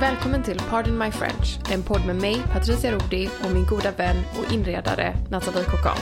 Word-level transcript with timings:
Välkommen 0.00 0.42
till 0.42 0.60
Pardon 0.70 0.98
My 0.98 1.10
French, 1.10 1.58
en 1.72 1.82
podd 1.82 2.06
med 2.06 2.16
mig, 2.16 2.42
Patricia 2.52 2.92
Rodi 2.92 3.30
och 3.44 3.50
min 3.50 3.66
goda 3.66 3.90
vän 3.90 4.16
och 4.38 4.52
inredare 4.52 5.16
Nathalie 5.30 5.64
Cocan. 5.64 5.98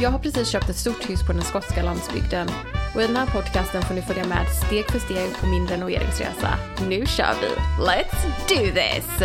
Jag 0.00 0.10
har 0.10 0.18
precis 0.18 0.48
köpt 0.48 0.68
ett 0.68 0.76
stort 0.76 1.10
hus 1.10 1.26
på 1.26 1.32
den 1.32 1.42
skotska 1.42 1.82
landsbygden 1.82 2.48
och 2.94 3.02
i 3.02 3.06
den 3.06 3.16
här 3.16 3.26
podcasten 3.26 3.82
får 3.82 3.94
ni 3.94 4.02
följa 4.02 4.24
med 4.24 4.46
steg 4.66 4.90
för 4.90 4.98
steg 4.98 5.40
på 5.40 5.46
min 5.46 5.66
renoveringsresa. 5.66 6.58
Nu 6.88 7.06
kör 7.06 7.34
vi! 7.40 7.48
Let's 7.84 8.48
do 8.48 8.74
this! 8.74 9.22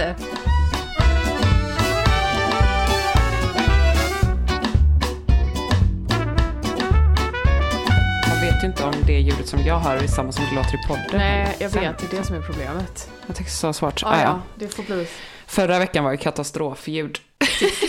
Vet 8.58 8.64
ju 8.64 8.68
inte 8.68 8.84
om 8.84 8.94
det 9.08 9.20
ljudet 9.20 9.48
som 9.48 9.60
jag 9.66 9.80
hör 9.80 9.96
är 9.98 10.08
samma 10.08 10.32
som 10.32 10.46
det 10.50 10.56
låter 10.56 10.76
i 10.76 10.88
podden. 10.88 11.06
Nej, 11.14 11.56
jag 11.60 11.70
vet, 11.70 11.98
det 11.98 12.14
är 12.14 12.18
det 12.20 12.24
som 12.24 12.36
är 12.36 12.42
problemet. 12.42 13.10
Jag 13.28 13.36
tycker 13.36 13.50
så 13.52 13.74
svårt. 13.74 14.02
Ja, 14.02 14.08
Ah, 14.08 14.22
ja, 14.22 14.42
det 14.56 14.68
får 14.68 14.84
bli. 14.84 15.08
Förra 15.48 15.80
veckan 15.80 16.04
var 16.04 16.12
ju 16.12 16.18
katastrofljud. 16.18 17.20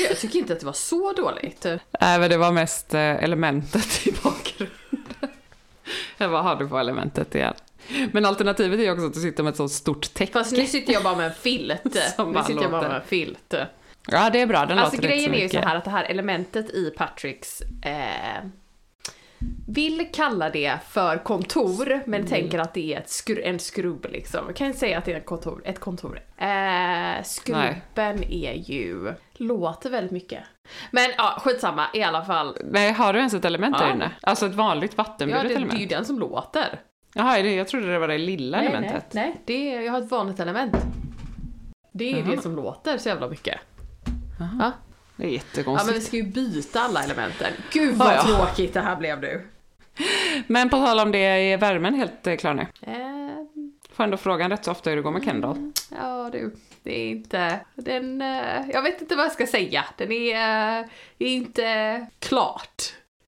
Jag 0.08 0.18
tycker 0.18 0.38
inte 0.38 0.52
att 0.52 0.60
det 0.60 0.66
var 0.66 0.72
så 0.72 1.12
dåligt. 1.12 1.64
Nej, 2.00 2.18
men 2.18 2.30
det 2.30 2.36
var 2.36 2.52
mest 2.52 2.94
eh, 2.94 3.00
elementet 3.00 4.06
i 4.06 4.12
bakgrunden. 4.22 5.30
Jag 6.18 6.28
vad 6.32 6.44
har 6.44 6.56
du 6.56 6.68
på 6.68 6.78
elementet 6.78 7.34
igen? 7.34 7.54
Men 8.12 8.24
alternativet 8.24 8.78
är 8.80 8.84
ju 8.84 8.90
också 8.92 9.06
att 9.06 9.14
du 9.14 9.20
sitter 9.20 9.42
med 9.42 9.50
ett 9.50 9.56
så 9.56 9.68
stort 9.68 10.14
täcke. 10.14 10.32
Fast 10.32 10.52
nu 10.52 10.66
sitter 10.66 10.92
jag 10.92 11.02
bara 11.02 11.16
med 11.16 11.26
en 11.26 11.34
filt. 11.34 11.84
Nu 12.18 12.24
bara 12.32 12.44
sitter 12.44 12.62
jag 12.62 12.70
bara 12.70 12.88
med 12.88 12.96
en 12.96 13.06
filt. 13.06 13.54
Ja, 14.10 14.30
det 14.30 14.40
är 14.40 14.46
bra. 14.46 14.66
Den 14.66 14.78
Alltså 14.78 14.96
låter 14.96 15.08
rätt 15.08 15.16
grejen 15.16 15.34
är 15.34 15.38
ju 15.38 15.48
så 15.48 15.56
mycket. 15.56 15.68
här 15.68 15.76
att 15.76 15.84
det 15.84 15.90
här 15.90 16.04
elementet 16.04 16.70
i 16.70 16.90
Patricks 16.96 17.60
eh, 17.82 18.44
vill 19.68 20.08
kalla 20.12 20.50
det 20.50 20.78
för 20.88 21.16
kontor, 21.16 22.00
men 22.06 22.14
Mm. 22.20 22.26
tänker 22.26 22.58
att 22.58 22.74
det 22.74 22.94
är 22.94 22.98
ett 22.98 23.10
skru, 23.10 23.42
en 23.42 23.58
skrubb 23.58 24.06
liksom. 24.10 24.40
Jag 24.46 24.56
kan 24.56 24.66
inte 24.66 24.78
säga 24.78 24.98
att 24.98 25.04
det 25.04 25.12
är 25.12 25.16
ett 25.16 25.26
kontor. 25.26 25.62
Ett 25.64 25.78
kontor. 25.80 26.20
Eh, 26.36 27.22
skrubben 27.24 28.22
är 28.30 28.52
ju, 28.52 29.14
låter 29.36 29.90
väldigt 29.90 30.12
mycket. 30.12 30.42
Men 30.90 31.10
ja, 31.16 31.38
skitsamma 31.44 31.86
i 31.94 32.02
alla 32.02 32.24
fall. 32.24 32.56
Nej, 32.64 32.92
har 32.92 33.12
du 33.12 33.18
ens 33.18 33.34
ett 33.34 33.44
element 33.44 33.76
Ja. 33.80 33.86
där 33.86 33.94
inne? 33.94 34.10
Alltså 34.22 34.46
ett 34.46 34.54
vanligt 34.54 34.92
Ja, 34.96 35.02
vattenburet 35.02 35.42
det, 35.42 35.48
det 35.48 35.54
är 35.54 35.56
element? 35.56 35.80
ju 35.80 35.86
den 35.86 36.04
som 36.04 36.18
låter. 36.18 36.80
Jaha, 37.14 37.38
jag 37.38 37.68
trodde 37.68 37.92
det 37.92 37.98
var 37.98 38.08
det 38.08 38.18
lilla 38.18 38.56
Nej, 38.56 38.68
nej, 38.68 38.76
elementet. 38.76 39.14
nej, 39.14 39.40
det 39.44 39.74
är, 39.74 39.80
jag 39.80 39.92
har 39.92 39.98
ett 40.02 40.10
vanligt 40.10 40.40
element. 40.40 40.76
Det 41.92 42.12
är 42.12 42.18
Jaha. 42.18 42.30
det 42.36 42.42
som 42.42 42.56
låter 42.56 42.98
så 42.98 43.08
jävla 43.08 43.28
mycket. 43.28 43.58
Jaha. 44.38 44.50
Ja. 44.60 44.72
Det 45.18 45.24
är 45.24 45.26
Ja 45.28 45.32
jättekonstigt. 45.32 45.86
men 45.92 46.00
vi 46.00 46.06
ska 46.06 46.16
ju 46.16 46.22
byta 46.22 46.80
alla 46.80 47.04
elementen. 47.04 47.52
Gud 47.72 47.94
vad 47.94 48.08
Ja, 48.08 48.14
ja. 48.14 48.22
tråkigt 48.22 48.74
det 48.74 48.80
här 48.80 48.96
blev 48.96 49.20
nu. 49.20 49.46
Men 50.46 50.70
på 50.70 50.76
tal 50.76 51.00
om 51.00 51.12
det, 51.12 51.18
är 51.18 51.56
värmen 51.58 51.94
helt 51.94 52.26
eh, 52.26 52.36
klar 52.36 52.54
nu? 52.54 52.66
Eh, 52.80 53.62
Får 53.92 54.04
ändå 54.04 54.16
frågan 54.16 54.50
rätt 54.50 54.64
så 54.64 54.70
ofta 54.70 54.90
hur 54.90 54.96
det 54.96 55.02
går 55.02 55.10
med 55.10 55.24
Kendall. 55.24 55.72
ja 55.90 56.28
du, 56.32 56.56
det 56.82 56.98
är 57.00 57.10
inte, 57.10 57.60
den, 57.74 58.22
eh, 58.22 58.68
jag 58.72 58.82
vet 58.82 59.00
inte 59.00 59.16
vad 59.16 59.24
jag 59.24 59.32
ska 59.32 59.46
säga. 59.46 59.84
Den 59.96 60.12
är, 60.12 60.34
eh, 60.80 60.86
är 61.18 61.26
inte 61.28 62.06
klart. 62.18 62.82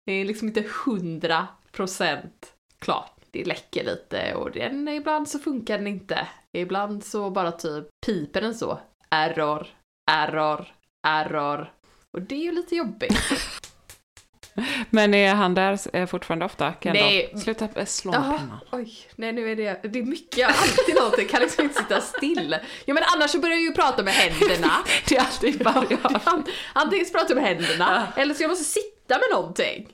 Det 0.06 0.14
är 0.14 0.26
liksom 0.26 0.48
inte 0.48 0.64
hundra 0.86 1.48
procent 1.72 2.54
klart. 2.80 3.12
Det 3.32 3.44
läcker 3.46 3.84
lite 3.84 4.34
och 4.36 4.52
den, 4.52 4.88
ibland 4.88 5.30
så 5.30 5.40
funkar 5.40 5.78
den 5.78 5.88
inte. 5.88 6.28
Ibland 6.58 7.04
så 7.06 7.30
bara 7.30 7.52
typ 7.52 7.86
piper 8.06 8.42
den 8.42 8.56
så. 8.56 8.80
Error, 9.10 9.68
error, 10.12 10.68
error. 11.08 11.72
Och 12.18 12.24
det 12.24 12.36
är 12.36 12.40
ju 12.44 12.52
lite 12.52 12.76
jobbigt. 12.76 13.14
Men 14.90 15.14
är 15.14 15.34
han 15.36 15.54
där 15.56 15.80
eh, 15.96 16.06
fortfarande 16.06 16.46
ofta, 16.46 16.74
Kendall? 16.82 17.04
Nej. 17.04 17.34
Sluta 17.44 17.70
eh, 17.76 17.86
slå 17.86 18.12
med 18.12 18.22
pennan. 18.22 18.60
oj, 18.72 18.94
nej 19.16 19.32
nu 19.34 19.52
är 19.52 19.56
det, 19.56 19.80
det 19.84 20.00
är 20.00 20.04
mycket, 20.04 20.48
alltid 20.48 20.96
någonting, 20.96 21.22
jag 21.22 21.30
kan 21.30 21.42
liksom 21.42 21.64
inte 21.64 21.76
sitta 21.82 22.02
still. 22.02 22.56
Ja 22.86 22.94
men 22.94 23.04
annars 23.16 23.32
så 23.32 23.40
börjar 23.40 23.56
jag 23.56 23.64
ju 23.64 23.72
prata 23.74 24.04
med 24.04 24.14
händerna. 24.14 24.72
Det 25.10 25.16
är 25.18 25.22
alltid 25.22 25.64
bara 25.64 25.86
jag. 25.90 26.00
An- 26.26 26.46
Antingen 26.74 27.06
så 27.06 27.14
pratar 27.14 27.30
jag 27.36 27.42
med 27.42 27.46
händerna, 27.46 28.08
eller 28.16 28.34
så 28.34 28.44
jag 28.44 28.50
måste 28.50 28.64
sitta 28.64 29.16
med 29.16 29.28
någonting. 29.38 29.88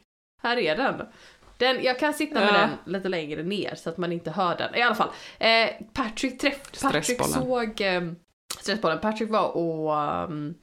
Här 0.43 0.57
är 0.57 0.75
den. 0.75 1.01
den 1.57 1.83
jag 1.83 1.99
kan 1.99 2.13
sitta 2.13 2.39
med 2.39 2.49
Ja. 2.49 2.53
den 2.85 2.93
lite 2.93 3.09
längre 3.09 3.43
ner 3.43 3.75
så 3.75 3.89
att 3.89 3.97
man 3.97 4.11
inte 4.11 4.31
hör 4.31 4.57
den. 4.57 4.75
I 4.75 4.81
alla 4.81 4.95
fall, 4.95 5.09
eh, 5.39 5.69
Patrick, 5.93 6.39
träff, 6.41 6.81
Patrick 6.81 7.21
såg 7.25 7.81
eh, 7.81 8.01
Stressbollen. 8.59 8.99
Patrick 8.99 9.29
var 9.29 9.47
och 9.57 9.93
um, 10.29 10.55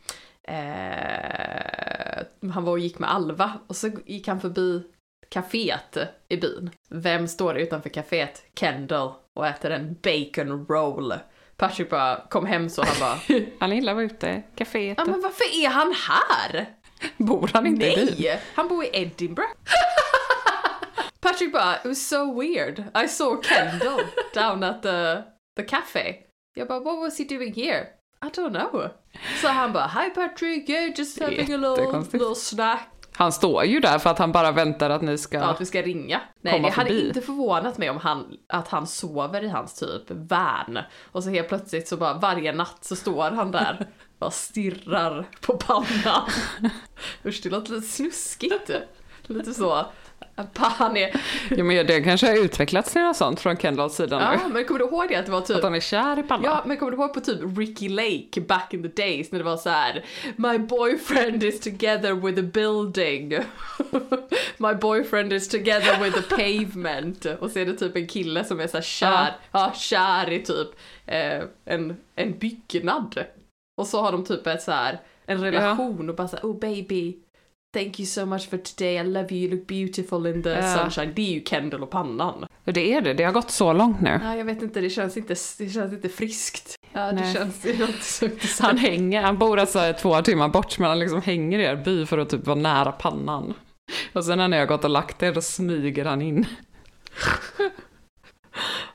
eh, 0.50 2.50
han 2.52 2.64
var 2.64 2.72
och 2.72 2.78
gick 2.78 2.98
med 2.98 3.10
Alva 3.10 3.52
och 3.66 3.76
så 3.76 3.90
gick 4.06 4.28
han 4.28 4.40
förbi 4.40 4.82
kaféet 5.28 6.08
i 6.28 6.36
byn. 6.36 6.70
Vem 6.88 7.28
står 7.28 7.58
utanför 7.58 7.90
kaféet? 7.90 8.42
Kendall 8.54 9.12
och 9.36 9.46
äter 9.46 9.70
en 9.70 9.96
bacon 10.02 10.66
roll. 10.66 11.14
Patrick 11.56 11.90
bara 11.90 12.26
kom 12.30 12.46
hem 12.46 12.68
så 12.68 12.82
han 12.82 12.96
bara 13.00 13.40
Han 13.60 13.74
gillar 13.74 13.92
att 13.92 13.96
vara 13.96 14.06
ute, 14.06 14.42
kaféet. 14.56 14.94
Ja 14.98 15.04
men 15.04 15.20
varför 15.20 15.64
är 15.64 15.68
han 15.68 15.94
här? 16.08 16.66
Bor 17.16 17.50
han 17.52 17.66
inte 17.66 17.86
i 17.86 17.96
byn? 17.96 18.14
Nej! 18.18 18.40
Han 18.54 18.68
bor 18.68 18.84
i 18.84 18.90
Edinburgh. 18.92 19.52
Patrick 21.20 21.52
bara, 21.52 21.74
it 21.76 21.84
was 21.84 22.08
so 22.08 22.40
weird. 22.40 22.78
I 23.04 23.08
saw 23.08 23.36
Kendall 23.42 24.00
down 24.34 24.62
at 24.62 24.82
the, 24.82 25.22
the 25.56 25.62
cafe. 25.68 26.16
Jag 26.54 26.68
bara, 26.68 26.80
what 26.80 26.98
was 26.98 27.18
he 27.18 27.24
doing 27.24 27.54
here? 27.54 27.86
I 28.22 28.28
don't 28.28 28.52
know. 28.52 28.90
Så 29.42 29.48
han 29.48 29.72
bara, 29.72 29.86
hi 29.86 30.10
Patrick, 30.10 30.68
yeah, 30.68 30.90
just 30.98 31.20
having 31.20 31.52
a 31.52 31.56
little, 31.56 31.98
little 32.12 32.34
snack. 32.34 32.88
Han 33.12 33.32
står 33.32 33.64
ju 33.64 33.80
där 33.80 33.98
för 33.98 34.10
att 34.10 34.18
han 34.18 34.32
bara 34.32 34.52
väntar 34.52 34.90
att 34.90 35.02
ni 35.02 35.18
ska... 35.18 35.38
Ja, 35.38 35.44
att 35.44 35.60
vi 35.60 35.66
ska 35.66 35.82
ringa. 35.82 36.20
Nej, 36.40 36.60
det 36.60 36.70
hade 36.70 37.06
inte 37.06 37.20
förvånat 37.20 37.78
mig 37.78 37.90
om 37.90 37.96
han, 37.96 38.36
att 38.46 38.68
han 38.68 38.86
sover 38.86 39.44
i 39.44 39.48
hans 39.48 39.74
typ 39.74 40.02
van. 40.10 40.78
Och 41.12 41.24
så 41.24 41.30
helt 41.30 41.48
plötsligt 41.48 41.88
så 41.88 41.96
bara 41.96 42.14
varje 42.14 42.52
natt 42.52 42.78
så 42.84 42.96
står 42.96 43.30
han 43.30 43.50
där 43.50 43.86
och 44.18 44.32
stirrar 44.32 45.26
på 45.40 45.56
pannan. 45.56 46.30
Usch, 47.24 47.40
det 47.42 47.50
låter 47.50 47.72
lite 47.72 47.86
snuskigt. 47.86 48.70
Lite 49.26 49.54
så 49.54 49.86
Han 50.56 50.96
är, 50.96 51.20
Ja, 51.50 51.64
men 51.64 51.86
det 51.86 52.00
kanske 52.00 52.26
har 52.26 52.44
utvecklats 52.44 52.92
till 52.92 53.02
något 53.02 53.16
sånt 53.16 53.40
från 53.40 53.56
Kendalls 53.56 53.94
sida 53.94 54.20
ja, 54.20 54.48
nu. 54.48 54.54
men 54.54 54.64
kommer 54.64 54.80
du 54.80 54.86
ihåg 54.86 55.08
det? 55.08 55.16
Att 55.16 55.26
det 55.26 55.32
var 55.32 55.40
typ 55.40 55.56
Att 55.56 55.62
han 55.62 55.74
är 55.74 55.80
kär 55.80 56.18
i 56.18 56.22
Palla. 56.22 56.44
Ja, 56.44 56.62
men 56.66 56.76
kommer 56.76 56.92
du 56.92 56.98
ihåg 56.98 57.14
på 57.14 57.20
typ 57.20 57.58
Ricky 57.58 57.88
Lake 57.88 58.40
back 58.40 58.74
in 58.74 58.82
the 58.82 59.02
days 59.02 59.32
när 59.32 59.38
det 59.38 59.44
var 59.44 59.56
så 59.56 59.70
här 59.70 60.04
My 60.36 60.58
boyfriend 60.58 61.42
is 61.44 61.60
together 61.60 62.12
with 62.14 62.40
a 62.40 62.50
building. 62.54 63.28
My 64.56 64.74
boyfriend 64.74 65.32
is 65.32 65.48
together 65.48 66.04
with 66.04 66.18
a 66.18 66.22
pavement. 66.28 67.26
Och 67.40 67.50
så 67.50 67.58
är 67.58 67.66
det 67.66 67.74
typ 67.74 67.96
en 67.96 68.06
kille 68.06 68.44
som 68.44 68.60
är 68.60 68.66
så 68.66 68.76
här 68.76 68.82
kär, 68.82 69.36
ja, 69.52 69.72
kär 69.76 70.30
i 70.30 70.42
typ 70.42 70.68
eh, 71.06 71.42
en, 71.64 71.96
en 72.14 72.38
byggnad. 72.38 73.24
Och 73.76 73.86
så 73.86 74.00
har 74.00 74.12
de 74.12 74.24
typ 74.24 74.46
ett 74.46 74.62
så 74.62 74.72
här 74.72 75.00
en 75.26 75.40
relation 75.40 76.08
och 76.08 76.16
bara 76.16 76.28
så 76.28 76.36
här, 76.36 76.44
oh 76.44 76.60
baby 76.60 77.16
Thank 77.72 78.00
you 78.00 78.06
so 78.06 78.26
much 78.26 78.48
for 78.50 78.56
today, 78.58 78.96
I 78.96 79.02
love 79.04 79.26
you, 79.30 79.40
you 79.40 79.50
look 79.56 79.66
beautiful 79.66 80.26
in 80.26 80.42
the 80.42 80.50
Ja. 80.50 80.76
sunshine. 80.78 81.12
Det 81.14 81.22
är 81.22 81.34
ju 81.34 81.44
Kendall 81.44 81.82
och 81.82 81.90
pannan. 81.90 82.46
Det 82.64 82.92
är 82.94 83.00
det, 83.00 83.14
det 83.14 83.24
har 83.24 83.32
gått 83.32 83.50
så 83.50 83.72
långt 83.72 84.00
nu. 84.00 84.20
Ja, 84.24 84.36
jag 84.36 84.44
vet 84.44 84.62
inte, 84.62 84.80
det 84.80 84.90
känns 84.90 85.16
inte, 85.16 85.34
det 85.58 85.68
känns 85.68 85.92
inte 85.92 86.08
friskt. 86.08 86.76
Ja, 86.92 87.00
det 87.00 87.12
Nej. 87.12 87.34
känns 87.34 87.62
det 87.62 87.78
låter 87.78 87.92
så 88.02 88.24
intressant. 88.32 88.66
Han 88.68 88.78
hänger, 88.78 89.22
han 89.22 89.38
bor 89.38 89.58
alltså 89.58 89.92
två 90.00 90.22
timmar 90.22 90.48
bort 90.48 90.78
men 90.78 90.88
han 90.88 90.98
liksom 90.98 91.22
hänger 91.22 91.58
i 91.58 91.62
er 91.64 91.76
by 91.76 92.06
för 92.06 92.18
att 92.18 92.28
typ 92.30 92.46
vara 92.46 92.58
nära 92.58 92.92
pannan. 92.92 93.54
Och 94.12 94.24
sen 94.24 94.38
när 94.38 94.48
ni 94.48 94.58
har 94.58 94.66
gått 94.66 94.84
och 94.84 94.90
lagt 94.90 95.22
er 95.22 95.32
då 95.32 95.40
smyger 95.42 96.04
han 96.04 96.22
in. 96.22 96.46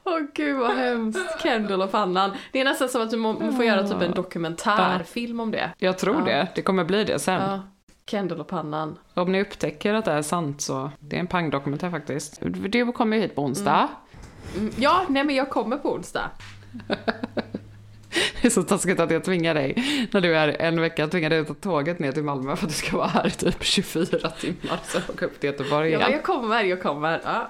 Åh 0.04 0.20
gud 0.34 0.56
vad 0.60 0.72
hemskt. 0.76 1.42
Kendall 1.44 1.82
och 1.82 1.92
pannan. 1.92 2.32
Det 2.52 2.60
är 2.60 2.66
nästan 2.66 2.90
som 2.90 3.02
att 3.02 3.12
du 3.12 3.18
må 3.18 3.52
får 3.52 3.66
göra 3.66 3.88
typ 3.88 4.02
en 4.02 4.12
dokumentärfilm 4.12 5.40
om 5.40 5.52
det. 5.52 5.70
Jag 5.78 5.98
tror 5.98 6.16
Ja. 6.16 6.26
det, 6.26 6.48
det 6.56 6.62
kommer 6.62 6.84
bli 6.84 7.04
det 7.04 7.20
sen. 7.20 7.42
Ja, 7.42 7.60
Kendall 8.08 8.40
och 8.40 8.48
pannan. 8.48 8.98
Om 9.14 9.32
ni 9.32 9.42
upptäcker 9.42 9.94
att 9.94 10.06
det 10.06 10.12
är 10.12 10.22
sant 10.22 10.62
så, 10.62 10.92
det 11.00 11.16
är 11.16 11.20
en 11.20 11.28
pangdokumentär 11.28 11.90
faktiskt. 11.90 12.40
Du 12.42 12.92
kommer 12.92 13.18
ju 13.18 13.22
hit 13.24 13.36
på 13.36 13.42
onsdag. 13.44 13.88
Mm, 14.58 14.74
ja, 14.78 15.06
nej 15.10 15.24
men 15.24 15.36
jag 15.36 15.50
kommer 15.50 15.78
på 15.78 15.94
onsdag. 15.94 16.30
Det 18.42 18.48
är 18.48 18.50
så 18.50 18.64
taskigt 18.64 19.00
att 19.00 19.12
jag 19.12 19.24
tvingar 19.24 19.54
dig, 19.54 19.76
när 20.14 20.22
du 20.22 20.38
är 20.38 20.48
en 20.62 20.82
vecka, 20.82 21.08
tvingar 21.08 21.30
dig 21.30 21.40
att 21.40 21.48
ta 21.48 21.54
tåget 21.54 22.00
ner 22.00 22.12
till 22.12 22.24
Malmö 22.24 22.56
för 22.56 22.66
att 22.66 22.72
du 22.72 22.76
ska 22.78 22.98
vara 22.98 23.08
här 23.08 23.28
i 23.28 23.32
typ 23.32 23.64
24 23.64 24.30
timmar, 24.30 24.80
sen 24.84 25.02
åka 25.10 25.26
upp 25.26 25.40
till 25.40 25.50
Göteborg 25.50 25.90
Ja, 25.90 25.98
igen. 25.98 26.02
men 26.02 26.12
jag 26.12 26.24
kommer, 26.24 26.64
jag 26.64 26.82
kommer. 26.84 27.22
Ja. 27.24 27.50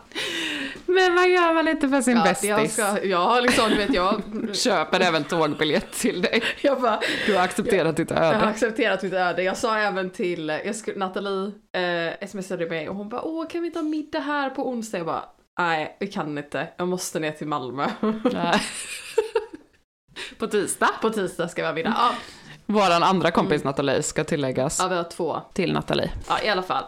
Men 0.86 1.16
vad 1.16 1.30
gör 1.30 1.54
man 1.54 1.68
inte 1.68 1.89
för 1.89 2.01
sin 2.01 2.18
Ja, 2.18 2.24
bästis? 2.24 2.50
jag 2.50 2.69
ska, 2.69 3.04
ja, 3.06 3.39
liksom, 3.39 3.69
du 3.69 3.75
vet 3.75 3.94
jag. 3.94 4.22
Köper 4.56 5.00
även 5.00 5.24
tågbiljett 5.24 5.92
till 5.92 6.22
dig. 6.22 6.44
Jag 6.62 6.81
bara, 6.81 7.00
Du 7.25 7.36
har 7.36 7.44
accepterat 7.44 7.98
ditt 7.98 8.10
jag 8.12 8.18
har 8.18 8.33
öde. 8.33 8.45
accepterat 8.45 9.04
mitt 9.04 9.13
öde. 9.13 9.44
Jag 9.44 9.57
sa 9.57 9.77
även 9.77 10.10
till, 10.10 10.50
jag 10.66 10.75
skulle, 10.75 10.98
Nathalie 11.00 11.51
eh, 12.22 12.27
smsade 12.27 12.69
mig 12.69 12.89
och 12.89 12.95
hon 12.95 13.10
bara, 13.10 13.22
åh 13.22 13.48
kan 13.48 13.62
vi 13.62 13.68
inte 13.68 13.80
ha 13.80 13.83
middag 13.83 14.19
här 14.19 14.50
på 14.50 14.69
onsdag? 14.69 14.98
Jag 14.98 15.06
bara, 15.07 15.24
nej 15.60 15.98
vi 16.00 16.07
kan 16.07 16.38
inte, 16.38 16.68
jag 16.77 16.88
måste 16.88 17.19
ner 17.19 17.31
till 17.31 17.48
Malmö. 17.48 17.88
På 20.39 20.48
tisdag. 20.48 20.89
på 21.01 21.10
tisdag 21.10 21.48
ska 21.48 21.62
vi 21.62 21.68
ha 21.68 21.74
middag. 21.74 21.94
Ja, 21.98 22.12
Våran 22.66 23.04
andra 23.04 23.31
kompis 23.31 23.63
Nathalie 23.63 24.04
ska 24.04 24.24
tilläggas 24.24 24.80
ja 24.80 24.88
vi 24.88 24.95
har 24.95 25.04
två. 25.04 25.42
till 25.54 25.74
Nathalie. 25.74 26.12
Ja, 26.30 26.39
i 26.44 26.50
alla 26.50 26.63
fall. 26.63 26.83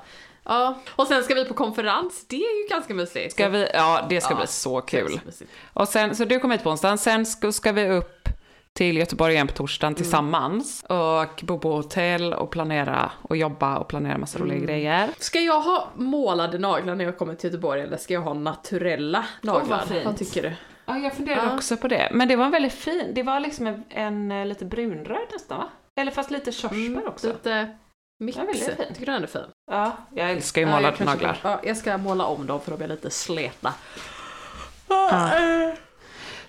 Ja, 0.48 0.78
och 0.96 1.08
sen 1.08 1.24
ska 1.24 1.34
vi 1.36 1.46
på 1.46 1.54
konferens. 1.54 2.26
Det 2.28 2.36
är 2.36 2.64
ju 2.64 2.68
ganska 2.70 2.94
mysigt. 2.94 3.32
Ska 3.34 3.50
vi, 3.50 3.68
ja 3.74 4.06
det 4.10 4.22
ska 4.22 4.34
Ja, 4.34 4.38
bli 4.38 4.48
så 4.48 4.82
kul. 4.82 5.20
så. 5.32 5.46
Och 5.74 5.88
sen, 5.88 6.16
så 6.16 6.26
du 6.26 6.40
kommer 6.40 6.56
hit 6.56 6.64
på 6.64 6.70
onsdagen, 6.70 6.98
sen 6.98 7.26
ska, 7.26 7.52
ska 7.52 7.72
vi 7.72 7.90
upp 7.90 8.30
till 8.74 8.98
Göteborg 8.98 9.34
igen 9.34 9.48
på 9.48 9.54
torsdagen 9.54 9.96
tillsammans 9.96 10.84
och 10.90 11.42
bo 11.44 11.60
på 11.60 11.72
hotell 11.72 12.34
och 12.34 12.52
planera 12.52 13.12
och 13.22 13.38
jobba 13.38 13.78
och 13.78 13.88
planera 13.88 14.18
massa 14.18 14.40
roliga 14.40 14.60
grejer. 14.60 15.10
Ska 15.20 15.40
jag 15.40 15.62
ha 15.62 15.88
målade 15.96 16.58
naglar 16.58 16.96
när 16.96 17.06
jag 17.06 17.18
kommer 17.18 17.36
till 17.36 17.48
Göteborg 17.50 17.82
eller 17.82 17.98
ska 17.98 18.14
jag 18.14 18.22
ha 18.22 18.34
naturella 18.34 19.26
naglar? 19.42 19.78
vad 19.78 19.88
fint. 19.88 20.06
vad 20.06 20.18
tycker 20.18 20.42
du? 20.42 20.52
Ja, 20.86 20.98
jag 20.98 21.14
funderade 21.14 21.48
Ja. 21.48 21.56
också 21.56 21.78
på 21.78 21.88
det. 21.88 22.10
Men 22.14 22.28
det 22.28 22.36
var 22.36 22.46
en 22.46 22.52
väldigt 22.52 22.74
fin, 22.74 23.12
det 23.16 23.24
var 23.24 23.40
liksom 23.40 23.68
en, 23.68 23.84
en 23.90 24.32
eh, 24.32 24.46
lite 24.46 24.66
brunröd 24.66 25.28
nästan 25.34 25.58
va? 25.58 25.68
Eller 26.00 26.12
fast 26.12 26.32
lite 26.32 26.52
körsbär 26.52 27.08
också. 27.08 27.28
Lite 27.28 27.78
mix. 28.20 28.38
Ja, 28.38 28.44
väldigt 28.44 28.64
fin. 28.66 28.76
tycker 28.88 29.06
du 29.06 29.12
den 29.12 29.24
är 29.24 29.28
fin? 29.28 29.42
Ja, 29.72 29.98
jag 30.16 30.32
älskar 30.32 30.62
ju 30.62 30.68
Ja, 30.68 30.76
målade 30.76 30.98
kanske- 30.98 31.16
naglar. 31.16 31.38
Ja, 31.44 31.60
jag 31.64 31.78
ska 31.78 31.98
måla 31.98 32.26
om 32.26 32.48
dem 32.48 32.62
för 32.62 32.72
att 32.72 32.78
bli 32.78 32.88
lite 32.88 33.10
släta. 33.10 33.74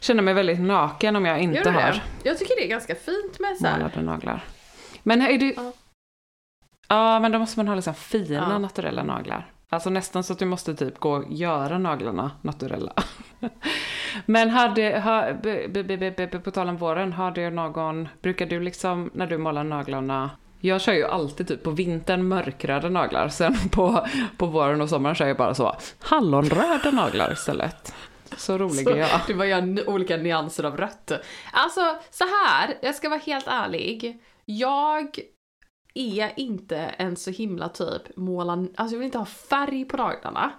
Känner 0.00 0.22
mig 0.22 0.34
väldigt 0.34 0.60
naken 0.60 1.16
om 1.16 1.24
jag 1.26 1.36
Gör 1.36 1.42
inte 1.42 1.62
du 1.62 1.70
har 1.70 1.82
det? 1.82 2.00
Jag 2.22 2.38
tycker 2.38 2.56
det 2.56 2.64
är 2.64 2.68
ganska 2.68 2.94
fint 2.94 3.40
med 3.40 3.56
så 3.56 3.66
här. 3.66 3.78
målade 3.78 4.02
naglar. 4.02 4.44
Men 5.02 5.22
är 5.22 5.38
du... 5.38 5.54
Ja. 5.56 5.72
Ja. 6.88 7.20
men 7.20 7.32
då 7.32 7.38
måste 7.38 7.58
man 7.58 7.68
ha 7.68 7.74
liksom 7.74 7.94
fina 7.94 8.48
Ja. 8.50 8.58
naturella 8.58 9.02
naglar. 9.02 9.52
Alltså 9.68 9.90
nästan 9.90 10.24
så 10.24 10.32
att 10.32 10.38
du 10.38 10.44
måste 10.44 10.74
typ 10.74 10.98
gå 10.98 11.10
och 11.12 11.24
göra 11.32 11.78
naglarna 11.78 12.30
naturella. 12.42 12.92
men 14.26 14.50
hade, 14.50 15.38
b, 15.42 15.68
b, 15.68 15.96
b, 15.96 16.10
b, 16.16 16.26
på 16.26 16.50
tal 16.50 16.68
om 16.68 16.76
våren, 16.76 17.12
har 17.12 17.30
du 17.30 17.50
någon, 17.50 18.08
brukar 18.22 18.46
du 18.46 18.60
liksom 18.60 19.10
när 19.14 19.26
du 19.26 19.38
målar 19.38 19.64
naglarna 19.64 20.30
jag 20.60 20.80
kör 20.80 20.92
ju 20.92 21.04
alltid 21.04 21.48
typ 21.48 21.62
på 21.62 21.70
vintern 21.70 22.28
mörkröda 22.28 22.88
naglar, 22.88 23.28
sen 23.28 23.54
på, 23.72 24.06
på 24.36 24.46
våren 24.46 24.80
och 24.80 24.88
sommaren 24.88 25.14
kör 25.14 25.26
jag 25.26 25.36
bara 25.36 25.54
så 25.54 25.76
hallonröda 25.98 26.90
naglar 26.90 27.32
istället. 27.32 27.94
Så 28.36 28.58
rolig 28.58 28.84
Så 28.84 28.90
är 28.90 28.96
jag. 28.96 29.20
Du 29.26 29.34
bara 29.34 29.46
gör 29.46 29.88
olika 29.88 30.16
nyanser 30.16 30.64
av 30.64 30.76
rött. 30.76 31.12
Alltså, 31.52 31.96
så 32.10 32.24
här, 32.24 32.78
jag 32.82 32.94
ska 32.94 33.08
vara 33.08 33.20
helt 33.20 33.46
ärlig. 33.48 34.22
Jag 34.44 35.18
är 35.94 36.32
inte 36.36 36.76
en 36.78 37.16
så 37.16 37.30
himla 37.30 37.68
typ 37.68 38.16
måla, 38.16 38.52
alltså 38.52 38.94
jag 38.94 38.98
vill 38.98 39.06
inte 39.06 39.18
ha 39.18 39.24
färg 39.24 39.84
på 39.84 39.96
naglarna. 39.96 40.50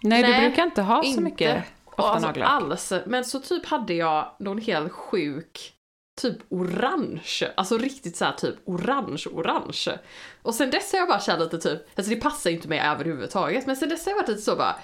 Nej, 0.00 0.22
du 0.22 0.28
Nej, 0.28 0.48
brukar 0.48 0.64
inte 0.64 0.82
ha 0.82 1.02
så 1.02 1.20
mycket 1.20 1.64
ofta 1.84 2.02
alltså, 2.02 2.26
naglar. 2.26 2.46
alls. 2.46 2.92
Men 3.06 3.24
så 3.24 3.40
typ 3.40 3.66
hade 3.66 3.94
jag 3.94 4.36
någon 4.38 4.58
helt 4.58 4.92
sjuk 4.92 5.73
typ 6.20 6.36
orange, 6.48 7.52
alltså 7.56 7.78
riktigt 7.78 8.16
så 8.16 8.24
här 8.24 8.32
typ 8.32 8.54
orange 8.64 9.24
orange. 9.32 9.98
Och 10.42 10.54
sen 10.54 10.70
dess 10.70 10.92
har 10.92 10.98
jag 10.98 11.08
bara 11.08 11.20
känt 11.20 11.40
lite 11.40 11.58
typ, 11.58 11.98
alltså 11.98 12.14
det 12.14 12.20
passar 12.20 12.50
inte 12.50 12.68
mig 12.68 12.80
överhuvudtaget, 12.80 13.66
men 13.66 13.76
sen 13.76 13.88
dess 13.88 14.04
har 14.06 14.12
jag 14.12 14.16
varit 14.16 14.28
lite 14.28 14.42
så 14.42 14.56
bara, 14.56 14.76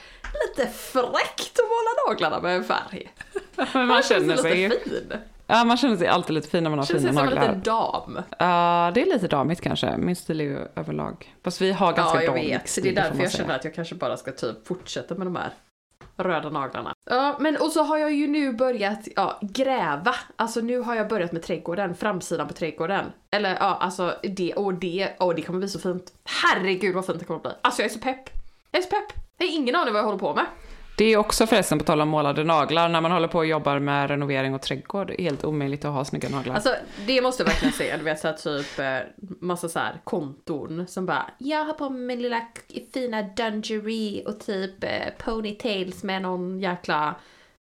lite 0.49 0.71
fräckt 0.71 1.59
att 1.59 1.65
måla 1.69 2.09
naglarna 2.09 2.41
med 2.41 2.57
en 2.57 2.65
färg. 2.65 3.13
Men 3.75 3.87
man 3.87 4.03
känner 4.03 4.37
sig 4.37 4.69
lite 4.69 4.81
fin. 4.91 5.13
Ja, 5.47 5.65
man 5.65 5.77
känner 5.77 5.97
sig 5.97 6.07
alltid 6.07 6.35
lite 6.35 6.49
fin 6.49 6.63
när 6.65 6.71
man 6.71 6.79
har 6.79 6.87
Känns 6.87 7.01
fina 7.01 7.13
som 7.13 7.19
en 7.19 7.25
naglar. 7.35 7.43
liten 7.43 7.61
dam. 7.63 8.19
Ja, 8.39 8.91
det 8.95 9.03
är 9.03 9.07
lite 9.07 9.29
damigt 9.29 9.61
kanske. 9.61 9.97
Min 9.97 10.17
stil 10.17 10.41
är 10.41 10.45
ju 10.45 10.59
överlag. 10.77 11.35
Fast 11.45 11.61
vi 11.61 11.73
har 11.73 11.93
ganska 11.93 12.17
Ja, 12.19 12.23
jag 12.23 12.35
damigt 12.35 12.53
vet. 12.55 12.69
Så 12.69 12.81
det 12.81 12.89
är 12.89 12.95
därför 12.95 13.23
jag 13.23 13.33
känner 13.33 13.57
att 13.57 13.65
jag 13.65 13.75
kanske 13.75 13.95
bara 13.95 14.17
ska 14.17 14.33
typ 14.33 14.67
fortsätta 14.67 15.15
med 15.15 15.27
de 15.27 15.37
här 15.37 15.51
röda 16.17 16.51
naglarna. 16.51 16.93
Ja, 17.11 17.37
men 17.41 17.57
och 17.57 17.73
så 17.73 17.83
har 17.83 17.99
jag 17.99 18.13
ju 18.13 18.27
nu 18.27 18.53
börjat 18.53 19.09
ja, 19.17 19.39
gräva. 19.43 20.15
Alltså 20.37 20.61
nu 20.61 20.79
har 20.79 20.95
jag 20.95 21.09
börjat 21.09 21.33
med 21.33 21.43
trädgården, 21.43 21.95
framsidan 21.95 22.49
på 22.49 22.55
trädgården. 22.55 23.05
Eller 23.31 23.55
ja, 23.55 23.79
alltså 23.81 24.15
det 24.23 24.55
och 24.55 24.75
det, 24.75 25.11
och 25.19 25.35
det 25.35 25.43
kommer 25.43 25.59
bli 25.59 25.69
så 25.69 25.79
fint. 25.79 26.13
Herregud 26.25 26.95
vad 26.95 27.07
fint 27.07 27.19
det 27.19 27.25
kommer 27.25 27.41
bli. 27.41 27.51
Alltså 27.63 27.83
jag 27.83 27.91
är 27.91 27.95
så 27.95 28.01
pepp. 28.01 28.31
Jag 28.71 28.79
är 28.79 28.83
så 28.83 28.91
pepp. 28.91 29.25
Jag 29.39 29.47
har 29.47 29.55
ingen 29.55 29.77
aning 29.77 29.93
vad 29.93 30.01
jag 30.01 30.07
håller 30.07 30.19
på 30.19 30.35
med. 30.35 30.47
Det 31.01 31.05
är 31.05 31.17
också 31.17 31.47
förresten, 31.47 31.79
på 31.79 31.85
tal 31.85 32.01
om 32.01 32.09
målade 32.09 32.45
naglar, 32.45 32.89
när 32.89 33.01
man 33.01 33.13
håller 33.13 33.29
på 33.29 33.39
och 33.39 33.47
jobbar 33.47 33.79
med 33.79 34.11
renovering 34.11 34.55
och 34.55 34.63
trädgård, 34.63 35.07
det 35.07 35.21
är 35.21 35.25
helt 35.25 35.45
omöjligt 35.45 35.85
att 35.85 35.93
ha 35.93 36.05
snygga 36.05 36.29
naglar. 36.29 36.55
Alltså 36.55 36.75
det 37.07 37.23
måste 37.23 37.43
jag 37.43 37.49
verkligen 37.49 37.73
säga, 37.73 37.99
du 37.99 38.05
vet 38.05 38.21
såhär 38.21 38.35
typ 38.35 38.79
eh, 38.79 39.29
massa 39.41 39.69
så 39.69 39.79
här 39.79 40.01
konton 40.05 40.87
som 40.87 41.07
bara 41.07 41.31
Jag 41.39 41.65
har 41.65 41.73
på 41.73 41.91
mig 41.91 42.01
min 42.01 42.23
lilla 42.23 42.47
fina 42.95 43.23
dungery 43.23 44.25
och 44.27 44.41
typ 44.41 44.85
eh, 44.85 44.91
ponytails 45.19 46.03
med 46.03 46.23
någon 46.23 46.61
jäkla 46.61 47.15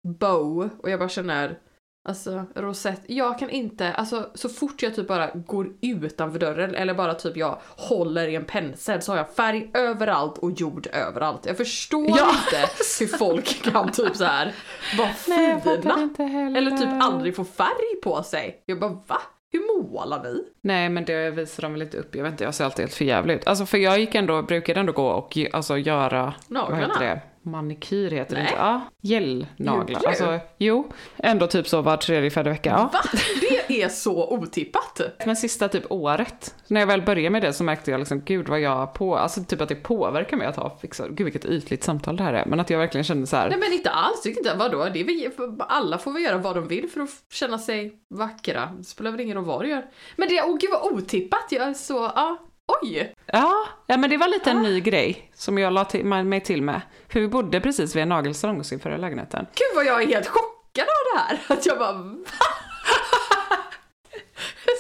bow 0.08 0.70
och 0.84 0.90
jag 0.90 1.00
bara 1.00 1.10
känner 1.10 1.60
Alltså 2.08 2.46
rosett, 2.56 3.02
jag 3.08 3.40
kan 3.40 3.50
inte, 3.50 3.94
alltså 3.94 4.30
så 4.34 4.50
fort 4.50 4.82
jag 4.84 4.96
typ 4.96 5.08
bara 5.08 5.28
går 5.34 5.68
utanför 5.82 6.40
dörren 6.40 6.76
eller 6.76 6.94
bara 6.94 7.14
typ 7.14 7.38
jag 7.38 7.58
håller 7.78 8.28
i 8.28 8.36
en 8.36 8.46
pensel 8.46 9.02
så 9.02 9.12
har 9.12 9.18
jag 9.18 9.30
färg 9.36 9.70
överallt 9.74 10.38
och 10.38 10.52
jord 10.52 10.88
överallt. 10.94 11.46
Jag 11.46 11.58
förstår 11.58 12.06
Ja. 12.08 12.30
inte 12.30 12.70
hur 13.00 13.18
folk 13.18 13.64
kan 13.72 13.92
typ 13.92 14.16
så 14.16 14.24
här 14.26 14.54
vara 14.98 15.08
fina. 15.14 16.10
Eller 16.58 16.78
typ 16.78 16.90
aldrig 17.04 17.36
få 17.36 17.44
färg 17.46 18.02
på 18.04 18.24
sig. 18.24 18.64
Jag 18.66 18.80
bara 18.80 18.90
va? 19.08 19.22
Hur 19.52 19.92
målar 19.92 20.24
ni? 20.24 20.44
Nej, 20.62 20.90
men 20.90 21.06
det 21.06 21.30
visar 21.32 21.64
de 21.64 21.72
väl 21.74 21.82
inte 21.82 21.98
upp. 21.98 22.16
Jag 22.16 22.24
vet 22.24 22.32
inte, 22.32 22.44
jag 22.44 22.56
ser 22.56 22.66
alltid 22.66 22.84
helt 22.84 22.94
förjävligt. 22.94 23.48
Alltså, 23.48 23.66
för 23.66 23.78
jag 23.78 24.00
gick 24.00 24.16
ändå, 24.16 24.42
brukade 24.42 24.80
ändå 24.80 24.94
gå 24.94 25.08
och 25.08 25.38
alltså, 25.54 25.78
göra, 25.78 26.34
vad 26.48 26.62
Naglarna? 26.70 26.88
heter 26.94 27.00
det? 27.00 27.22
Manikyr 27.46 28.12
heter 28.12 28.36
det 28.36 28.42
Nej. 28.42 28.52
inte? 28.52 28.62
Ja, 28.62 28.82
gelnaglar. 29.02 30.02
Alltså, 30.06 30.40
jo, 30.58 30.92
ändå 31.18 31.48
typ 31.48 31.68
så 31.68 31.82
var 31.82 31.98
tredje, 31.98 32.30
fjärde 32.30 32.50
vecka. 32.50 32.70
Ja. 32.70 32.90
Va? 32.94 33.20
Det 33.68 33.82
är 33.82 33.90
så 33.90 34.32
otippat! 34.32 35.02
Men 35.26 35.36
sista 35.36 35.68
typ 35.68 35.84
året, 35.90 36.56
när 36.68 36.80
jag 36.80 36.88
väl 36.88 37.02
började 37.02 37.30
med 37.30 37.42
det 37.42 37.54
så 37.54 37.64
märkte 37.64 37.92
jag 37.92 38.00
liksom, 38.00 38.22
gud 38.22 38.50
vad 38.50 38.60
jag 38.60 38.94
på, 38.94 39.16
alltså 39.16 39.44
typ 39.44 39.62
att 39.62 39.70
det 39.70 39.76
påverkar 39.76 40.38
mig 40.38 40.48
att 40.48 40.56
ha 40.56 40.78
fixat, 40.82 41.10
gud 41.10 41.26
vilket 41.26 41.46
ytligt 41.46 41.84
samtal 41.84 42.18
det 42.18 42.24
här 42.24 42.34
är, 42.34 42.46
men 42.46 42.60
att 42.60 42.70
jag 42.70 42.80
verkligen 42.80 43.04
kände 43.04 43.28
så 43.28 43.36
här, 43.36 43.50
Nej 43.50 43.60
men 43.60 43.74
inte 43.74 43.90
alls, 43.90 44.22
tycker 44.22 44.40
inte, 44.40 44.56
vadå? 44.56 44.90
Det 44.94 45.00
är 45.00 45.04
väl, 45.38 45.56
alla 45.60 45.98
får 45.98 46.12
väl 46.12 46.24
göra 46.24 46.38
vad 46.38 46.56
de 46.56 46.68
vill 46.68 46.90
för 46.90 47.02
att 47.02 47.10
känna 47.32 47.60
sig 47.60 47.94
vackra. 48.10 48.70
Det 48.78 48.84
spelar 48.84 49.12
väl 49.12 49.20
ingen 49.20 49.38
roll 49.38 49.46
vad 49.46 49.62
du 49.62 49.70
gör. 49.70 49.86
Men 50.16 50.30
det, 50.30 50.42
åh 50.42 50.58
gud 50.58 50.70
vad 50.72 50.94
otippat, 50.94 51.46
jag 51.50 51.68
är 51.68 51.74
så, 51.74 52.12
ja. 52.16 52.38
Oj! 52.68 53.16
Ja, 53.26 53.68
ja 53.88 53.98
men 53.98 54.10
det 54.10 54.18
var 54.18 54.28
lite 54.28 54.52
en 54.52 54.62
ny 54.62 54.80
grej 54.82 55.32
som 55.36 55.58
jag 55.58 55.74
la 55.74 55.86
till, 55.86 56.06
mig 56.06 56.42
till 56.42 56.62
med. 56.62 56.82
För 57.10 57.20
vi 57.20 57.28
bodde 57.28 57.62
precis 57.62 57.96
vid 57.96 58.04
en 58.04 58.10
nagelsalong 58.10 58.62
i 58.72 58.80
förra 58.80 58.98
lägenheten. 58.98 59.46
Gud 59.54 59.76
vad 59.76 59.86
jag 59.86 60.02
är 60.02 60.08
helt 60.08 60.28
chockad 60.28 60.88
av 60.88 61.14
det 61.14 61.20
här! 61.20 61.40
Att 61.48 61.66
jag 61.66 61.80
bara 61.80 61.94
va? 61.94 62.16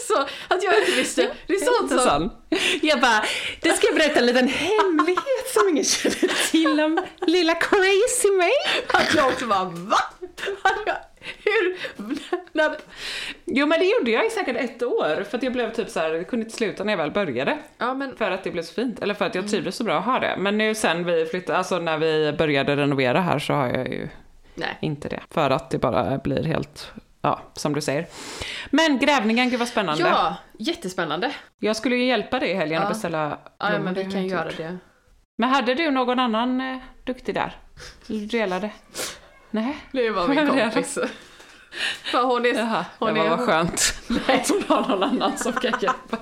Så 0.07 0.21
att 0.47 0.63
jag 0.63 0.79
inte 0.79 0.91
visste. 0.91 1.31
Det 1.47 1.53
är 1.53 1.79
sånt 1.79 1.89
som... 1.89 1.99
sån. 1.99 2.31
Jag 2.81 3.01
bara, 3.01 3.23
det 3.61 3.73
ska 3.73 3.87
jag 3.87 3.95
berätta 3.95 4.19
en 4.19 4.25
liten 4.25 4.47
hemlighet 4.47 5.47
som 5.53 5.69
ingen 5.69 5.83
känner 5.83 6.51
till 6.51 6.79
om 6.79 7.05
lilla 7.27 7.55
crazy 7.55 8.31
mig. 8.37 8.51
Att 8.93 9.15
jag 9.15 9.27
också 9.27 9.45
bara 9.45 9.63
va? 9.63 9.97
Hur? 11.44 11.77
När... 12.51 12.77
Jo 13.46 13.65
men 13.67 13.79
det 13.79 13.86
gjorde 13.86 14.12
jag 14.12 14.25
i 14.25 14.29
säkert 14.29 14.55
ett 14.58 14.84
år 14.84 15.24
för 15.24 15.38
att 15.38 15.44
jag 15.44 15.53
blev 15.53 15.74
typ 15.74 15.89
så 15.89 16.00
här, 16.00 16.13
jag 16.13 16.27
kunde 16.27 16.46
inte 16.46 16.58
sluta 16.58 16.84
när 16.84 16.94
jag 16.94 16.98
väl 16.98 17.12
började. 17.12 17.58
Ja 17.77 17.94
men 17.94 18.15
För 18.17 18.32
att 18.32 18.44
det 18.44 18.51
blev 18.51 18.63
så 18.63 18.74
fint, 18.74 19.00
eller 19.00 19.13
för 19.13 19.25
att 19.25 19.36
jag 19.36 19.50
trivdes 19.50 19.75
så 19.75 19.84
bra 19.84 19.98
att 19.98 20.05
ha 20.05 20.20
det. 20.20 20.36
Men 20.38 20.58
nu 20.58 20.75
sen 20.75 21.05
vi 21.05 21.25
flyttade, 21.25 21.58
alltså 21.58 21.79
när 21.79 21.98
vi 21.98 22.34
började 22.38 22.75
renovera 22.75 23.22
här 23.22 23.39
så 23.39 23.53
har 23.53 23.67
jag 23.67 23.88
ju 23.88 24.10
nej. 24.55 24.77
inte 24.82 25.10
det. 25.10 25.20
För 25.29 25.50
att 25.50 25.70
det 25.70 25.77
bara 25.77 26.17
blir 26.17 26.44
helt, 26.44 26.91
ja, 27.22 27.41
som 27.53 27.74
du 27.74 27.82
säger. 27.82 28.05
Men 28.70 29.00
grävningen, 29.00 29.50
gud 29.50 29.60
vad 29.60 29.67
spännande. 29.67 30.01
Ja, 30.03 30.36
jättespännande. 30.60 31.32
Jag 31.60 31.75
skulle 31.75 31.96
ju 31.96 32.05
hjälpa 32.05 32.39
dig 32.39 32.50
i 32.50 32.53
helgen 32.53 32.75
Ja. 32.82 32.82
att 32.82 32.89
beställa 32.94 33.29
Ja, 33.29 33.38
ja 33.60 33.70
blommor, 33.70 33.84
men 33.86 33.94
vi 33.94 34.12
kan 34.12 34.27
göra 34.27 34.50
det. 34.58 34.77
Men 35.38 35.50
hade 35.50 35.74
du 35.74 35.91
någon 35.91 36.20
annan 36.20 36.62
eh, 36.62 36.77
duktig 37.03 37.36
där? 37.36 37.58
Du 38.08 38.25
delade? 38.25 38.70
Nej? 39.55 39.77
Det 39.91 40.09
var 40.09 40.27
min 40.27 40.47
kompis. 40.47 40.97
För 42.12 42.24
hon 42.24 42.45
är... 42.45 42.53
Jaha, 42.53 42.85
hon 43.00 43.13
det 43.13 43.19
var 43.19 43.25
är 43.25 43.29
vad 43.29 43.39
skönt. 43.39 43.93
Att 44.27 44.50
hon 44.50 44.63
har 44.67 44.88
någon 44.89 45.03
annan 45.03 45.38
som 45.38 45.53
kan 45.53 45.79
hjälpa. 45.81 46.17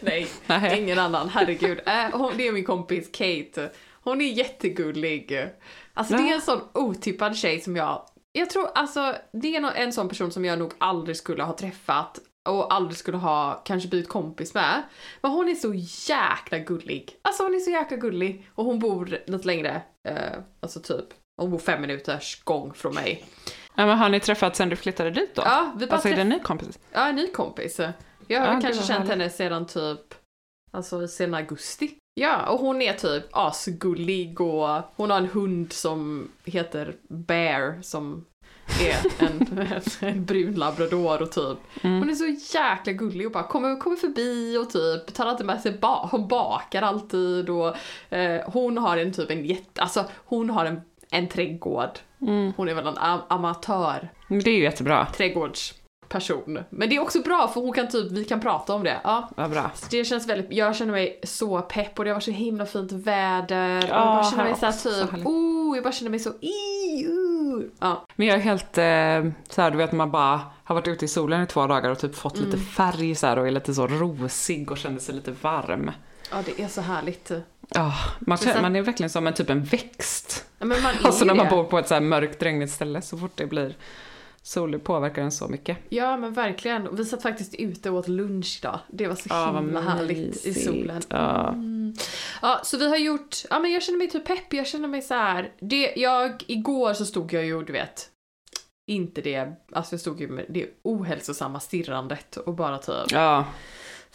Nej, 0.00 0.28
Nej. 0.46 0.80
ingen 0.82 0.98
annan, 0.98 1.28
herregud. 1.28 1.80
Äh, 1.86 2.10
hon, 2.12 2.32
det 2.36 2.48
är 2.48 2.52
min 2.52 2.64
kompis 2.64 3.10
Kate. 3.12 3.70
Hon 4.02 4.20
är 4.20 4.24
jättegullig. 4.32 5.48
Alltså 5.94 6.14
det 6.14 6.22
är 6.22 6.28
Ja. 6.28 6.34
en 6.34 6.40
sån 6.40 6.60
otippad 6.74 7.36
tjej 7.36 7.60
som 7.60 7.76
jag... 7.76 8.02
Jag 8.32 8.50
tror 8.50 8.68
alltså, 8.74 9.14
det 9.32 9.56
är 9.56 9.74
en 9.74 9.92
sån 9.92 10.08
person 10.08 10.30
som 10.30 10.44
jag 10.44 10.58
nog 10.58 10.72
aldrig 10.78 11.16
skulle 11.16 11.42
ha 11.42 11.56
träffat 11.56 12.18
och 12.48 12.74
aldrig 12.74 12.96
skulle 12.96 13.16
ha 13.16 13.62
kanske 13.64 13.88
blivit 13.88 14.08
kompis 14.08 14.54
med. 14.54 14.82
Men 15.20 15.30
hon 15.30 15.48
är 15.48 15.54
så 15.54 15.74
jäkla 16.14 16.58
gullig. 16.58 17.16
Alltså 17.22 17.42
hon 17.42 17.54
är 17.54 17.58
så 17.58 17.70
jäkla 17.70 17.96
gullig. 17.96 18.48
Och 18.54 18.64
hon 18.64 18.78
bor 18.78 19.18
lite 19.26 19.46
längre, 19.46 19.82
eh, 20.08 20.38
alltså 20.60 20.80
typ, 20.80 21.04
hon 21.38 21.50
bor 21.50 21.58
fem 21.58 21.80
minuters 21.80 22.42
gång 22.44 22.74
från 22.74 22.94
mig. 22.94 23.24
Ja, 23.74 23.86
men 23.86 23.98
har 23.98 24.08
ni 24.08 24.20
träffats 24.20 24.58
sen 24.58 24.68
du 24.68 24.76
flyttade 24.76 25.10
dit 25.10 25.34
då? 25.34 25.42
Ja, 25.44 25.72
vi 25.76 25.86
bara 25.86 25.92
alltså 25.94 26.08
är 26.08 26.12
det 26.12 26.16
träff- 26.18 26.20
en 26.20 26.28
ny 26.28 26.38
kompis? 26.38 26.78
Ja, 26.92 27.08
en 27.08 27.14
ny 27.16 27.26
kompis. 27.32 27.78
Jag 28.26 28.40
har 28.40 28.46
Ja, 28.54 28.60
kanske 28.62 28.72
känt 28.82 28.90
härligt. 28.90 29.10
henne 29.10 29.30
sedan 29.30 29.66
typ, 29.66 30.14
alltså 30.70 31.08
sen 31.08 31.34
augusti. 31.34 31.90
Ja, 32.14 32.46
och 32.50 32.60
hon 32.60 32.82
är 32.82 32.92
typ 32.92 33.24
asgullig 33.32 34.40
och 34.40 34.68
hon 34.96 35.10
har 35.10 35.18
en 35.18 35.26
hund 35.28 35.72
som 35.72 36.28
heter 36.44 36.94
Bear 37.08 37.82
som 37.82 38.24
är 38.82 39.22
en, 39.26 39.68
en 40.00 40.24
brun 40.24 40.54
labrador 40.54 41.22
och 41.22 41.32
typ. 41.32 41.58
Mm. 41.84 41.98
Hon 41.98 42.10
är 42.10 42.14
så 42.14 42.56
jäkla 42.58 42.92
gullig 42.92 43.26
och 43.26 43.32
bara 43.32 43.42
kommer, 43.48 43.76
kommer 43.80 43.96
förbi 43.96 44.56
och 44.56 44.70
typ 44.70 45.14
tar 45.14 45.26
alltid 45.26 45.46
med 45.46 45.60
sig 45.60 45.72
ba 45.78 46.06
hon 46.12 46.28
bakar 46.28 46.82
alltid 46.82 47.50
och 47.50 47.76
eh, 48.14 48.50
hon 48.50 48.78
har 48.78 48.96
en 48.96 49.12
typ 49.12 49.30
en 49.30 49.44
jätte, 49.44 49.82
alltså 49.82 50.04
hon 50.24 50.50
har 50.50 50.64
en, 50.66 50.80
en 51.10 51.28
trädgård. 51.28 51.98
Mm. 52.22 52.52
Hon 52.56 52.68
är 52.68 52.74
väl 52.74 52.86
en 52.86 52.98
am 52.98 53.20
amatör 53.28 54.08
Det 54.28 54.50
är 54.50 54.54
ju 54.54 54.62
jättebra. 54.62 55.06
trädgårdsperson. 55.06 56.58
Men 56.70 56.88
det 56.88 56.96
är 56.96 57.00
också 57.02 57.20
bra 57.22 57.48
för 57.54 57.60
hon 57.60 57.72
kan 57.72 57.88
typ, 57.88 58.12
vi 58.12 58.24
kan 58.24 58.40
prata 58.40 58.74
om 58.74 58.84
det. 58.84 58.96
Ja. 59.04 59.28
Vad 59.36 59.50
bra. 59.50 59.70
Så 59.74 59.86
det 59.90 60.04
känns 60.04 60.26
väldigt, 60.28 60.52
jag 60.52 60.76
känner 60.76 60.92
mig 60.92 61.20
så 61.24 61.60
pepp 61.60 61.98
och 61.98 62.04
det 62.04 62.12
varit 62.12 62.22
så 62.24 62.30
himla 62.30 62.66
fint 62.66 62.92
väder. 62.92 63.76
och 63.78 63.82
jag 63.82 63.88
Ja, 63.90 64.04
bara 64.04 64.24
känner 64.30 64.44
mig 64.44 64.54
såhär 64.56 64.72
så 64.72 64.90
typ, 64.90 65.10
härligt. 65.10 65.26
oh, 65.26 65.76
jag 65.76 65.84
bara 65.84 65.92
känner 65.92 66.10
mig 66.10 66.20
så 66.20 66.30
i, 66.40 67.06
uh. 67.06 67.62
Ja, 67.80 68.04
Men 68.16 68.26
jag 68.26 68.36
är 68.36 68.40
helt 68.40 68.78
eh, 68.78 69.32
så 69.54 69.62
här, 69.62 69.70
du 69.70 69.76
vet 69.76 69.92
man 69.92 70.10
bara 70.10 70.40
har 70.64 70.74
varit 70.74 70.88
ute 70.88 71.04
i 71.04 71.08
solen 71.08 71.42
i 71.42 71.46
två 71.46 71.66
dagar 71.66 71.90
och 71.90 71.98
typ 71.98 72.14
fått 72.14 72.36
Mm. 72.36 72.50
lite 72.50 72.58
färg 72.62 73.14
så 73.14 73.26
här 73.26 73.38
och 73.38 73.46
är 73.46 73.50
lite 73.50 73.74
så 73.74 73.86
rosig 73.86 74.70
och 74.70 74.78
känner 74.78 74.98
sig 74.98 75.14
lite 75.14 75.30
varm. 75.42 75.90
ja, 76.30 76.36
det 76.46 76.62
är 76.62 76.68
så 76.68 76.80
härligt. 76.80 77.30
Ja, 77.74 77.94
man, 78.20 78.38
sen- 78.38 78.62
man 78.62 78.76
är 78.76 78.82
verkligen 78.82 79.10
som 79.10 79.26
en 79.26 79.34
typ 79.34 79.50
en 79.50 79.64
växt. 79.64 80.46
Ja, 80.58 80.64
men 80.66 80.82
man 80.82 80.94
är 81.02 81.06
Alltså 81.06 81.24
när 81.24 81.34
man 81.34 81.44
det. 81.46 81.50
bor 81.50 81.64
på 81.64 81.78
ett 81.78 81.88
så 81.88 81.94
här 81.94 82.00
mörkt 82.00 82.42
regnigt 82.42 82.72
ställe 82.72 83.02
så 83.02 83.18
fort 83.18 83.32
det 83.34 83.46
blir 83.46 83.76
sol 84.42 84.78
påverkar 84.78 85.22
den 85.22 85.32
så 85.32 85.48
mycket. 85.48 85.78
Ja 85.88 86.16
men 86.16 86.32
verkligen. 86.32 86.96
Vi 86.96 87.04
satt 87.04 87.22
faktiskt 87.22 87.54
ute 87.54 87.90
och 87.90 87.96
åt 87.96 88.08
lunch 88.08 88.58
idag. 88.62 88.80
Det 88.88 89.06
var 89.06 89.14
så 89.14 89.26
Ja, 89.28 89.56
himla 89.60 89.80
härligt 89.80 90.46
i 90.46 90.54
solen. 90.54 91.02
Ja. 91.08 91.48
Mm. 91.48 91.94
Ja, 92.42 92.60
så 92.64 92.78
vi 92.78 92.88
har 92.88 92.96
gjort, 92.96 93.36
ja 93.50 93.58
men 93.58 93.72
jag 93.72 93.82
känner 93.82 93.98
mig 93.98 94.10
typ 94.10 94.24
pepp, 94.26 94.52
jag 94.52 94.66
känner 94.66 94.88
mig 94.88 95.02
så 95.02 95.14
här. 95.14 95.52
Det, 95.60 95.92
jag, 95.96 96.44
igår 96.46 96.94
så 96.94 97.04
stod 97.06 97.32
jag 97.32 97.44
ju, 97.46 97.62
du 97.62 97.72
vet, 97.72 98.08
inte 98.86 99.20
det, 99.20 99.52
alltså 99.72 99.92
jag 99.92 100.00
stod 100.00 100.20
ju 100.20 100.28
med 100.28 100.46
det 100.48 100.66
ohälsosamma 100.82 101.60
stirrandet 101.60 102.36
och 102.36 102.54
bara 102.54 102.78
typ, 102.78 102.94
ja, 103.12 103.44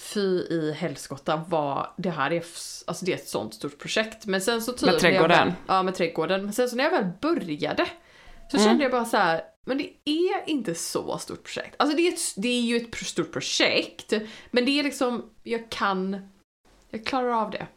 fy 0.03 0.39
i 0.49 0.73
helskotta 0.77 1.43
vad 1.47 1.87
det 1.97 2.09
här 2.09 2.31
är, 2.31 2.43
alltså 2.87 3.05
det 3.05 3.11
är 3.11 3.15
ett 3.15 3.27
sånt 3.27 3.53
stort 3.53 3.79
projekt. 3.79 4.25
Men 4.25 4.41
sen 4.41 4.61
så 4.61 4.71
typ... 4.71 4.85
Med 4.85 4.99
trädgården? 4.99 5.47
Väl, 5.47 5.53
ja, 5.67 5.83
med 5.83 5.95
trädgården. 5.95 6.43
Men 6.43 6.53
sen 6.53 6.69
så 6.69 6.75
när 6.75 6.83
jag 6.83 6.91
väl 6.91 7.07
började 7.21 7.85
så 8.51 8.57
Mm. 8.57 8.69
kände 8.69 8.83
jag 8.83 8.91
bara 8.91 9.05
så 9.05 9.17
här, 9.17 9.41
men 9.65 9.77
det 9.77 9.89
är 10.05 10.49
inte 10.49 10.75
så 10.75 11.17
stort 11.17 11.43
projekt. 11.43 11.75
Alltså 11.79 11.97
det 11.97 12.07
är, 12.07 12.13
ett, 12.13 12.33
det 12.37 12.47
är 12.47 12.61
ju 12.61 12.77
ett 12.77 12.95
stort 12.95 13.31
projekt, 13.31 14.13
men 14.51 14.65
det 14.65 14.79
är 14.79 14.83
liksom, 14.83 15.29
jag 15.43 15.69
kan, 15.69 16.29
jag 16.89 17.05
klarar 17.05 17.31
av 17.41 17.51
det. 17.51 17.67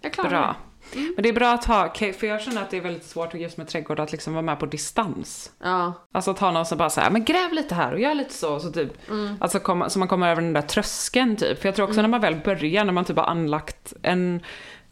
Jag 0.00 0.12
klarar 0.12 0.30
bra. 0.30 0.56
Mm. 0.94 1.12
Men 1.16 1.22
det 1.22 1.28
är 1.28 1.32
bra 1.32 1.52
att 1.52 1.64
ha, 1.64 1.92
för 1.94 2.26
jag 2.26 2.42
känner 2.42 2.62
att 2.62 2.70
det 2.70 2.76
är 2.76 2.80
väldigt 2.80 3.04
svårt 3.04 3.34
just 3.34 3.56
med 3.56 3.68
trädgård 3.68 4.00
att 4.00 4.12
liksom 4.12 4.32
vara 4.32 4.42
med 4.42 4.58
på 4.58 4.66
distans. 4.66 5.52
Ja, 5.62 5.92
Alltså 6.12 6.30
att 6.30 6.38
ha 6.38 6.50
någon 6.50 6.66
som 6.66 6.78
bara 6.78 6.90
säger 6.90 7.10
men 7.10 7.24
gräv 7.24 7.52
lite 7.52 7.74
här 7.74 7.92
och 7.92 8.00
gör 8.00 8.14
lite 8.14 8.34
så, 8.34 8.60
så 8.60 8.70
typ. 8.72 9.08
Mm. 9.10 9.36
Alltså 9.40 9.58
komma, 9.60 9.90
så 9.90 9.98
man 9.98 10.08
kommer 10.08 10.28
över 10.30 10.42
den 10.42 10.52
där 10.52 10.62
tröskeln 10.62 11.36
typ. 11.36 11.60
För 11.60 11.68
jag 11.68 11.76
tror 11.76 11.88
också 11.88 12.02
när 12.02 12.08
man 12.08 12.20
väl 12.20 12.36
börjar, 12.36 12.84
när 12.84 12.92
man 12.92 13.04
typ 13.04 13.16
har 13.16 13.24
anlagt 13.24 13.92
en 14.02 14.40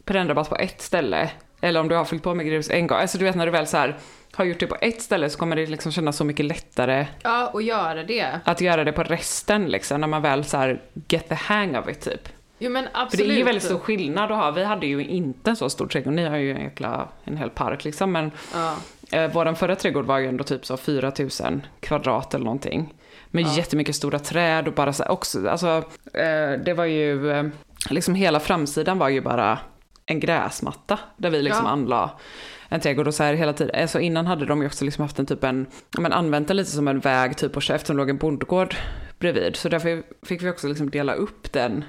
perennrabatt 0.03 0.49
på 0.49 0.55
ett 0.55 0.81
ställe, 0.81 1.31
eller 1.61 1.79
om 1.79 1.87
du 1.87 1.95
har 1.95 2.05
fyllt 2.05 2.23
på 2.23 2.33
med 2.33 2.45
grus 2.45 2.69
en 2.69 2.87
gång, 2.87 2.97
alltså 2.97 3.17
du 3.17 3.25
vet 3.25 3.35
när 3.35 3.45
du 3.45 3.51
väl 3.51 3.67
så 3.67 3.77
här 3.77 3.97
har 4.33 4.45
gjort 4.45 4.59
det 4.59 4.67
på 4.67 4.77
ett 4.81 5.01
ställe 5.01 5.29
så 5.29 5.37
kommer 5.39 5.55
det 5.55 5.65
liksom 5.65 5.91
kännas 5.91 6.17
så 6.17 6.23
mycket 6.23 6.45
lättare 6.45 7.07
ja 7.23 7.47
och 7.47 7.61
göra 7.61 8.03
det. 8.03 8.39
att 8.43 8.61
göra 8.61 8.83
det 8.83 8.91
på 8.91 9.03
resten 9.03 9.65
liksom, 9.65 10.01
när 10.01 10.07
man 10.07 10.21
väl 10.21 10.45
så 10.45 10.57
här 10.57 10.81
get 11.07 11.29
the 11.29 11.35
hang 11.35 11.77
of 11.77 11.89
it 11.89 12.01
typ. 12.01 12.29
Jo 12.65 12.71
men 12.71 12.83
För 12.83 12.91
absolut. 12.93 13.27
det 13.27 13.33
är 13.33 13.37
ju 13.37 13.43
väldigt 13.43 13.63
stor 13.63 13.79
skillnad 13.79 14.31
att 14.31 14.37
ha, 14.37 14.51
vi 14.51 14.63
hade 14.63 14.87
ju 14.87 15.05
inte 15.05 15.49
en 15.49 15.55
så 15.55 15.69
stor 15.69 15.87
trädgård, 15.87 16.13
ni 16.13 16.25
har 16.25 16.37
ju 16.37 16.51
en 16.51 16.61
jäkla, 16.61 17.07
en 17.23 17.37
hel 17.37 17.49
park 17.49 17.83
liksom, 17.83 18.11
men 18.11 18.31
Ja. 18.53 18.75
Eh, 19.11 19.31
Vår 19.33 19.53
förra 19.53 19.75
trädgård 19.75 20.05
var 20.05 20.17
ju 20.17 20.27
ändå 20.27 20.43
typ 20.43 20.65
så 20.65 20.77
4000 20.77 21.61
kvadrat 21.79 22.33
eller 22.33 22.45
någonting. 22.45 22.93
Med 23.31 23.43
Ja. 23.43 23.53
jättemycket 23.57 23.95
stora 23.95 24.19
träd 24.19 24.67
och 24.67 24.73
bara 24.73 24.93
så 24.93 25.05
också, 25.05 25.49
alltså 25.49 25.67
eh, 26.13 26.51
det 26.65 26.73
var 26.77 26.85
ju, 26.85 27.31
eh, 27.31 27.43
liksom 27.89 28.15
hela 28.15 28.39
framsidan 28.39 28.97
var 28.97 29.09
ju 29.09 29.21
bara 29.21 29.59
en 30.05 30.19
gräsmatta 30.19 30.99
där 31.17 31.29
vi 31.29 31.41
liksom 31.41 31.65
Ja. 31.65 31.71
anla 31.71 32.11
en 32.69 32.79
trädgård 32.79 33.07
och 33.07 33.13
så 33.13 33.23
här 33.23 33.33
hela 33.33 33.53
tiden. 33.53 33.81
Alltså 33.81 33.99
innan 33.99 34.25
hade 34.27 34.45
de 34.45 34.61
ju 34.61 34.67
också 34.67 34.85
liksom 34.85 35.01
haft 35.01 35.19
en 35.19 35.25
typ 35.25 35.43
en, 35.43 35.65
men 35.97 36.13
använt 36.13 36.47
den 36.47 36.57
lite 36.57 36.71
som 36.71 36.87
en 36.87 36.99
väg 36.99 37.37
typ 37.37 37.57
och 37.57 37.69
eftersom 37.69 37.95
det 37.95 38.01
låg 38.01 38.09
en 38.09 38.17
bondgård 38.17 38.75
bredvid. 39.19 39.55
Så 39.55 39.69
därför 39.69 40.03
fick 40.25 40.43
vi 40.43 40.49
också 40.49 40.67
liksom 40.67 40.89
dela 40.89 41.13
upp 41.13 41.51
den 41.53 41.83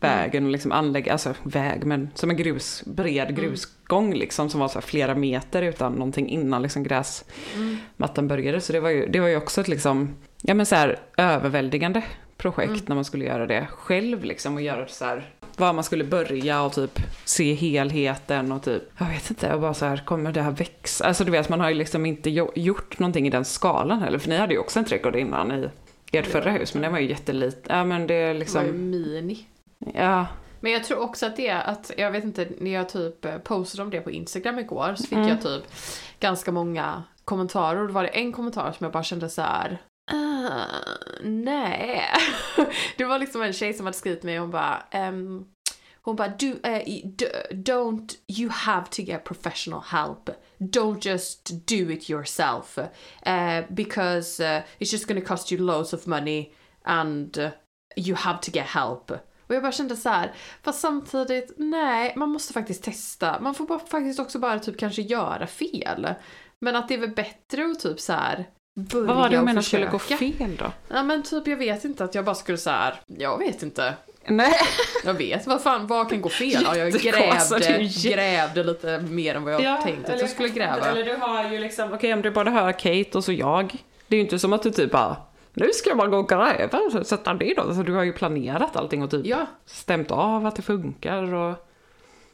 vägen 0.00 0.44
och 0.46 0.50
liksom 0.52 0.72
anlägga, 0.72 1.12
alltså 1.12 1.34
väg 1.42 1.84
men 1.84 2.10
som 2.14 2.30
en 2.30 2.36
grus, 2.36 2.82
bred 2.86 3.36
grusgång 3.36 4.14
liksom 4.14 4.50
som 4.50 4.60
var 4.60 4.68
så 4.68 4.74
här 4.74 4.80
flera 4.86 5.14
meter 5.14 5.62
utan 5.62 5.92
någonting 5.92 6.28
innan 6.28 6.62
liksom 6.62 6.82
gräsmattan 6.82 8.28
började. 8.28 8.60
Så 8.60 8.72
det 8.72 8.80
var 8.80 8.90
ju, 8.90 9.06
det 9.06 9.20
var 9.20 9.28
ju 9.28 9.36
också 9.36 9.60
ett 9.60 9.68
liksom, 9.68 10.14
ja 10.42 10.54
men 10.54 10.66
så 10.66 10.74
här 10.74 10.98
överväldigande 11.16 12.02
projekt 12.36 12.88
när 12.88 12.94
man 12.94 13.04
skulle 13.04 13.24
göra 13.24 13.46
det 13.46 13.66
själv 13.70 14.24
liksom 14.24 14.54
och 14.54 14.62
göra 14.62 14.86
så 14.88 15.04
här 15.04 15.30
var 15.58 15.72
man 15.72 15.84
skulle 15.84 16.04
börja 16.04 16.62
och 16.62 16.72
typ 16.72 17.00
se 17.24 17.54
helheten 17.54 18.52
och 18.52 18.62
typ, 18.62 18.82
jag 18.98 19.06
vet 19.06 19.30
inte, 19.30 19.54
och 19.54 19.60
bara 19.60 19.74
så 19.74 19.86
här, 19.86 19.96
kommer 20.04 20.32
det 20.32 20.42
här 20.42 20.50
växa? 20.50 21.04
Alltså 21.04 21.24
du 21.24 21.30
vet, 21.30 21.48
man 21.48 21.60
har 21.60 21.68
ju 21.68 21.74
liksom 21.74 22.06
inte 22.06 22.30
jo- 22.30 22.52
gjort 22.54 22.98
någonting 22.98 23.26
i 23.26 23.30
den 23.30 23.44
skalan 23.44 24.02
heller, 24.02 24.18
för 24.18 24.28
ni 24.28 24.36
hade 24.36 24.52
ju 24.54 24.58
också 24.60 24.78
en 24.78 24.84
trädgård 24.84 25.16
innan 25.16 25.52
i 25.52 25.68
ert 26.12 26.26
förra 26.26 26.50
hus, 26.50 26.74
men 26.74 26.82
den 26.82 26.92
var 26.92 26.98
ju 26.98 27.08
jätteliten. 27.08 27.76
Ja 27.76 27.84
men 27.84 28.06
det 28.06 28.14
är 28.14 28.18
Det 28.20 28.24
var 28.26 28.32
ju 28.32 28.38
liksom, 28.38 28.90
mini. 28.90 29.46
Ja, 29.94 30.26
Men 30.60 30.72
jag 30.72 30.84
tror 30.84 30.98
också 30.98 31.26
att 31.26 31.36
det 31.36 31.48
är 31.48 31.62
att, 31.62 31.90
jag 31.96 32.10
vet 32.10 32.24
inte, 32.24 32.48
när 32.58 32.70
jag 32.70 32.88
typ 32.88 33.24
eh, 33.24 33.38
postade 33.38 33.82
om 33.82 33.90
det 33.90 34.00
på 34.00 34.10
Instagram 34.10 34.58
igår 34.58 34.94
så 34.96 35.02
fick 35.02 35.12
Mm. 35.12 35.28
jag 35.28 35.42
typ 35.42 35.62
ganska 36.20 36.52
många 36.52 37.02
kommentarer 37.24 37.80
och 37.80 37.86
då 37.86 37.92
var 37.94 38.02
det 38.02 38.08
en 38.08 38.32
kommentar 38.32 38.72
som 38.72 38.84
jag 38.84 38.92
bara 38.92 39.02
kände 39.02 39.28
så 39.28 39.42
här. 39.42 39.82
"Ah, 40.12 40.64
nej. 41.22 42.02
det 42.96 43.04
var 43.04 43.18
liksom 43.18 43.42
en 43.42 43.52
tjej 43.52 43.74
som 43.74 43.86
hade 43.86 43.98
skrivit 43.98 44.22
mig 44.22 44.38
och 44.38 44.42
hon 44.42 44.50
bara 44.50 44.82
ehm, 44.90 45.44
hon 46.02 46.16
bara, 46.16 46.28
do, 46.28 46.54
d- 47.16 47.26
don't, 47.50 48.14
you 48.28 48.50
have 48.50 48.86
to 48.90 49.02
get 49.02 49.24
professional 49.24 49.80
help. 49.86 50.30
Don't 50.58 50.98
just 51.08 51.50
do 51.66 51.90
it 51.90 52.10
yourself. 52.10 52.78
Uh, 53.26 53.60
because 53.70 54.40
uh, 54.44 54.62
it's 54.78 54.92
just 54.92 55.06
gonna 55.08 55.20
cost 55.20 55.52
you 55.52 55.60
loads 55.62 55.92
of 55.92 56.06
money 56.06 56.52
and 56.84 57.38
uh, 57.38 57.50
you 57.96 58.16
have 58.16 58.40
to 58.40 58.50
get 58.50 58.66
help. 58.66 59.12
Och 59.46 59.54
jag 59.54 59.62
bara 59.62 59.72
kände 59.72 59.96
så 59.96 60.08
här, 60.08 60.32
fast 60.62 60.80
samtidigt, 60.80 61.52
nej, 61.56 62.12
man 62.16 62.28
måste 62.28 62.52
faktiskt 62.52 62.84
testa. 62.84 63.40
Man 63.40 63.54
får 63.54 63.66
bara, 63.66 63.78
faktiskt 63.78 64.20
också 64.20 64.38
bara 64.38 64.58
typ 64.58 64.78
kanske 64.78 65.02
göra 65.02 65.46
fel. 65.46 66.08
Men 66.60 66.76
att 66.76 66.88
det 66.88 66.94
är 66.94 66.98
väl 66.98 67.10
bättre 67.10 67.70
att 67.70 67.80
typ 67.80 68.00
så 68.00 68.12
här 68.12 68.44
börja 68.76 69.06
Vad 69.06 69.16
var 69.16 69.28
det 69.28 69.36
du 69.36 69.42
menar 69.42 69.62
skulle 69.62 69.86
gå 69.86 69.98
fel 69.98 70.56
då? 70.58 70.72
Ja 70.88 71.02
men 71.02 71.22
typ 71.22 71.48
jag 71.48 71.56
vet 71.56 71.84
inte 71.84 72.04
att 72.04 72.14
jag 72.14 72.24
bara 72.24 72.34
skulle 72.34 72.58
så 72.58 72.70
här, 72.70 72.94
jag 73.06 73.38
vet 73.38 73.62
inte. 73.62 73.94
Nej. 74.28 74.54
Jag 75.04 75.14
vet, 75.14 75.46
vad 75.46 75.62
fan, 75.62 75.86
vad 75.86 76.10
kan 76.10 76.20
gå 76.20 76.28
fel? 76.28 76.62
Ja, 76.64 76.76
jag 76.76 76.92
grävde, 76.92 77.90
grävde 78.04 78.64
lite 78.64 78.98
mer 78.98 79.34
än 79.34 79.44
vad 79.44 79.62
jag 79.62 79.82
tänkte 79.82 80.14
att 80.14 80.20
jag 80.20 80.30
skulle 80.30 80.48
gräva. 80.48 80.86
Eller 80.86 81.04
du 81.04 81.16
har 81.16 81.50
ju 81.50 81.58
liksom, 81.58 81.92
okej 81.92 82.14
om 82.14 82.22
du 82.22 82.30
bara 82.30 82.50
hör 82.50 82.72
Kate 82.72 83.10
och 83.18 83.24
så 83.24 83.32
jag. 83.32 83.76
Det 84.06 84.16
är 84.16 84.18
ju 84.18 84.22
inte 84.22 84.38
som 84.38 84.52
att 84.52 84.62
du 84.62 84.70
typ 84.70 84.90
bara, 84.92 85.16
nu 85.56 85.72
ska 85.72 85.90
jag 85.90 85.98
bara 85.98 86.08
gå 86.08 86.16
och 86.18 86.28
gräva 86.28 86.78
och 86.78 87.06
sätta 87.06 87.34
det 87.34 87.54
då. 87.54 87.74
Så 87.74 87.82
du 87.82 87.92
har 87.94 88.02
ju 88.04 88.12
planerat 88.12 88.76
allting 88.76 89.02
och 89.02 89.10
typ 89.10 89.26
Ja. 89.26 89.46
stämt 89.66 90.10
av 90.10 90.46
att 90.46 90.56
det 90.56 90.62
funkar 90.62 91.34
och... 91.34 91.54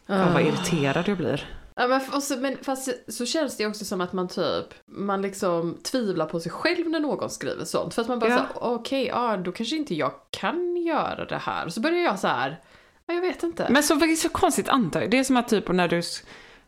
Fan 0.07 0.33
vad 0.33 0.43
irriterad 0.43 1.09
jag 1.09 1.17
blir. 1.17 1.49
Ja, 1.75 1.87
men, 1.87 2.23
så, 2.23 2.37
men 2.37 2.57
fast 2.63 2.89
så 3.13 3.27
känns 3.27 3.57
det 3.57 3.67
också 3.67 3.85
som 3.85 4.01
att 4.01 4.13
man 4.13 4.29
typ, 4.29 4.65
man 4.87 5.23
liksom 5.23 5.79
tvivlar 5.83 6.27
på 6.27 6.41
sig 6.41 6.53
själv 6.53 6.89
när 6.91 7.01
någon 7.01 7.31
skriver 7.31 7.65
sånt. 7.65 7.95
För 7.95 8.03
att 8.03 8.09
man 8.09 8.19
bara 8.19 8.31
Ja. 8.31 8.47
okej, 8.55 9.07
ja 9.07 9.37
då 9.37 9.53
kanske 9.53 9.77
inte 9.77 9.95
jag 9.95 10.13
kan 10.31 10.77
göra 10.77 11.25
det 11.25 11.37
här. 11.39 11.67
Och 11.67 11.73
så 11.73 11.81
börjar 11.81 11.99
jag 11.99 12.19
så 12.19 12.29
här, 12.29 12.61
ja, 13.07 13.15
jag 13.15 13.21
vet 13.21 13.43
inte. 13.43 13.67
Men 13.71 13.83
så, 13.83 14.01
så 14.19 14.29
konstigt 14.29 14.69
antar 14.69 15.07
Det 15.07 15.19
är 15.19 15.25
som 15.25 15.37
att 15.37 15.49
typ 15.49 15.69
när 15.69 15.89
du, 15.89 16.03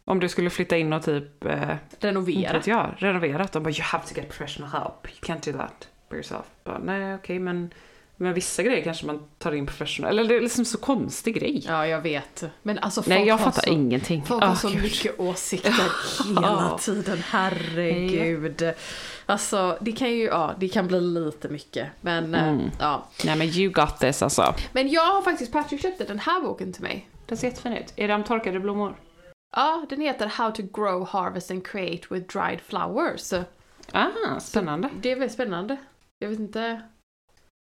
om 0.04 0.20
du 0.20 0.28
skulle 0.28 0.50
flytta 0.50 0.76
in 0.76 0.92
och 0.92 1.02
typ, 1.04 1.44
eh, 1.44 1.76
Renovera. 2.00 2.52
vet 2.52 2.66
jag, 2.66 2.94
renoverat. 2.98 3.52
De 3.52 3.62
bara 3.62 3.70
you 3.70 3.82
have 3.82 4.04
to 4.04 4.14
get 4.14 4.28
professional 4.28 4.70
help. 4.70 5.06
You 5.06 5.36
can't 5.36 5.52
do 5.52 5.58
that 5.58 5.88
by 6.08 6.16
yourself. 6.16 6.46
Bara, 6.64 6.78
Nej 6.78 7.14
okej 7.14 7.38
men, 7.38 7.70
men 8.16 8.34
vissa 8.34 8.62
grejer 8.62 8.84
kanske 8.84 9.06
man 9.06 9.20
tar 9.38 9.52
in 9.52 9.66
professional. 9.66 10.10
Eller 10.18 10.28
det 10.28 10.36
är 10.36 10.40
liksom 10.40 10.64
så 10.64 10.78
konstig 10.78 11.34
grej. 11.34 11.64
Ja, 11.66 11.86
jag 11.86 12.00
vet. 12.00 12.44
Men 12.62 12.78
alltså 12.78 13.02
folk 13.02 13.08
Nej 13.18 13.26
jag 13.26 13.40
fattar 13.40 13.62
så, 13.62 13.70
ingenting. 13.70 14.24
Folk 14.24 14.42
har 14.44 14.50
Ah, 14.52 14.56
så 14.56 14.68
gud. 14.68 14.82
mycket 14.82 15.20
åsikter 15.20 15.72
hela 16.28 16.78
tiden, 16.78 17.18
herregud. 17.30 18.72
Alltså, 19.26 19.78
det 19.80 19.92
kan 19.92 20.10
ju, 20.12 20.24
ja, 20.24 20.54
det 20.58 20.68
kan 20.68 20.86
bli 20.86 21.00
lite 21.00 21.48
mycket. 21.48 21.88
Men, 22.00 22.34
eh, 22.34 22.48
Mm. 22.48 22.70
ja. 22.80 23.08
Nej 23.24 23.36
men 23.38 23.46
you 23.48 23.72
got 23.72 23.98
this 23.98 24.22
alltså. 24.22 24.54
Men 24.72 24.88
jag 24.88 25.02
har 25.06 25.22
faktiskt, 25.22 25.52
Patrick 25.52 25.82
köpte 25.82 26.04
den 26.04 26.18
här 26.18 26.40
boken 26.40 26.72
till 26.72 26.82
mig. 26.82 27.08
Den 27.26 27.38
ser 27.38 27.48
jättefin 27.48 27.72
ut. 27.72 27.92
Är 27.96 28.08
det 28.08 28.14
om 28.14 28.24
torkade 28.24 28.60
blommor? 28.60 28.96
Ja, 29.56 29.86
den 29.88 30.00
heter 30.00 30.26
How 30.26 30.50
to 30.50 30.62
grow, 30.72 31.08
harvest 31.08 31.50
and 31.50 31.66
create 31.66 32.06
with 32.10 32.38
dried 32.38 32.60
flowers. 32.60 33.32
Ah, 33.92 34.40
spännande. 34.40 34.88
Det 35.00 35.10
är 35.12 35.16
väldigt 35.16 35.32
spännande. 35.32 35.76
Jag 36.24 36.30
vet 36.30 36.40
inte 36.40 36.82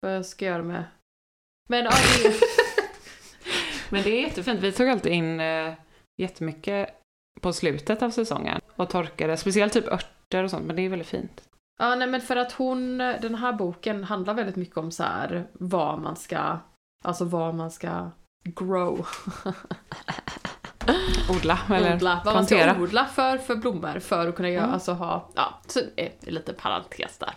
vad 0.01 0.15
jag 0.15 0.25
ska 0.25 0.45
göra 0.45 0.63
med. 0.63 0.83
Men 1.69 1.85
ja, 1.85 1.91
det 1.91 2.27
är... 2.27 2.35
Men 3.91 4.03
det 4.03 4.09
är 4.09 4.21
jättefint. 4.21 4.59
Vi 4.59 4.71
tog 4.71 4.89
alltid 4.89 5.11
in 5.11 5.39
eh, 5.39 5.73
jättemycket 6.21 6.89
på 7.41 7.53
slutet 7.53 8.01
av 8.01 8.09
säsongen 8.09 8.61
och 8.75 8.89
torkade, 8.89 9.37
speciellt 9.37 9.73
typ 9.73 9.87
örter 9.87 10.43
och 10.43 10.49
sånt, 10.49 10.65
men 10.65 10.75
det 10.75 10.81
är 10.81 10.89
väldigt 10.89 11.07
fint. 11.07 11.41
ja, 11.79 11.95
nej 11.95 12.07
men 12.07 12.21
för 12.21 12.35
att 12.35 12.51
hon, 12.51 12.97
den 12.97 13.35
här 13.35 13.53
boken 13.53 14.03
handlar 14.03 14.33
väldigt 14.33 14.55
mycket 14.55 14.77
om 14.77 14.91
så 14.91 15.03
här 15.03 15.47
vad 15.53 15.99
man 15.99 16.15
ska, 16.15 16.57
alltså 17.03 17.25
vad 17.25 17.55
man 17.55 17.71
ska 17.71 18.09
grow. 18.43 19.07
Odla 21.29 21.59
eller 21.69 21.95
odla, 21.95 22.21
vad 22.25 22.33
plantera. 22.33 22.65
man 22.65 22.75
ska 22.75 22.83
odla 22.83 23.05
för, 23.05 23.37
för 23.37 23.55
blommor 23.55 23.99
för 23.99 24.27
att 24.27 24.35
kunna 24.35 24.49
göra, 24.49 24.63
Mm. 24.63 24.73
alltså 24.73 24.93
ha, 24.93 25.29
ja, 25.35 25.59
så 25.67 25.79
är 25.79 26.11
det 26.19 26.31
lite 26.31 26.53
parentes 26.53 27.17
där. 27.17 27.33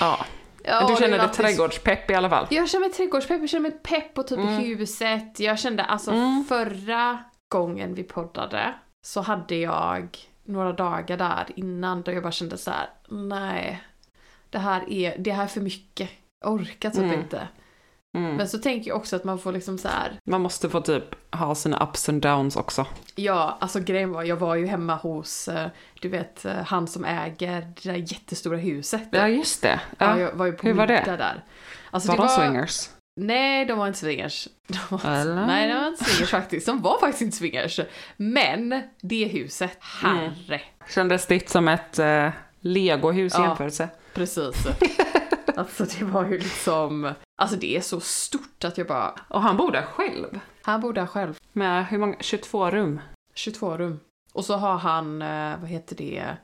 Ja. 0.00 0.26
Ja, 0.66 0.86
du 0.88 0.96
känner 0.96 1.18
dig 1.18 1.28
trädgårdspepp 1.28 2.10
i 2.10 2.14
alla 2.14 2.30
fall? 2.30 2.46
Jag 2.50 2.68
känner 2.68 2.86
mig 2.88 2.92
trädgårdspepp, 2.96 3.40
jag 3.40 3.48
känner 3.48 3.62
mig 3.70 3.78
pepp 3.82 4.14
på 4.14 4.22
typ 4.22 4.38
Mm. 4.38 4.54
huset. 4.56 5.40
Jag 5.40 5.58
kände 5.58 5.84
alltså 5.84 6.10
Mm. 6.10 6.44
förra 6.48 7.18
gången 7.48 7.94
vi 7.94 8.02
poddade 8.02 8.74
så 9.06 9.20
hade 9.20 9.54
jag 9.56 10.18
några 10.44 10.72
dagar 10.72 11.16
där 11.16 11.46
innan 11.56 12.02
då 12.02 12.12
jag 12.12 12.22
bara 12.22 12.32
kände 12.32 12.58
så 12.58 12.70
här: 12.70 12.88
nej, 13.08 13.82
det 14.50 14.58
här 14.58 14.92
är, 14.92 15.18
det 15.18 15.30
här 15.32 15.42
är 15.42 15.46
för 15.48 15.60
mycket. 15.60 16.10
Jag 16.44 16.52
orkar 16.52 16.90
typ 16.90 16.98
Mm. 17.02 17.20
inte. 17.20 17.48
Mm. 18.16 18.36
Men 18.36 18.48
så 18.48 18.58
tänker 18.58 18.88
jag 18.90 18.96
också 18.96 19.16
att 19.16 19.24
man 19.24 19.38
får 19.38 19.52
liksom 19.52 19.78
så 19.78 19.88
här, 19.88 20.12
Man 20.30 20.40
måste 20.40 20.68
få 20.70 20.80
typ 20.80 21.34
ha 21.34 21.54
sina 21.54 21.82
ups 21.82 22.08
and 22.08 22.22
downs 22.22 22.56
också. 22.56 22.86
ja, 23.14 23.56
alltså 23.60 23.80
grejen 23.80 24.10
var, 24.12 24.22
jag 24.22 24.36
var 24.36 24.54
ju 24.54 24.66
hemma 24.66 24.94
hos, 24.96 25.48
eh, 25.48 25.68
du 26.00 26.08
vet, 26.08 26.44
eh, 26.44 26.54
han 26.66 26.86
som 26.88 27.04
äger 27.04 27.60
det 27.82 27.88
där 27.90 27.94
jättestora 28.12 28.56
huset. 28.56 29.08
Ja, 29.10 29.28
just 29.28 29.62
det. 29.62 29.80
Ja, 29.98 30.06
Ja. 30.06 30.18
jag 30.20 30.32
var 30.32 30.46
ju 30.46 30.52
på 30.52 30.66
Hur 30.66 30.74
var 30.74 30.86
det? 30.86 31.02
där. 31.06 31.44
Alltså, 31.90 32.08
Var 32.12 32.16
det 32.16 32.22
de 32.22 32.28
swingers? 32.28 32.88
Nej, 33.20 33.64
de 33.64 33.78
var 33.78 33.86
inte 33.86 33.98
swingers. 33.98 34.48
De 34.68 34.78
var, 34.96 35.10
Eller? 35.10 35.46
nej, 35.46 35.68
de 35.68 35.74
var 35.80 35.86
inte 35.88 36.04
swingers 36.04 36.30
faktiskt. 36.30 36.66
De 36.66 36.82
var 36.82 36.98
faktiskt 37.00 37.22
inte 37.22 37.36
swingers. 37.36 37.80
Men 38.16 38.82
det 39.00 39.24
huset, 39.24 39.78
herre. 39.80 40.60
Kändes 40.88 41.26
ditt 41.26 41.48
som 41.48 41.68
ett 41.68 41.98
eh, 41.98 42.28
legohus 42.60 43.34
i 43.34 43.36
Ja. 43.38 43.46
jämförelse? 43.46 43.88
Precis. 44.14 44.66
alltså 45.56 45.84
det 45.84 46.04
var 46.04 46.24
ju 46.24 46.38
liksom, 46.38 47.14
alltså 47.36 47.56
det 47.56 47.76
är 47.76 47.80
så 47.80 48.00
stort 48.00 48.64
att 48.64 48.78
jag 48.78 48.86
bara, 48.86 49.14
Och 49.28 49.42
han 49.42 49.56
bor 49.56 49.72
där 49.72 49.82
själv? 49.82 50.40
han 50.62 50.80
bor 50.80 50.92
där 50.92 51.06
själv. 51.06 51.38
Med 51.52 51.86
hur 51.86 51.98
många? 51.98 52.16
22 52.20 52.70
rum? 52.70 53.00
22 53.34 53.76
rum. 53.76 54.00
Och 54.32 54.44
så 54.44 54.56
har 54.56 54.76
han, 54.76 55.22
eh, 55.22 55.60
vad 55.60 55.70
heter 55.70 55.96
det, 55.96 56.36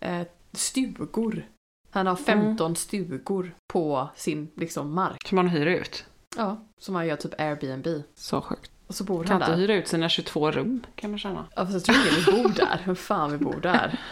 eh, 0.00 0.26
stugor. 0.52 1.46
Han 1.90 2.06
har 2.06 2.16
15 2.16 2.76
stugor 2.76 3.54
på 3.72 4.08
sin 4.16 4.50
liksom 4.56 4.94
mark. 4.94 5.28
Som 5.28 5.36
man 5.36 5.48
hyr 5.48 5.66
ut? 5.66 6.04
Ja, 6.36 6.66
som 6.78 6.94
han 6.94 7.06
gör 7.06 7.16
typ 7.16 7.40
Airbnb. 7.40 7.86
Så 8.14 8.40
sjukt. 8.40 8.70
Och 8.86 8.94
så 8.94 9.04
bor 9.04 9.24
Kan 9.24 9.32
han 9.32 9.42
inte 9.42 9.52
där. 9.52 9.58
hyra 9.58 9.74
ut 9.74 9.88
sina 9.88 10.08
22 10.08 10.50
rum 10.50 10.86
kan 10.94 11.10
man 11.10 11.18
känna. 11.18 11.46
Ja, 11.56 11.66
fast 11.66 11.72
jag 11.72 11.84
tror 11.84 11.96
ingen 11.96 12.24
vi 12.26 12.42
bor 12.42 12.48
där. 12.54 12.80
Hur 12.84 12.94
fan 12.94 13.32
vi 13.32 13.38
bor 13.38 13.60
där. 13.62 13.98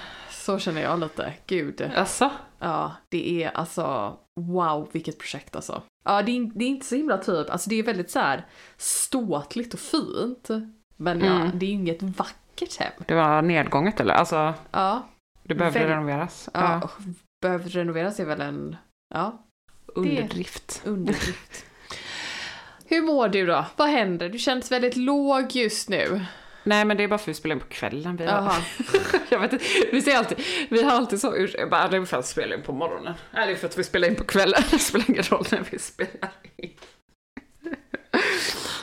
Så 0.49 0.59
känner 0.59 0.83
jag 0.83 1.01
lite. 1.01 1.33
Gud. 1.47 1.91
Alltså? 1.97 2.31
Ja, 2.59 2.93
det 3.09 3.43
är 3.45 3.51
alltså 3.51 4.17
wow 4.41 4.89
vilket 4.93 5.19
projekt 5.19 5.57
alltså. 5.57 5.83
Ja, 6.05 6.23
det 6.23 6.33
är, 6.39 6.51
det 6.55 6.65
är 6.65 6.69
inte 6.69 6.87
så 6.87 6.95
himla 6.95 7.19
typ, 7.19 7.51
alltså 7.51 7.71
det 7.71 7.77
är 7.79 7.83
väldigt 7.83 8.11
så 8.11 8.19
här 8.19 8.47
ståtligt 8.77 9.75
och 9.75 9.81
fint. 9.81 10.49
Men 10.97 11.21
ja, 11.21 11.33
Mm. 11.33 11.51
det 11.59 11.67
är 11.67 11.71
inget 11.71 12.03
vackert 12.03 12.77
hem. 12.81 12.93
Det 13.07 13.15
var 13.15 13.43
nedgånget 13.43 14.01
eller? 14.01 14.15
Alltså, 14.15 14.55
Ja, 14.71 15.09
det 15.43 15.55
behövde 15.55 15.79
Väl- 15.79 15.89
renoveras? 15.89 16.49
ja. 16.55 16.61
Ja. 16.83 16.91
behöver 17.43 17.69
renoveras 17.69 18.21
är 18.21 18.25
väl 18.25 18.41
en, 18.41 18.77
ja, 19.15 19.45
Underdrift. 19.87 20.83
underdrift. 20.85 21.65
Hur 22.85 23.03
mår 23.03 23.29
du 23.29 23.47
då? 23.47 23.65
Vad 23.77 23.89
händer? 23.89 24.29
Du 24.29 24.39
känns 24.39 24.73
väldigt 24.73 24.97
låg 24.97 25.57
just 25.57 25.89
nu. 25.89 26.25
Nej 26.69 26.85
men 26.85 26.97
det 26.97 27.03
är 27.05 27.09
bara 27.09 27.19
för 27.19 27.25
att 27.25 27.29
vi 27.29 27.35
spelar 27.35 27.55
in 27.55 27.61
på 27.61 27.67
kvällen. 27.69 28.17
Vi, 28.17 28.27
har, 28.27 28.53
jag 29.29 29.39
vet 29.41 29.53
inte, 29.53 29.65
vi, 29.93 30.03
ser 30.03 30.17
alltid, 30.17 30.39
vi 30.71 30.83
har 30.83 30.93
alltid 30.93 31.21
så 31.21 31.33
urs- 31.37 31.55
jag 31.59 31.71
bara, 31.71 31.89
det 31.89 31.97
är 31.97 32.05
för 32.05 32.17
att 32.17 32.25
vi 32.25 32.29
spelar 32.29 32.57
in 32.57 32.63
på 32.63 32.73
morgonen. 32.73 33.15
Nej 33.35 33.47
det 33.47 33.53
är 33.53 33.57
för 33.57 33.67
att 33.67 33.79
vi 33.79 33.85
spelar 33.85 34.09
in 34.09 34.15
på 34.15 34.25
kvällen. 34.25 34.63
Det 34.71 34.79
spelar 34.79 35.11
ingen 35.11 35.23
roll 35.23 35.45
när 35.53 35.65
vi 35.71 35.79
spelar 35.79 36.31
in. 36.57 36.71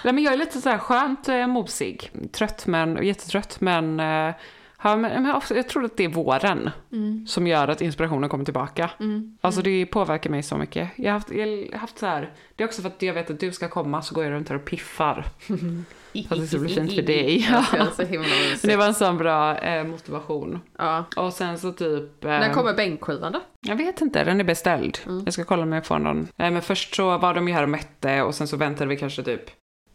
Nej 0.03 0.13
men 0.13 0.23
jag 0.23 0.33
är 0.33 0.37
lite 0.37 0.61
så 0.61 0.69
här 0.69 0.77
skönt 0.77 1.29
eh, 1.29 1.47
mosig. 1.47 2.11
Trött 2.31 2.67
men, 2.67 3.05
jättetrött 3.05 3.61
men, 3.61 3.99
eh, 3.99 4.35
har, 4.77 4.97
men 4.97 5.25
jag 5.49 5.69
tror 5.69 5.85
att 5.85 5.97
det 5.97 6.03
är 6.03 6.09
våren 6.09 6.69
Mm. 6.91 7.27
som 7.27 7.47
gör 7.47 7.67
att 7.67 7.81
inspirationen 7.81 8.29
kommer 8.29 8.45
tillbaka. 8.45 8.89
Mm. 8.99 9.37
Alltså 9.41 9.61
det 9.61 9.85
påverkar 9.85 10.29
mig 10.29 10.43
så 10.43 10.57
mycket. 10.57 10.89
Jag 10.95 11.05
har 11.11 11.19
haft, 11.19 11.31
jag 11.31 11.47
har 11.47 11.77
haft 11.77 11.97
så 11.99 12.05
här, 12.05 12.33
det 12.55 12.63
är 12.63 12.67
också 12.67 12.81
för 12.81 12.89
att 12.89 13.01
jag 13.01 13.13
vet 13.13 13.29
att 13.29 13.39
du 13.39 13.51
ska 13.51 13.67
komma 13.69 14.01
så 14.01 14.15
går 14.15 14.23
jag 14.23 14.31
runt 14.33 14.49
här 14.49 14.55
och 14.55 14.65
piffar. 14.65 15.25
För 15.39 15.53
att 16.29 16.39
det 16.39 16.47
ska 16.47 16.57
bli 16.57 16.69
fint 16.69 16.93
för 16.93 17.01
dig. 17.01 17.47
Ja, 17.51 17.65
är 17.77 18.55
så. 18.55 18.67
Men 18.67 18.69
det 18.69 18.75
var 18.75 18.87
en 18.87 18.93
sån 18.93 19.17
bra 19.17 19.57
eh, 19.57 19.83
motivation. 19.83 20.59
Ja. 20.77 21.05
Och 21.15 21.33
sen 21.33 21.59
så 21.59 21.71
typ... 21.71 22.25
Eh, 22.25 22.29
När 22.29 22.53
kommer 22.53 22.73
bänkskivan 22.73 23.31
då? 23.31 23.41
Jag 23.67 23.75
vet 23.75 24.01
inte, 24.01 24.23
den 24.23 24.39
är 24.39 24.43
beställd. 24.43 24.97
Mm. 25.05 25.21
Jag 25.25 25.33
ska 25.33 25.43
kolla 25.43 25.63
om 25.63 25.73
jag 25.73 25.85
får 25.85 25.99
någon. 25.99 26.27
Eh, 26.37 26.51
men 26.51 26.61
först 26.61 26.95
så 26.95 27.17
var 27.17 27.33
de 27.33 27.47
ju 27.47 27.53
här 27.53 27.63
och 27.63 27.69
mätte 27.69 28.21
och 28.21 28.35
sen 28.35 28.47
så 28.47 28.57
väntade 28.57 28.89
vi 28.89 28.97
kanske 28.97 29.23
typ... 29.23 29.41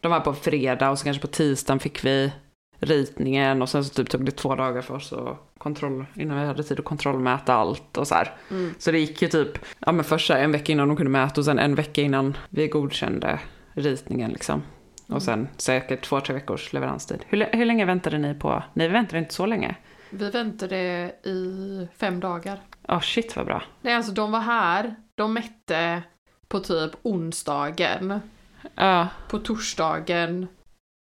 De 0.01 0.11
var 0.11 0.21
på 0.21 0.35
fredag 0.35 0.91
och 0.91 0.99
så 0.99 1.05
kanske 1.05 1.21
på 1.21 1.27
tisdagen 1.27 1.81
fick 1.81 2.05
vi 2.05 2.33
ritningen 2.81 3.63
och 3.63 3.69
sen 3.69 3.85
så 3.85 3.95
typ 3.95 4.11
tog 4.11 4.25
det 4.25 4.31
två 4.31 4.55
dagar 4.55 4.83
för 4.83 4.95
oss 4.95 5.13
att 5.13 5.37
kontroll, 5.59 6.05
innan 6.15 6.41
vi 6.41 6.47
hade 6.47 6.63
tid 6.63 6.79
att 6.79 6.85
kontrollmäta 6.85 7.55
allt 7.55 7.97
och 7.97 8.07
så 8.09 8.15
här. 8.15 8.35
Mm. 8.51 8.75
Så 8.79 8.91
det 8.91 8.99
gick 8.99 9.23
ju 9.23 9.29
typ, 9.29 9.59
ja 9.79 9.93
men 9.93 10.05
först 10.05 10.27
så 10.27 10.33
här 10.33 10.41
en 10.41 10.53
vecka 10.53 10.73
innan 10.73 10.89
de 10.89 10.97
kunde 10.97 11.11
mäta 11.11 11.41
och 11.41 11.45
sen 11.45 11.59
en 11.59 11.75
vecka 11.75 12.03
innan 12.03 12.37
vi 12.49 12.69
godkände 12.69 13.41
ritningen 13.73 14.31
liksom. 14.31 14.63
Och 15.11 15.23
sen 15.23 15.49
säkert 15.57 16.05
två, 16.05 16.21
tre 16.21 16.35
veckors 16.35 16.73
leveranstid. 16.73 17.25
Hur, 17.27 17.49
hur 17.53 17.65
länge 17.65 17.85
väntade 17.85 18.19
ni 18.19 18.35
på? 18.35 18.63
Ni 18.75 18.89
väntade 18.89 19.19
inte 19.19 19.35
så 19.35 19.47
länge? 19.47 19.77
Vi 20.11 20.31
väntade 20.31 20.77
i 21.25 21.89
fem 21.97 22.21
dagar. 22.21 22.61
Ja, 22.89 23.01
shit 23.01 23.37
vad 23.37 23.47
bra. 23.47 23.63
Nej, 23.81 23.95
alltså 23.95 24.13
de 24.13 24.33
var 24.33 24.41
här, 24.41 24.95
de 25.15 25.35
mätte 25.35 26.03
på 26.49 26.61
typ 26.61 26.91
onsdagen. 27.03 28.21
Ja, 28.75 29.09
På 29.29 29.39
torsdagen 29.39 30.49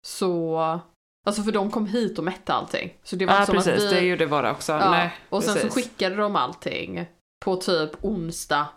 så... 0.07 0.59
Alltså 1.27 1.43
för 1.43 1.51
de 1.51 1.71
kom 1.71 1.87
hit 1.87 2.17
och 2.17 2.23
mätte 2.23 2.53
allting. 2.53 2.93
Så 3.03 3.15
det 3.15 3.25
var 3.25 3.33
ja 3.33 3.45
som 3.45 3.55
precis. 3.55 3.73
att 3.73 3.81
vi... 3.81 3.95
Det 3.95 4.05
gjorde 4.05 4.25
våra 4.25 4.51
också. 4.51 4.73
ja, 4.73 4.91
Nej, 4.91 5.13
och 5.29 5.43
sen 5.43 5.53
precis. 5.53 5.73
så 5.73 5.79
skickade 5.79 6.15
de 6.15 6.35
allting 6.35 7.05
på 7.45 7.55
typ 7.55 7.91
onsdag 8.01 8.67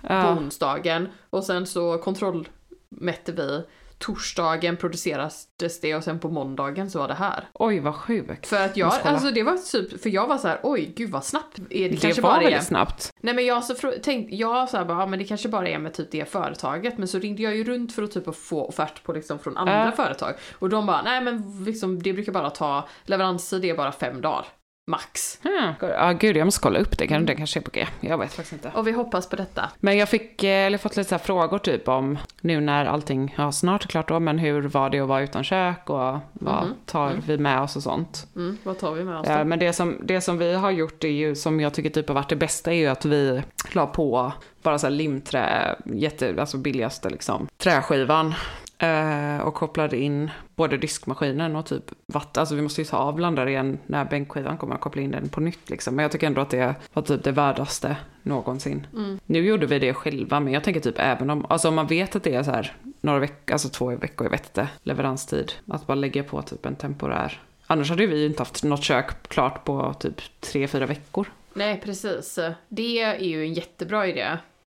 på 0.00 0.12
ja. 0.12 0.36
onsdagen. 0.36 1.08
Och 1.30 1.44
sen 1.44 1.66
så 1.66 1.98
kontrollmätte 1.98 3.32
vi 3.32 3.66
torsdagen 3.98 4.76
producerades 4.76 5.48
det 5.80 5.94
och 5.94 6.04
sen 6.04 6.18
på 6.18 6.28
måndagen 6.28 6.90
så 6.90 6.98
var 6.98 7.08
det 7.08 7.14
här. 7.14 7.48
Oj, 7.54 7.80
vad 7.80 7.94
sjukt. 7.94 8.46
För 8.46 8.64
att 8.64 8.76
jag, 8.76 8.92
alltså 9.04 9.30
det 9.30 9.42
var 9.42 9.56
typ, 9.72 10.02
för 10.02 10.10
jag 10.10 10.26
var 10.26 10.38
så 10.38 10.48
här, 10.48 10.60
oj 10.62 10.92
gud 10.96 11.10
vad 11.10 11.24
snabbt. 11.24 11.58
Är 11.58 11.64
det, 11.68 11.88
det 11.88 11.96
kanske 11.96 12.22
var 12.22 12.30
bara 12.30 12.40
är... 12.40 12.44
väldigt 12.44 12.64
snabbt. 12.64 13.12
Nej 13.20 13.34
men 13.34 13.46
jag 13.46 13.64
så 13.64 13.74
tänkte, 14.02 14.36
jag 14.36 14.68
så 14.68 14.76
här 14.76 14.84
bara, 14.84 14.98
ja, 14.98 15.06
men 15.06 15.18
det 15.18 15.24
kanske 15.24 15.48
bara 15.48 15.68
är 15.68 15.78
med 15.78 15.94
typ 15.94 16.10
det 16.10 16.30
företaget. 16.30 16.98
Men 16.98 17.08
så 17.08 17.18
ringde 17.18 17.42
jag 17.42 17.56
ju 17.56 17.64
runt 17.64 17.94
för 17.94 18.02
att 18.02 18.10
typ 18.12 18.36
få 18.36 18.64
offert 18.64 19.02
på 19.02 19.12
liksom 19.12 19.38
från 19.38 19.56
andra 19.56 19.84
Ja. 19.84 19.92
företag. 19.92 20.34
Och 20.58 20.68
de 20.68 20.86
bara, 20.86 21.02
nej 21.02 21.20
men 21.20 21.64
liksom 21.64 22.02
det 22.02 22.12
brukar 22.12 22.32
bara 22.32 22.50
ta, 22.50 22.88
leveranstid 23.04 23.64
är 23.64 23.76
bara 23.76 23.92
fem 23.92 24.20
dagar. 24.20 24.46
Max. 24.88 25.38
Hmm. 25.42 25.72
Ja, 25.80 26.12
gud, 26.12 26.36
jag 26.36 26.44
måste 26.44 26.60
kolla 26.60 26.78
upp 26.78 26.98
det. 26.98 27.06
Det 27.18 27.34
kanske 27.34 27.58
är 27.58 27.62
på 27.62 27.70
G. 27.70 27.86
Jag 28.00 28.18
vet 28.18 28.32
faktiskt 28.32 28.52
inte. 28.52 28.70
Och 28.74 28.86
vi 28.86 28.92
hoppas 28.92 29.28
på 29.28 29.36
detta. 29.36 29.70
Men 29.80 29.96
jag 29.98 30.08
fick, 30.08 30.42
eh, 30.42 30.66
eller 30.66 30.78
fått 30.78 30.96
lite 30.96 31.08
så 31.08 31.18
frågor 31.18 31.58
typ 31.58 31.88
om, 31.88 32.18
nu 32.40 32.60
när 32.60 32.86
allting, 32.86 33.34
ja 33.38 33.52
snart 33.52 33.84
är 33.84 33.88
klart 33.88 34.08
då, 34.08 34.20
men 34.20 34.38
hur 34.38 34.62
var 34.62 34.90
det 34.90 35.00
att 35.00 35.08
vara 35.08 35.20
utan 35.20 35.44
kök 35.44 35.90
och 35.90 36.18
vad 36.32 36.74
tar 36.86 37.12
vi 37.26 37.38
med 37.38 37.60
oss 37.60 37.76
och 37.76 37.82
sånt. 37.82 38.26
Mm, 38.36 38.58
vad 38.62 38.78
tar 38.78 38.92
vi 38.92 39.04
med 39.04 39.18
oss 39.18 39.26
Ja, 39.28 39.38
då? 39.38 39.44
men 39.44 39.58
det 39.58 39.72
som, 39.72 39.96
det 40.02 40.20
som 40.20 40.38
vi 40.38 40.54
har 40.54 40.70
gjort 40.70 41.04
är 41.04 41.08
ju, 41.08 41.34
som 41.34 41.60
jag 41.60 41.74
tycker 41.74 41.90
typ 41.90 42.08
har 42.08 42.14
varit 42.14 42.28
det 42.28 42.36
bästa, 42.36 42.72
är 42.72 42.76
ju 42.76 42.86
att 42.86 43.04
vi 43.04 43.42
la 43.72 43.86
på 43.86 44.32
bara 44.62 44.78
så 44.78 44.86
här 44.86 44.94
limträ, 44.94 45.76
jätte, 45.84 46.34
alltså 46.38 46.56
billigaste 46.56 47.10
liksom, 47.10 47.48
träskivan. 47.58 48.34
Eh, 48.78 49.38
och 49.38 49.54
kopplade 49.54 49.96
in 49.96 50.30
både 50.56 50.76
diskmaskinen 50.76 51.56
och 51.56 51.66
typ 51.66 51.84
vatten. 52.06 52.40
Alltså 52.40 52.54
vi 52.54 52.62
måste 52.62 52.80
ju 52.80 52.84
ta 52.84 52.96
av 52.96 53.14
blandare 53.14 53.50
igen 53.50 53.78
när 53.86 54.04
bänkskivan 54.04 54.58
kommer 54.58 54.74
och 54.74 54.80
koppla 54.80 55.02
in 55.02 55.10
den 55.10 55.28
på 55.28 55.40
nytt 55.40 55.70
liksom. 55.70 55.94
Men 55.94 56.02
jag 56.02 56.12
tycker 56.12 56.26
ändå 56.26 56.40
att 56.40 56.50
det 56.50 56.74
var 56.92 57.02
typ 57.02 57.24
det 57.24 57.32
värdaste 57.32 57.96
någonsin. 58.22 58.86
Nu 59.26 59.46
gjorde 59.46 59.66
vi 59.66 59.78
det 59.78 59.94
själva, 59.94 60.40
men 60.40 60.52
jag 60.52 60.64
tänker 60.64 60.80
typ 60.80 60.98
även 60.98 61.30
om, 61.30 61.46
alltså 61.48 61.68
om 61.68 61.74
man 61.74 61.86
vet 61.86 62.16
att 62.16 62.22
det 62.22 62.34
är 62.34 62.42
så 62.42 62.50
här 62.50 62.76
några 63.00 63.18
veckor, 63.18 63.52
alltså 63.52 63.68
två 63.68 63.86
veckor, 63.96 64.24
jag 64.24 64.30
vet 64.30 64.46
inte, 64.46 64.68
leveranstid. 64.82 65.52
Att 65.66 65.86
bara 65.86 65.94
lägga 65.94 66.22
på 66.22 66.42
typ 66.42 66.66
en 66.66 66.76
temporär. 66.76 67.40
Annars 67.66 67.90
hade 67.90 68.06
vi 68.06 68.20
ju 68.20 68.26
inte 68.26 68.40
haft 68.40 68.64
något 68.64 68.82
kök 68.82 69.28
klart 69.28 69.64
på 69.64 69.94
typ 70.00 70.40
tre, 70.40 70.68
fyra 70.68 70.86
veckor. 70.86 71.26
Nej 71.54 71.80
precis. 71.84 72.38
Det 72.68 73.02
är 73.02 73.18
ju 73.20 73.42
en 73.42 73.54
jättebra 73.54 74.06
idé. 74.06 74.26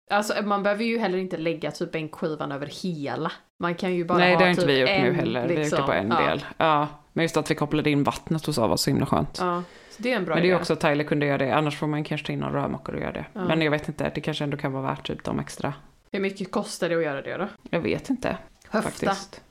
Alltså 0.10 0.42
man 0.44 0.64
behöver 0.64 0.84
ju 0.84 1.00
heller 1.00 1.18
inte 1.18 1.38
lägga 1.38 1.72
typ 1.72 1.96
en 1.96 2.10
skivan 2.10 2.52
över 2.52 2.70
hela. 2.84 3.32
Man 3.60 3.76
kan 3.76 3.94
ju 3.96 4.04
bara 4.06 4.18
Nej, 4.18 4.32
ha 4.32 4.38
det 4.40 4.44
har 4.46 4.50
inte 4.50 4.62
typ 4.62 4.70
vi 4.70 4.80
gjort 4.80 4.90
nu 4.90 4.96
en, 5.10 5.16
heller. 5.16 5.48
Vi 5.48 5.48
har 5.48 5.48
gjort 5.48 5.56
det 5.56 5.62
liksom. 5.62 5.86
på 5.86 5.92
en 5.94 6.10
ja. 6.12 6.20
del. 6.30 6.46
Ja, 6.58 6.88
men 7.14 7.24
just 7.24 7.38
att 7.38 7.52
vi 7.52 7.56
kopplade 7.56 7.90
in 7.90 8.04
vattnet 8.04 8.46
hos 8.46 8.58
var 8.58 8.78
så 8.78 8.90
himla 8.90 9.06
skönt. 9.06 9.38
Ja, 9.42 9.64
så 9.90 10.02
det 10.04 10.12
är 10.12 10.16
en 10.16 10.26
bra 10.26 10.36
Men 10.36 10.42
det 10.42 10.48
är 10.48 10.52
idé. 10.52 10.60
också 10.62 10.74
att 10.74 10.80
Tyler 10.80 11.04
kunde 11.04 11.26
göra 11.26 11.38
det, 11.38 11.52
annars 11.56 11.78
får 11.78 11.88
man 11.88 12.04
kanske 12.04 12.28
ta 12.28 12.34
in 12.34 12.40
någon 12.40 12.52
rörmokare 12.54 12.96
och 12.96 13.02
göra 13.02 13.12
det. 13.12 13.26
Men 13.34 13.62
jag 13.62 13.72
vet 13.72 13.88
inte, 13.88 14.12
det 14.16 14.22
kanske 14.22 14.44
ändå 14.44 14.58
kan 14.58 14.72
vara 14.72 14.84
värt 14.84 15.08
typ 15.08 15.24
de 15.24 15.40
extra. 15.40 15.74
Hur 16.12 16.20
mycket 16.20 16.52
kostar 16.52 16.90
det 16.90 16.96
att 16.96 17.04
göra 17.04 17.22
det 17.22 17.38
då? 17.38 17.48
Jag 17.70 17.80
vet 17.80 18.10
inte 18.10 18.38
Höfta. 18.70 18.90
faktiskt. 18.90 19.42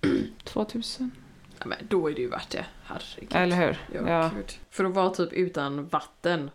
2000? 0.44 1.10
Ja, 1.58 1.66
men 1.66 1.78
då 1.88 2.10
är 2.10 2.14
det 2.14 2.20
ju 2.20 2.28
värt 2.28 2.50
det. 2.50 2.64
Herregud. 2.84 3.32
Eller 3.34 3.56
hur? 3.56 3.78
Ja, 3.94 4.00
Ja. 4.10 4.30
För 4.70 4.84
att 4.84 4.94
vara 4.94 5.10
typ 5.10 5.32
utan 5.32 5.86
vatten. 5.88 6.50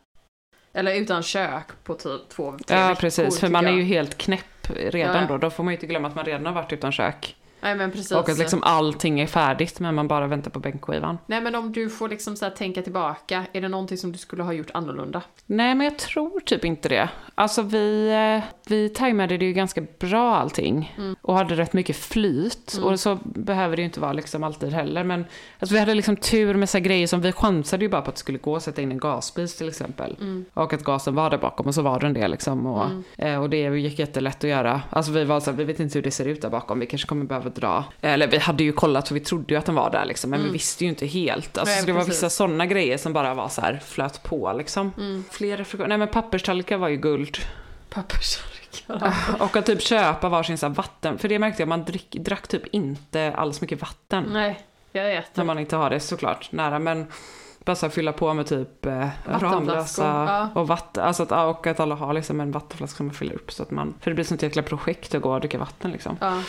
Eller 0.74 0.96
utan 0.96 1.24
kök 1.24 1.66
på 1.84 1.94
typ 1.94 2.30
två, 2.30 2.58
tre 2.68 2.78
Ja, 2.78 2.88
veckor. 2.88 3.00
precis. 3.02 3.40
För 3.40 3.50
man 3.50 3.66
är 3.66 3.70
jag. 3.70 3.78
ju 3.78 3.84
helt 3.84 4.18
knäpp 4.18 4.70
redan 4.70 5.22
Ja. 5.22 5.28
då. 5.28 5.38
Då 5.38 5.50
får 5.50 5.64
man 5.64 5.74
ju 5.74 5.78
inte 5.78 5.88
glömma 5.88 6.08
att 6.08 6.16
man 6.16 6.26
redan 6.26 6.46
har 6.46 6.54
varit 6.54 6.74
utan 6.74 6.92
kök. 6.92 7.36
Nej 7.64 7.76
men 7.76 7.92
precis. 7.92 8.12
Och 8.12 8.30
att 8.30 8.38
liksom 8.38 8.64
allting 8.64 9.20
är 9.20 9.28
färdigt 9.28 9.80
men 9.80 9.96
man 9.96 10.08
bara 10.08 10.28
väntar 10.28 10.52
på 10.52 10.60
bänkskivan. 10.60 11.18
Nej 11.26 11.42
men 11.42 11.56
om 11.56 11.72
du 11.72 11.90
får 11.90 12.10
liksom 12.10 12.36
så 12.36 12.46
här 12.46 12.52
tänka 12.52 12.82
tillbaka, 12.82 13.46
är 13.54 13.62
det 13.62 13.70
någonting 13.70 13.98
som 13.98 14.12
du 14.12 14.18
skulle 14.18 14.44
ha 14.44 14.54
gjort 14.54 14.72
annorlunda? 14.74 15.22
Nej, 15.46 15.76
men 15.76 15.86
jag 15.86 15.98
tror 15.98 16.40
typ 16.40 16.66
inte 16.66 16.90
det. 16.90 17.10
Alltså 17.36 17.62
vi, 17.62 18.10
eh, 18.10 18.50
vi 18.68 18.90
tajmade 18.90 19.38
det 19.38 19.46
ju 19.46 19.54
ganska 19.54 19.82
bra 20.00 20.36
allting. 20.36 20.98
Och 21.22 21.36
hade 21.36 21.56
rätt 21.56 21.74
mycket 21.74 21.96
flyt. 21.96 22.80
Och 22.84 23.00
så 23.00 23.20
behöver 23.24 23.76
det 23.76 23.82
ju 23.82 23.86
inte 23.86 24.00
vara 24.00 24.14
liksom 24.14 24.44
alltid 24.44 24.74
heller. 24.74 25.04
Men 25.04 25.26
alltså, 25.60 25.74
vi 25.74 25.80
hade 25.80 25.94
liksom 25.94 26.16
tur 26.16 26.54
med 26.56 26.70
så 26.70 26.80
grejer 26.80 27.08
som 27.08 27.22
vi 27.22 27.32
chansade 27.32 27.86
ju 27.86 27.90
bara 27.90 28.02
på 28.02 28.10
att 28.10 28.16
det 28.16 28.20
skulle 28.20 28.38
gå 28.38 28.56
att 28.56 28.64
sätta 28.64 28.82
in 28.82 28.92
en 28.92 28.98
gasspis 28.98 29.58
till 29.58 29.68
exempel. 29.68 30.18
Och 30.54 30.74
att 30.74 30.84
gasen 30.84 31.16
var 31.16 31.30
där 31.30 31.38
bakom 31.38 31.68
och 31.68 31.76
så 31.76 31.82
var 31.82 32.00
den 32.00 32.14
det 32.14 32.28
liksom. 32.28 32.66
Och, 32.66 32.86
eh, 33.18 33.42
och 33.42 33.50
det 33.50 33.58
gick 33.58 34.00
jättelätt 34.00 34.44
att 34.44 34.50
göra. 34.50 34.82
Alltså 34.90 35.12
vi 35.12 35.24
var 35.24 35.40
så 35.40 35.52
här, 35.52 35.58
vi 35.58 35.64
vet 35.64 35.80
inte 35.80 35.98
hur 35.98 36.04
det 36.04 36.12
ser 36.12 36.26
ut 36.26 36.42
där 36.42 36.50
bakom. 36.50 36.80
Vi 36.80 36.86
kanske 36.86 37.08
kommer 37.08 37.26
behöva 37.26 37.50
dra. 37.56 37.84
Eller 38.02 38.28
vi 38.28 38.38
hade 38.38 38.64
ju 38.64 38.72
kollat 38.72 39.08
för 39.08 39.16
vi 39.16 39.20
trodde 39.20 39.54
ju 39.54 39.60
att 39.60 39.66
den 39.66 39.76
var 39.76 39.90
där 39.90 40.06
liksom. 40.06 40.30
Men 40.30 40.44
vi 40.44 40.50
visste 40.50 40.84
ju 40.84 40.90
inte 40.90 41.06
helt. 41.06 41.58
Alltså, 41.58 41.76
Nej, 41.76 41.86
det 41.86 41.92
var 41.92 42.04
vissa 42.04 42.30
sådana 42.30 42.66
grejer 42.66 42.98
som 42.98 43.14
bara 43.14 43.34
var 43.34 43.50
så 43.50 43.62
här 43.62 43.82
flöt 43.86 44.24
på 44.24 44.54
liksom. 44.58 44.92
Fler 45.32 45.58
reflektioner. 45.58 45.88
Nej 45.88 45.98
men 45.98 46.08
papperstallrikar 46.08 46.78
var 46.78 46.88
ju 46.88 46.98
guld. 46.98 47.38
Pappersarkar. 47.90 48.54
Och 49.40 49.56
att 49.56 49.66
typ 49.66 49.82
köpa 49.82 50.30
varsin 50.30 50.58
så 50.58 50.68
här 50.68 50.74
vatten. 50.74 51.18
För 51.18 51.30
det 51.30 51.40
märkte 51.40 51.62
jag, 51.62 51.70
man 51.70 51.86
drick, 51.86 52.12
drack 52.12 52.48
typ 52.48 52.64
inte 52.72 53.34
alls 53.36 53.62
mycket 53.62 53.82
vatten. 53.82 54.26
Nej, 54.28 54.60
jag 54.92 55.04
vet. 55.04 55.36
När 55.36 55.44
man 55.44 55.60
inte 55.60 55.76
har 55.76 55.90
det 55.90 56.00
såklart 56.00 56.52
nära. 56.52 56.80
Men 56.80 57.08
bara 57.66 57.76
så 57.76 57.90
fylla 57.90 58.14
på 58.14 58.34
med 58.34 58.48
typ 58.48 58.86
eh, 58.86 59.08
Ramlösa 59.26 60.26
ja. 60.28 60.62
och 60.62 60.68
vatten. 60.68 61.04
Alltså 61.04 61.24
att, 61.24 61.32
och 61.32 61.68
att 61.68 61.80
alla 61.80 61.96
har 61.96 62.14
liksom 62.14 62.40
en 62.40 62.52
vattenflaska 62.52 62.98
som 62.98 63.06
man 63.06 63.16
fyller 63.16 63.36
upp. 63.36 63.52
Så 63.52 63.64
att 63.64 63.72
man, 63.72 63.94
för 64.00 64.12
det 64.12 64.16
blir 64.16 64.26
sånt 64.26 64.44
jäkla 64.44 64.62
projekt 64.62 65.16
att 65.16 65.22
gå 65.22 65.34
och 65.34 65.40
dricka 65.40 65.58
vatten 65.58 65.92
liksom. 65.92 66.18
Ja, 66.22 66.42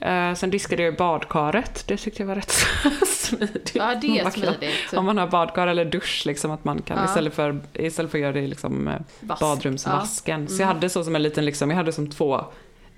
Eh, 0.00 0.34
sen 0.34 0.50
diskade 0.50 0.82
jag 0.82 0.90
ju 0.92 0.96
badkaret. 0.96 1.84
Det 1.88 1.96
tyckte 1.96 2.22
jag 2.22 2.26
var 2.28 2.34
rätt 2.34 2.50
smidigt. 3.08 3.70
ja 3.74 3.94
det 3.94 4.18
är 4.18 4.30
smidigt. 4.30 4.92
Om 4.96 5.04
man 5.04 5.18
har 5.18 5.26
badkar 5.26 5.66
eller 5.66 5.84
dusch, 5.84 6.22
liksom 6.26 6.50
att 6.50 6.64
man 6.64 6.82
kan 6.82 6.98
Ja. 6.98 7.04
istället, 7.04 7.34
för, 7.34 7.60
istället 7.72 8.10
för 8.10 8.18
att 8.18 8.22
göra 8.22 8.32
det 8.32 8.40
i 8.40 8.46
liksom, 8.46 8.88
eh, 8.88 8.94
Vask. 9.20 9.40
badrumsvasken. 9.40 10.48
Så 10.48 10.54
jag 10.54 10.60
Mm. 10.66 10.76
hade 10.76 10.88
så 10.88 11.04
som 11.04 11.16
en 11.16 11.22
liten, 11.22 11.44
liksom, 11.44 11.70
jag 11.70 11.76
hade 11.76 11.92
som 11.92 12.10
två 12.10 12.44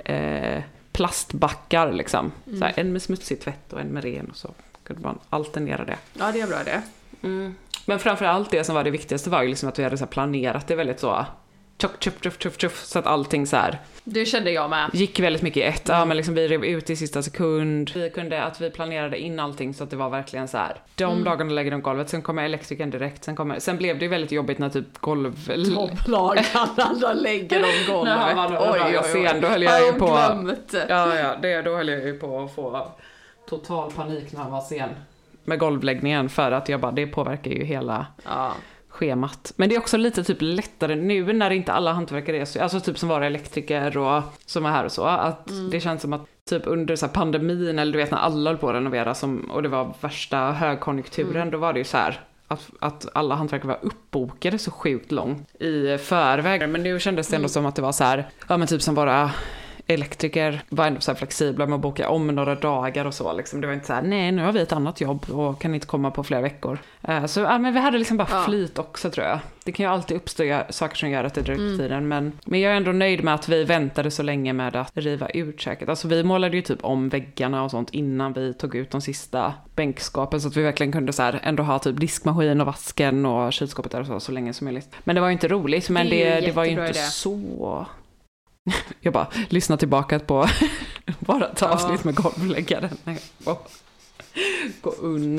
eh, 0.04 0.62
plastbackar 0.92 1.92
liksom. 1.92 2.32
Mm. 2.46 2.58
Så 2.58 2.64
här, 2.64 2.72
en 2.76 2.92
med 2.92 3.02
smutsig 3.02 3.40
tvätt 3.40 3.72
och 3.72 3.80
en 3.80 3.88
med 3.88 4.04
ren 4.04 4.30
och 4.30 4.36
så 4.36 4.50
kunde 4.84 5.02
man 5.02 5.18
alternera 5.30 5.84
det. 5.84 5.96
Ja, 6.18 6.32
det 6.32 6.40
är 6.40 6.46
bra 6.46 6.58
det. 6.64 6.82
Men 7.86 7.98
framför 7.98 8.24
allt 8.24 8.50
det 8.50 8.64
som 8.64 8.74
var 8.74 8.84
det 8.84 8.90
viktigaste 8.90 9.30
var 9.30 9.42
ju 9.42 9.48
liksom 9.48 9.68
att 9.68 9.78
vi 9.78 9.82
hade 9.84 9.98
så 9.98 10.06
planerat 10.06 10.66
det 10.66 10.74
väldigt 10.76 11.00
så 11.00 11.26
tjock, 11.78 11.92
tjoff, 12.02 12.14
tjoff, 12.22 12.38
tjoff, 12.42 12.58
tjoff, 12.60 12.84
så 12.84 12.98
att 12.98 13.06
allting 13.06 13.46
så 13.46 13.56
här 13.56 13.78
Det 14.04 14.26
kände 14.26 14.50
jag 14.50 14.70
med. 14.70 14.90
gick 14.92 15.20
väldigt 15.20 15.42
mycket 15.42 15.56
i 15.56 15.62
ett. 15.62 15.88
Ja, 15.88 16.04
men 16.04 16.16
liksom 16.16 16.34
vi 16.34 16.48
rev 16.48 16.64
ut 16.64 16.90
i 16.90 16.96
sista 16.96 17.22
sekund. 17.22 17.90
Vi 17.94 18.10
kunde, 18.10 18.42
att 18.42 18.60
vi 18.60 18.70
planerade 18.70 19.18
in 19.18 19.40
allting 19.40 19.74
så 19.74 19.84
att 19.84 19.90
det 19.90 19.96
var 19.96 20.08
verkligen 20.10 20.48
så 20.48 20.58
här. 20.58 20.76
De 20.94 21.04
Mm. 21.12 21.24
dagarna 21.24 21.50
lägger 21.52 21.70
de 21.70 21.82
golvet, 21.82 22.08
sen 22.08 22.22
kommer 22.22 22.44
elektrikern 22.44 22.90
direkt, 22.90 23.24
sen 23.24 23.36
kommer, 23.36 23.58
sen 23.58 23.76
blev 23.76 23.98
det 23.98 24.04
ju 24.04 24.08
väldigt 24.10 24.32
jobbigt 24.32 24.58
när 24.58 24.68
typ 24.68 24.98
golv... 24.98 25.48
Topplagarna 25.74 27.12
lägger 27.14 27.60
de 27.62 27.92
golvet. 27.92 28.16
När 28.16 28.34
man 28.34 28.52
var 28.54 29.02
sen, 29.02 29.40
då 29.40 29.48
höll 29.48 29.62
jag 29.62 29.86
ju 29.86 29.92
på- 29.92 30.06
glömt? 30.06 30.74
Ja, 30.88 31.16
ja, 31.18 31.36
det, 31.42 31.62
då 31.62 31.76
höll 31.76 31.88
jag 31.88 32.02
ju 32.04 32.18
på 32.18 32.40
att 32.44 32.54
få 32.54 32.88
total 33.48 33.92
panik 33.92 34.32
när 34.32 34.40
han 34.40 34.52
var 34.52 34.60
sen. 34.60 34.88
Med 35.44 35.58
golvläggningen 35.58 36.28
för 36.28 36.52
att 36.52 36.68
jag 36.68 36.80
bara, 36.80 36.92
det 36.92 37.06
påverkar 37.06 37.50
ju 37.50 37.64
hela 37.64 38.06
Ja. 38.24 38.52
Schemat. 38.96 39.52
Men 39.56 39.68
det 39.68 39.74
är 39.74 39.78
också 39.78 39.96
lite 39.96 40.24
typ 40.24 40.38
lättare 40.40 40.94
nu 40.94 41.32
när 41.32 41.50
inte 41.50 41.72
alla 41.72 41.92
hantverkare 41.92 42.40
är 42.40 42.44
så, 42.44 42.62
alltså 42.62 42.80
typ 42.80 42.98
som 42.98 43.08
var 43.08 43.20
elektriker 43.20 43.98
och 43.98 44.22
som 44.46 44.66
är 44.66 44.70
här 44.70 44.84
och 44.84 44.92
så, 44.92 45.04
att 45.04 45.50
det 45.70 45.80
känns 45.80 46.02
som 46.02 46.12
att 46.12 46.26
typ 46.48 46.62
under 46.66 46.96
så 46.96 47.08
pandemin 47.08 47.78
eller 47.78 47.92
du 47.92 47.98
vet 47.98 48.10
när 48.10 48.18
alla 48.18 48.50
höll 48.50 48.58
på 48.58 48.68
att 48.68 48.74
renovera 48.74 49.14
som, 49.14 49.50
och 49.50 49.62
det 49.62 49.68
var 49.68 49.94
värsta 50.00 50.52
högkonjunkturen, 50.52 51.50
då 51.50 51.58
var 51.58 51.72
det 51.72 51.78
ju 51.78 51.84
så 51.84 51.96
här 51.96 52.20
att, 52.48 52.70
att 52.80 53.06
alla 53.14 53.34
hantverkare 53.34 53.68
var 53.68 53.78
uppbokade 53.82 54.58
så 54.58 54.70
sjukt 54.70 55.12
långt 55.12 55.54
i 55.60 55.98
förväg. 55.98 56.68
Men 56.68 56.82
nu 56.82 57.00
kändes 57.00 57.28
det 57.28 57.36
ändå 57.36 57.48
som 57.48 57.66
att 57.66 57.76
det 57.76 57.82
var 57.82 57.92
så 57.92 58.04
här, 58.04 58.28
ja 58.48 58.56
men 58.56 58.68
typ 58.68 58.82
som 58.82 58.94
våra 58.94 59.30
elektriker 59.86 60.62
var 60.68 60.86
ändå 60.86 61.00
så 61.00 61.10
här 61.10 61.16
flexibla 61.18 61.66
med 61.66 61.74
att 61.74 61.80
boka 61.80 62.08
om 62.08 62.26
några 62.26 62.54
dagar 62.54 63.04
och 63.04 63.14
så. 63.14 63.32
Liksom. 63.32 63.60
Det 63.60 63.66
var 63.66 63.74
inte 63.74 63.86
så 63.86 63.92
här, 63.92 64.02
nej 64.02 64.32
nu 64.32 64.42
har 64.44 64.52
vi 64.52 64.60
ett 64.60 64.72
annat 64.72 65.00
jobb 65.00 65.30
och 65.30 65.60
kan 65.60 65.74
inte 65.74 65.86
komma 65.86 66.10
på 66.10 66.24
flera 66.24 66.40
veckor. 66.40 66.78
Eh, 67.02 67.24
Så 67.26 67.40
ja, 67.40 67.58
men 67.58 67.74
vi 67.74 67.80
hade 67.80 67.98
liksom 67.98 68.16
bara 68.16 68.28
Ja. 68.30 68.44
flyt 68.46 68.78
också 68.78 69.10
tror 69.10 69.26
jag. 69.26 69.38
Det 69.64 69.72
kan 69.72 69.86
ju 69.86 69.92
alltid 69.92 70.16
uppstå 70.16 70.60
saker 70.70 70.96
som 70.96 71.10
gör 71.10 71.24
att 71.24 71.34
det 71.34 71.42
drar 71.42 71.54
ut 71.54 71.72
på 71.78 71.82
tiden. 71.82 72.08
Men, 72.08 72.32
men 72.44 72.60
jag 72.60 72.72
är 72.72 72.76
ändå 72.76 72.92
nöjd 72.92 73.24
med 73.24 73.34
att 73.34 73.48
vi 73.48 73.64
väntade 73.64 74.10
så 74.10 74.22
länge 74.22 74.52
med 74.52 74.76
att 74.76 74.90
riva 74.94 75.28
ut 75.28 75.60
köket. 75.60 75.88
Alltså 75.88 76.08
vi 76.08 76.22
målade 76.24 76.56
ju 76.56 76.62
typ 76.62 76.84
om 76.84 77.08
väggarna 77.08 77.64
och 77.64 77.70
sånt 77.70 77.90
innan 77.90 78.32
vi 78.32 78.54
tog 78.54 78.74
ut 78.74 78.90
de 78.90 79.00
sista 79.00 79.52
bänkskapen. 79.74 80.40
Så 80.40 80.48
att 80.48 80.56
vi 80.56 80.62
verkligen 80.62 80.92
kunde 80.92 81.12
så 81.12 81.22
här 81.22 81.40
ändå 81.42 81.62
ha 81.62 81.78
typ 81.78 82.00
diskmaskin 82.00 82.60
och 82.60 82.66
vasken 82.66 83.26
och 83.26 83.52
kylskåpet 83.52 83.92
där 83.92 84.00
och 84.00 84.06
så, 84.06 84.20
så 84.20 84.32
länge 84.32 84.52
som 84.52 84.64
möjligt. 84.64 84.88
Men 85.04 85.14
det 85.14 85.20
var 85.20 85.28
ju 85.28 85.32
inte 85.32 85.48
roligt. 85.48 85.88
Men 85.90 86.08
Det 86.08 86.34
det, 86.34 86.40
det, 86.46 86.52
var 86.52 86.64
ju 86.64 86.70
inte 86.70 86.82
idé. 86.84 86.94
så... 86.94 87.86
Jag 89.00 89.12
bara 89.12 89.26
lyssnar 89.48 89.76
tillbaka 89.76 90.18
på 90.18 90.48
vårat 91.20 91.58
Ja. 91.60 91.66
avsnitt 91.68 92.04
med 92.04 92.14
golvläggaren. 92.14 92.96
Nej, 93.04 93.18
åh. 93.44 93.58
Gå 94.80 94.90
undan. 94.90 95.38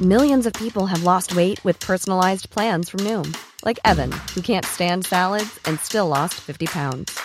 Millions 0.00 0.46
of 0.46 0.52
people 0.54 0.86
have 0.86 1.04
lost 1.04 1.34
weight 1.36 1.64
with 1.64 1.78
personalized 1.80 2.50
plans 2.50 2.88
from 2.90 3.00
Noom, 3.00 3.34
like 3.64 3.78
Evan, 3.84 4.12
who 4.34 4.40
can't 4.42 4.64
stand 4.66 5.06
salads 5.06 5.58
and 5.66 5.78
still 5.80 6.08
lost 6.08 6.34
50 6.34 6.66
pounds. 6.66 7.18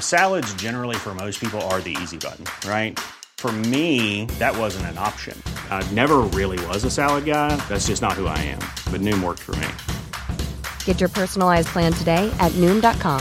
Salads, 0.00 0.52
generally, 0.54 0.96
for 0.96 1.14
most 1.14 1.40
people, 1.40 1.60
are 1.70 1.80
the 1.80 1.96
easy 2.02 2.16
button, 2.18 2.44
right? 2.68 2.98
For 3.38 3.52
me, 3.52 4.24
that 4.40 4.56
wasn't 4.58 4.86
an 4.86 4.98
option. 4.98 5.40
I 5.70 5.88
never 5.94 6.18
really 6.34 6.58
was 6.66 6.84
a 6.84 6.90
salad 6.90 7.24
guy. 7.24 7.54
That's 7.68 7.86
just 7.86 8.02
not 8.02 8.14
who 8.14 8.26
I 8.26 8.38
am. 8.38 8.58
But 8.90 9.00
Noom 9.00 9.22
worked 9.22 9.40
for 9.42 9.54
me. 9.56 9.68
Get 10.88 11.00
your 11.00 11.10
personalized 11.10 11.68
plan 11.68 11.92
today 11.92 12.32
at 12.40 12.50
Noom.com. 12.52 13.20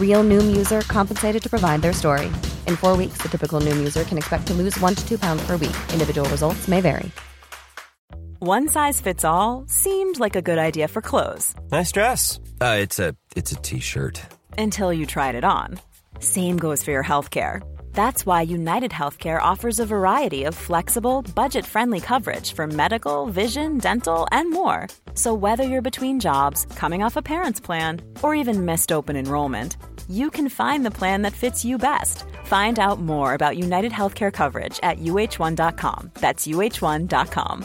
Real 0.00 0.24
Noom 0.24 0.56
user 0.56 0.80
compensated 0.80 1.40
to 1.44 1.48
provide 1.48 1.80
their 1.80 1.92
story. 1.92 2.26
In 2.66 2.74
four 2.74 2.96
weeks, 2.96 3.22
the 3.22 3.28
typical 3.28 3.60
Noom 3.60 3.78
user 3.78 4.02
can 4.02 4.18
expect 4.18 4.48
to 4.48 4.52
lose 4.54 4.76
one 4.80 4.96
to 4.96 5.08
two 5.08 5.16
pounds 5.16 5.46
per 5.46 5.56
week. 5.56 5.76
Individual 5.92 6.28
results 6.28 6.66
may 6.66 6.80
vary. 6.80 7.08
One 8.40 8.66
size 8.66 9.00
fits 9.00 9.24
all 9.24 9.64
seemed 9.68 10.18
like 10.18 10.34
a 10.34 10.42
good 10.42 10.58
idea 10.58 10.88
for 10.88 11.00
clothes 11.00 11.54
Nice 11.70 11.92
dress. 11.92 12.40
Uh, 12.60 12.78
it's 12.80 12.98
a 12.98 13.14
it's 13.36 13.52
a 13.52 13.56
t-shirt. 13.62 14.20
until 14.58 14.92
you 14.92 15.06
tried 15.06 15.36
it 15.36 15.44
on. 15.44 15.78
Same 16.18 16.56
goes 16.56 16.82
for 16.82 16.90
your 16.90 17.04
healthcare. 17.04 17.62
That's 17.94 18.26
why 18.26 18.42
United 18.42 18.90
Healthcare 18.90 19.40
offers 19.40 19.78
a 19.78 19.86
variety 19.86 20.44
of 20.44 20.54
flexible, 20.54 21.22
budget 21.34 21.66
friendly 21.66 22.00
coverage 22.00 22.54
for 22.54 22.66
medical, 22.66 23.26
vision, 23.26 23.78
dental, 23.78 24.26
and 24.32 24.50
more. 24.50 24.88
So, 25.14 25.34
whether 25.34 25.62
you're 25.64 25.82
between 25.82 26.18
jobs, 26.20 26.66
coming 26.76 27.04
off 27.04 27.16
a 27.16 27.22
parent's 27.22 27.60
plan, 27.60 28.00
or 28.22 28.34
even 28.34 28.64
missed 28.64 28.92
open 28.92 29.16
enrollment, 29.16 29.76
you 30.08 30.30
can 30.30 30.48
find 30.48 30.84
the 30.84 30.90
plan 30.98 31.22
that 31.22 31.32
fits 31.32 31.64
you 31.64 31.78
best. 31.78 32.24
Find 32.44 32.78
out 32.78 32.98
more 32.98 33.34
about 33.34 33.56
United 33.58 33.92
Healthcare 33.92 34.32
coverage 34.32 34.80
at 34.82 34.98
uh1.com. 34.98 36.10
That's 36.14 36.46
uh1.com. 36.46 37.64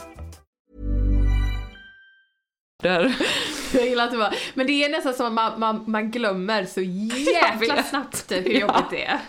Där. 2.84 3.16
Jag 3.74 3.86
gillar 3.88 4.04
att 4.04 4.12
det 4.12 4.18
var, 4.18 4.36
men 4.54 4.68
det 4.68 4.84
är 4.84 4.90
nästan 4.90 5.14
som 5.14 5.26
att 5.26 5.34
man, 5.34 5.60
man, 5.60 5.84
man 5.92 6.12
glömmer 6.12 6.66
så 6.66 6.82
jäkla 6.84 7.76
vet. 7.76 7.88
snabbt 7.88 8.32
hur 8.32 8.42
jobbigt 8.60 8.90
det 8.90 9.06
är. 9.06 9.20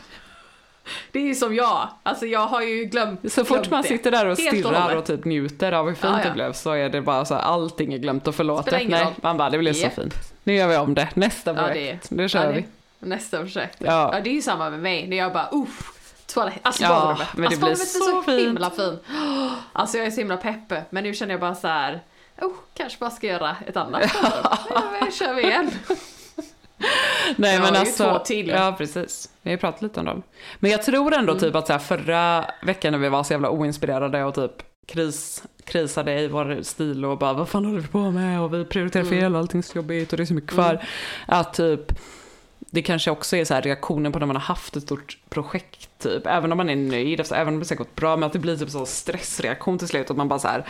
Det 1.12 1.18
är 1.18 1.22
ju 1.22 1.34
som 1.34 1.54
jag, 1.54 1.88
alltså 2.02 2.26
jag 2.26 2.46
har 2.46 2.62
ju 2.62 2.84
glömt 2.84 3.32
Så 3.32 3.44
fort 3.44 3.56
glömt 3.56 3.70
man 3.70 3.82
sitter 3.84 4.10
där 4.10 4.26
och 4.26 4.38
stirrar 4.38 4.80
hållet. 4.80 4.98
och 4.98 5.04
typ 5.04 5.24
njuter 5.24 5.72
av 5.72 5.86
hur 5.86 5.94
fint 5.94 6.04
Ja, 6.12 6.18
ja. 6.18 6.24
det 6.24 6.30
blev 6.34 6.52
så 6.52 6.72
är 6.72 6.88
det 6.88 7.00
bara 7.00 7.24
så 7.24 7.34
här, 7.34 7.42
allting 7.42 7.94
är 7.94 7.98
glömt 7.98 8.28
och 8.28 8.34
förlåtet. 8.34 8.88
Nej, 8.88 9.06
man 9.22 9.36
bara, 9.36 9.50
det 9.50 9.58
blev 9.58 9.72
så 9.72 9.82
Japp. 9.82 9.94
fint. 9.94 10.14
Nu 10.44 10.54
gör 10.54 10.68
vi 10.68 10.76
om 10.76 10.94
det, 10.94 11.08
nästa 11.14 11.50
Ja, 11.54 11.56
projekt. 11.66 12.08
det- 12.10 12.14
Nu 12.16 12.28
kör 12.28 12.44
ja, 12.44 12.50
vi. 12.50 12.64
Nästa 12.98 13.38
projekt. 13.38 13.76
Ja. 13.78 14.10
Ja. 14.14 14.20
det 14.20 14.30
är 14.30 14.34
ju 14.34 14.42
samma 14.42 14.70
med 14.70 14.80
mig, 14.80 15.06
när 15.06 15.16
jag 15.16 15.32
bara 15.32 15.48
uff, 15.52 15.92
toalett, 16.26 16.54
alltså 16.62 16.82
Ja, 16.82 16.88
badrummet. 16.88 17.28
men 17.34 17.42
det 17.42 17.46
alltså, 17.48 17.66
blir 17.66 17.74
så 17.74 17.98
så 18.04 18.22
fint. 18.22 18.40
himla 18.40 18.70
fin. 18.70 18.98
Alltså 19.72 19.98
jag 19.98 20.06
är 20.06 20.10
så 20.10 20.20
himla 20.20 20.36
pepp, 20.36 20.72
men 20.90 21.04
nu 21.04 21.14
känner 21.14 21.32
jag 21.34 21.40
bara 21.40 21.54
så 21.54 21.68
här. 21.68 22.00
Oh, 22.40 22.52
kanske 22.74 22.98
bara 22.98 23.10
ska 23.10 23.26
göra 23.26 23.56
ett 23.66 23.76
annat. 23.76 24.02
Ja, 24.70 24.82
men 25.00 25.12
kör 25.12 25.34
vi 25.34 25.42
igen. 25.42 25.70
Nej 27.36 27.52
Jag 27.54 27.60
men 27.62 27.68
har 27.68 27.72
ju 27.72 27.76
alltså, 27.78 28.12
två 28.12 28.18
till. 28.18 28.48
ja 28.48 28.74
precis. 28.78 29.30
Vi 29.42 29.50
har 29.50 29.54
ju 29.54 29.58
pratat 29.60 29.82
lite 29.82 30.00
om 30.00 30.06
dem. 30.06 30.22
Men 30.58 30.70
jag 30.70 30.82
tror 30.82 31.14
ändå 31.14 31.32
Mm. 31.32 31.40
typ 31.40 31.54
att 31.54 31.66
så 31.66 31.72
här, 31.72 31.80
förra 31.80 32.44
veckan 32.62 32.92
när 32.92 32.98
vi 32.98 33.08
var 33.08 33.22
så 33.24 33.32
jävla 33.32 33.50
oinspirerade 33.50 34.24
och 34.24 34.34
typ 34.34 34.52
kris, 34.86 35.42
krisade 35.64 36.20
i 36.20 36.28
vår 36.28 36.58
stil 36.62 37.04
och 37.04 37.18
bara 37.18 37.32
vad 37.32 37.48
fan 37.48 37.64
håller 37.64 37.80
vi 37.80 37.88
på 37.88 38.10
med 38.10 38.40
och 38.40 38.54
vi 38.54 38.64
prioriterar 38.64 39.04
Mm. 39.04 39.20
fel 39.20 39.34
och 39.34 39.38
allting 39.40 39.58
är 39.58 39.62
så 39.62 39.78
jobbigt 39.78 40.12
och 40.12 40.16
det 40.16 40.22
är 40.22 40.26
så 40.26 40.34
mycket 40.34 40.50
kvar. 40.50 40.84
Att 41.26 41.54
typ 41.54 41.92
det 42.70 42.82
kanske 42.82 43.10
också 43.10 43.36
är 43.36 43.44
så 43.44 43.54
här 43.54 43.62
reaktionen 43.62 44.12
på 44.12 44.18
när 44.18 44.26
man 44.26 44.36
har 44.36 44.40
haft 44.42 44.76
ett 44.76 44.82
stort 44.82 45.18
projekt 45.28 45.88
typ. 45.98 46.26
Även 46.26 46.52
om 46.52 46.58
man 46.58 46.70
är 46.70 46.76
nöjd, 46.76 47.20
alltså, 47.20 47.34
även 47.34 47.54
om 47.54 47.60
det 47.60 47.70
har 47.70 47.76
gått 47.76 47.94
bra, 47.96 48.16
men 48.16 48.26
att 48.26 48.32
det 48.32 48.38
blir 48.38 48.56
typ 48.56 48.70
så 48.70 48.86
stressreaktion 48.86 49.78
till 49.78 49.88
slut. 49.88 50.10
Att 50.10 50.16
man 50.16 50.28
bara 50.28 50.38
så 50.38 50.48
här, 50.48 50.64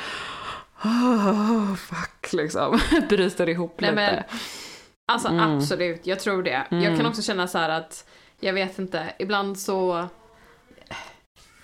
oh, 0.84 1.74
fuck 1.74 2.32
liksom, 2.32 2.80
bryter 3.08 3.48
ihop 3.48 3.80
Nej, 3.80 3.90
lite. 3.90 4.02
men, 4.02 4.22
alltså 5.08 5.28
Mm. 5.28 5.56
absolut, 5.56 6.06
jag 6.06 6.20
tror 6.20 6.42
det. 6.42 6.66
Jag 6.70 6.96
kan 6.96 7.06
också 7.06 7.22
känna 7.22 7.48
så 7.48 7.58
här 7.58 7.68
att, 7.68 8.08
jag 8.40 8.52
vet 8.52 8.78
inte, 8.78 9.14
ibland 9.18 9.58
så... 9.58 10.08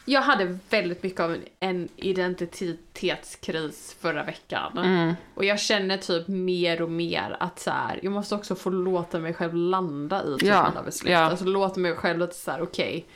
Jag 0.07 0.23
hade 0.23 0.59
väldigt 0.71 1.03
mycket 1.03 1.21
av 1.21 1.37
en 1.61 1.89
identitetskris 1.97 3.97
förra 4.01 4.23
veckan. 4.25 4.79
Mm. 4.79 5.15
Och 5.35 5.45
jag 5.45 5.61
känner 5.61 5.97
typ 5.97 6.29
mer 6.29 6.83
och 6.83 6.91
mer 6.91 7.37
att 7.41 7.59
så 7.61 7.71
här, 7.71 8.01
jag 8.03 8.13
måste 8.13 8.35
också 8.35 8.55
få 8.55 8.71
låta 8.71 9.19
mig 9.19 9.35
själv 9.35 9.55
landa 9.55 10.25
i 10.25 10.37
typ 10.39 10.49
Ja, 10.49 10.73
beslut. 10.85 11.13
ja. 11.13 11.19
Alltså 11.19 11.45
låta 11.45 11.81
mig 11.81 11.95
själv 11.95 12.19
lite 12.19 12.35
så 12.35 12.51
här, 12.51 12.63
okej. 12.63 13.07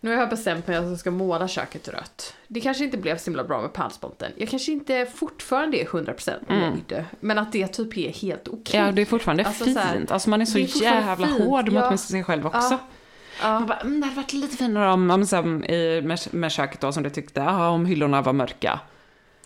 Nu 0.00 0.10
har 0.10 0.16
jag 0.20 0.28
bestämt 0.28 0.66
mig 0.66 0.76
att 0.76 0.84
jag 0.84 0.98
ska 0.98 1.10
måla 1.10 1.48
köket 1.48 1.88
rött. 1.88 2.34
Det 2.48 2.60
kanske 2.60 2.84
inte 2.84 2.96
blev 2.98 3.18
så 3.18 3.24
himla 3.24 3.44
bra 3.44 3.62
med 3.62 3.72
pärlsponten. 3.72 4.32
Jag 4.36 4.48
kanske 4.48 4.72
inte 4.72 5.06
fortfarande 5.14 5.80
är 5.82 5.84
100% 5.84 6.32
nöjd. 6.48 7.04
Men 7.20 7.38
att 7.38 7.52
det 7.52 7.66
typ 7.66 7.96
är 7.96 8.12
helt 8.12 8.48
okej. 8.48 8.76
Mm. 8.76 8.86
Ja, 8.86 8.92
det 8.92 9.02
är 9.02 9.06
fortfarande 9.06 9.44
Alltså, 9.44 9.64
fint. 9.64 9.78
här, 9.78 10.06
alltså 10.08 10.30
man 10.30 10.40
är 10.40 10.44
så 10.44 10.58
är 10.58 10.82
jävla 10.82 11.26
fint, 11.26 11.40
hård 11.40 11.68
ja. 11.68 11.90
mot 11.90 12.00
sig 12.00 12.24
själv 12.24 12.46
också. 12.46 12.78
Ja. 13.42 13.52
Man 13.52 13.66
bara, 13.66 13.78
mm, 13.80 14.00
det 14.00 14.06
hade 14.06 14.16
varit 14.16 14.32
lite 14.32 14.56
finare 14.56 14.92
om, 14.92 15.10
om 15.10 15.58
med, 16.04 16.20
med 16.30 16.52
köket 16.52 16.80
då 16.80 16.92
som 16.92 17.02
du 17.02 17.10
tyckte, 17.10 17.40
ja, 17.40 17.68
om 17.68 17.86
hyllorna 17.86 18.22
var 18.22 18.32
mörka. 18.32 18.80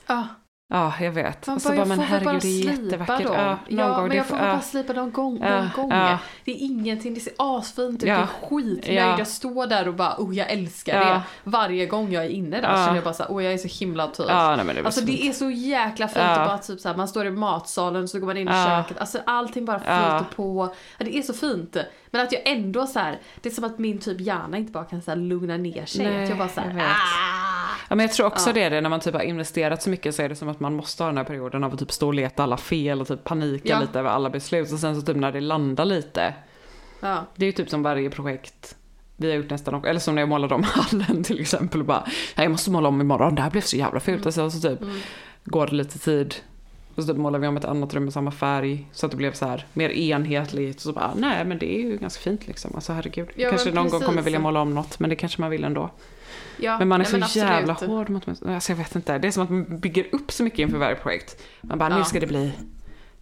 Ja. 0.06 0.26
Ja, 0.68 0.92
jag 1.00 1.12
vet. 1.12 1.46
Man 1.46 1.56
och 1.56 1.62
så 1.62 1.68
bara, 1.68 1.76
bara, 1.76 1.84
men 1.86 1.98
herregud, 2.00 2.42
det 2.42 2.48
är 2.48 2.82
jättevackert. 2.82 3.26
dem. 3.26 3.36
Ja, 3.36 3.58
någon 3.68 3.78
Ja, 3.78 3.96
gång. 3.96 4.08
men 4.08 4.16
jag 4.16 4.26
får 4.26 4.38
ja. 4.38 4.44
bara 4.44 4.60
slipa 4.60 4.92
dem 4.92 5.10
gång, 5.12 5.38
Ja, 5.42 5.60
någon 5.60 5.70
gång. 5.74 5.90
ja. 5.90 6.18
Det 6.44 6.50
är 6.52 6.56
ingenting, 6.64 7.14
det 7.14 7.20
ser 7.20 7.32
asfint 7.38 8.02
ut, 8.02 8.08
Ja. 8.08 8.14
jag 8.14 8.22
är 8.22 8.26
skitnöjd. 8.26 8.98
Ja. 8.98 9.18
Jag 9.18 9.26
står 9.28 9.66
där 9.66 9.88
och 9.88 9.94
bara, 9.94 10.14
oh 10.18 10.34
jag 10.36 10.50
älskar 10.50 11.00
det. 11.00 11.22
Varje 11.44 11.86
gång 11.86 12.12
jag 12.12 12.24
är 12.24 12.28
inne 12.28 12.60
där 12.60 12.74
känner 12.84 12.94
jag 12.94 13.04
bara 13.04 13.14
såhär, 13.14 13.30
oh 13.30 13.44
jag 13.44 13.52
är 13.52 13.58
så 13.58 13.84
himla 13.84 14.06
typ. 14.06 14.26
Ja, 14.28 14.56
nej, 14.56 14.64
men 14.64 14.76
det 14.76 14.82
Alltså 14.84 15.00
så 15.00 15.06
det 15.06 15.12
fint. 15.12 15.34
är 15.34 15.38
så 15.38 15.50
jäkla 15.50 16.08
fint 16.08 16.24
Ja. 16.24 16.30
att 16.40 16.48
bara 16.48 16.58
typ 16.58 16.80
såhär, 16.80 16.96
man 16.96 17.08
står 17.08 17.26
i 17.26 17.30
matsalen 17.30 18.08
så 18.08 18.18
går 18.18 18.26
man 18.26 18.36
in 18.36 18.48
i 18.48 18.52
köket, 18.66 18.98
alltså 18.98 19.18
allting 19.26 19.64
bara 19.64 19.78
flyter 19.78 20.24
på. 20.36 20.74
Det 20.98 21.16
är 21.18 21.22
så 21.22 21.32
fint. 21.34 21.76
Men 22.10 22.20
att 22.20 22.32
jag 22.32 22.42
ändå 22.44 22.86
så 22.86 22.98
här, 22.98 23.18
det 23.40 23.48
är 23.48 23.52
som 23.52 23.64
att 23.64 23.78
min 23.78 23.98
typ 23.98 24.20
hjärna 24.20 24.56
inte 24.56 24.72
bara 24.72 24.84
kan 24.84 25.02
så 25.02 25.10
här 25.10 25.18
lugna 25.18 25.56
ner 25.56 25.86
sig. 25.86 26.06
Nej, 26.06 26.22
att 26.22 26.28
jag 26.28 26.38
bara 26.38 26.48
såhär, 26.48 26.68
jag! 26.78 26.86
Ja, 27.88 27.96
men 27.96 28.06
jag 28.06 28.12
tror 28.12 28.26
också 28.26 28.52
det 28.52 28.62
är 28.62 28.70
det, 28.70 28.80
när 28.80 28.90
man 28.90 29.00
typ 29.00 29.14
har 29.14 29.20
investerat 29.22 29.82
så 29.82 29.90
mycket 29.90 30.14
så 30.14 30.22
är 30.22 30.28
det 30.28 30.36
som 30.36 30.48
att 30.48 30.60
man 30.60 30.74
måste 30.74 31.02
ha 31.02 31.08
den 31.08 31.16
här 31.16 31.24
perioden 31.24 31.64
av 31.64 31.72
att 31.72 31.78
typ 31.78 31.92
stå 31.92 32.06
och 32.06 32.14
leta 32.14 32.42
alla 32.42 32.56
fel 32.56 33.00
och 33.00 33.08
typ 33.08 33.24
panika 33.24 33.68
Ja. 33.68 33.80
lite 33.80 33.98
över 33.98 34.10
alla 34.10 34.30
beslut. 34.30 34.72
Och 34.72 34.78
sen 34.78 35.00
så 35.00 35.06
typ 35.06 35.16
när 35.16 35.32
det 35.32 35.40
landar 35.40 35.84
lite, 35.84 36.34
Ja. 37.00 37.24
det 37.36 37.44
är 37.44 37.46
ju 37.46 37.52
typ 37.52 37.70
som 37.70 37.82
varje 37.82 38.10
projekt 38.10 38.76
vi 39.16 39.28
har 39.30 39.36
gjort 39.36 39.50
nästan, 39.50 39.74
också- 39.74 39.88
eller 39.88 40.00
som 40.00 40.14
när 40.14 40.22
jag 40.22 40.28
målade 40.28 40.54
om 40.54 40.62
hallen 40.66 41.24
till 41.24 41.40
exempel 41.40 41.80
och 41.80 41.86
bara, 41.86 42.02
"Nej, 42.36 42.44
jag 42.44 42.50
måste 42.50 42.70
måla 42.70 42.88
om 42.88 43.00
imorgon, 43.00 43.34
det 43.34 43.42
här 43.42 43.50
blev 43.50 43.60
så 43.60 43.76
jävla 43.76 44.00
fult. 44.00 44.16
Mm. 44.16 44.26
Och 44.26 44.34
sen 44.34 44.50
så 44.50 44.68
typ 44.68 44.78
går 45.44 45.66
det 45.66 45.74
lite 45.74 45.98
tid 45.98 46.34
och 46.94 47.02
så 47.02 47.08
typ 47.08 47.16
målar 47.16 47.38
vi 47.38 47.46
om 47.46 47.56
ett 47.56 47.64
annat 47.64 47.94
rum 47.94 48.04
med 48.04 48.12
samma 48.12 48.30
färg 48.30 48.86
så 48.92 49.06
att 49.06 49.10
det 49.12 49.16
blev 49.16 49.32
så 49.32 49.46
här 49.46 49.66
mer 49.72 49.90
enhetligt. 49.90 50.76
Och 50.76 50.82
så 50.82 50.92
bara, 50.92 51.14
nej 51.16 51.44
men 51.44 51.58
det 51.58 51.74
är 51.76 51.80
ju 51.82 51.96
ganska 51.96 52.20
fint 52.22 52.46
liksom. 52.46 52.70
Alltså 52.74 52.92
herregud. 52.92 53.28
Ja, 53.34 53.50
kanske 53.50 53.70
någon 53.70 53.88
gång 53.88 54.00
kommer 54.00 54.22
vilja 54.22 54.38
måla 54.38 54.60
om 54.60 54.74
något, 54.74 54.98
men 54.98 55.10
det 55.10 55.16
kanske 55.16 55.40
man 55.40 55.50
vill 55.50 55.64
ändå. 55.64 55.90
Ja, 56.56 56.78
Men 56.78 56.88
man 56.88 57.00
är 57.00 57.04
nej, 57.04 57.10
så 57.10 57.16
absolut. 57.16 57.48
jävla 57.48 57.72
hård 57.72 58.10
mot 58.10 58.26
mig. 58.26 58.36
Alltså 58.54 58.72
jag 58.72 58.76
vet 58.76 58.94
inte, 58.96 59.18
det 59.18 59.28
är 59.28 59.32
som 59.32 59.42
att 59.42 59.50
man 59.50 59.78
bygger 59.78 60.06
upp 60.12 60.32
så 60.32 60.42
mycket 60.42 60.58
inför 60.58 60.78
varje 60.78 60.94
projekt. 60.96 61.42
Man 61.60 61.78
bara, 61.78 61.88
nu 61.88 61.96
Ja. 61.98 62.04
ska 62.04 62.20
det 62.20 62.26
bli 62.26 62.52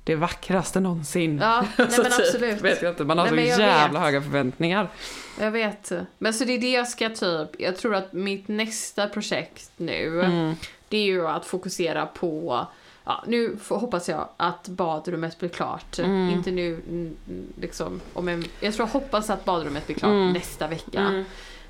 det 0.04 0.14
vackraste 0.14 0.80
någonsin. 0.80 1.38
Ja, 1.42 1.60
nej, 1.76 1.88
men 1.88 1.88
typ, 1.90 2.06
absolut. 2.06 2.60
Vet 2.60 2.82
jag 2.82 2.92
inte, 2.92 3.04
man 3.04 3.18
har 3.18 3.30
Nej, 3.30 3.50
så 3.52 3.60
jävla 3.60 3.98
vet. 4.00 4.06
höga 4.06 4.22
förväntningar. 4.22 4.88
Jag 5.40 5.50
vet. 5.50 5.92
Men 6.18 6.34
så 6.34 6.44
det 6.44 6.52
är 6.52 6.58
det 6.60 6.70
jag 6.72 6.88
ska 6.88 7.08
typ, 7.08 7.48
jag 7.60 7.76
tror 7.76 7.94
att 7.94 8.12
mitt 8.12 8.48
nästa 8.48 9.08
projekt 9.08 9.70
nu, 9.76 10.20
Mm. 10.24 10.54
det 10.88 10.96
är 10.96 11.04
ju 11.04 11.26
att 11.28 11.46
fokusera 11.46 12.06
på 12.06 12.66
Ja, 13.04 13.24
nu 13.26 13.56
får, 13.56 13.78
hoppas 13.78 14.08
jag 14.08 14.28
att 14.36 14.68
badrummet 14.68 15.38
blir 15.38 15.48
klart. 15.48 15.98
Mm. 15.98 16.30
Inte 16.30 16.50
nu, 16.50 16.74
mm, 16.88 17.16
liksom, 17.60 18.00
om 18.12 18.28
en, 18.28 18.44
jag 18.60 18.74
tror 18.74 18.88
jag 18.88 18.92
hoppas 18.92 19.30
att 19.30 19.44
badrummet 19.44 19.86
blir 19.86 19.96
klart 19.96 20.10
Mm. 20.10 20.32
nästa 20.32 20.66
vecka. 20.68 21.24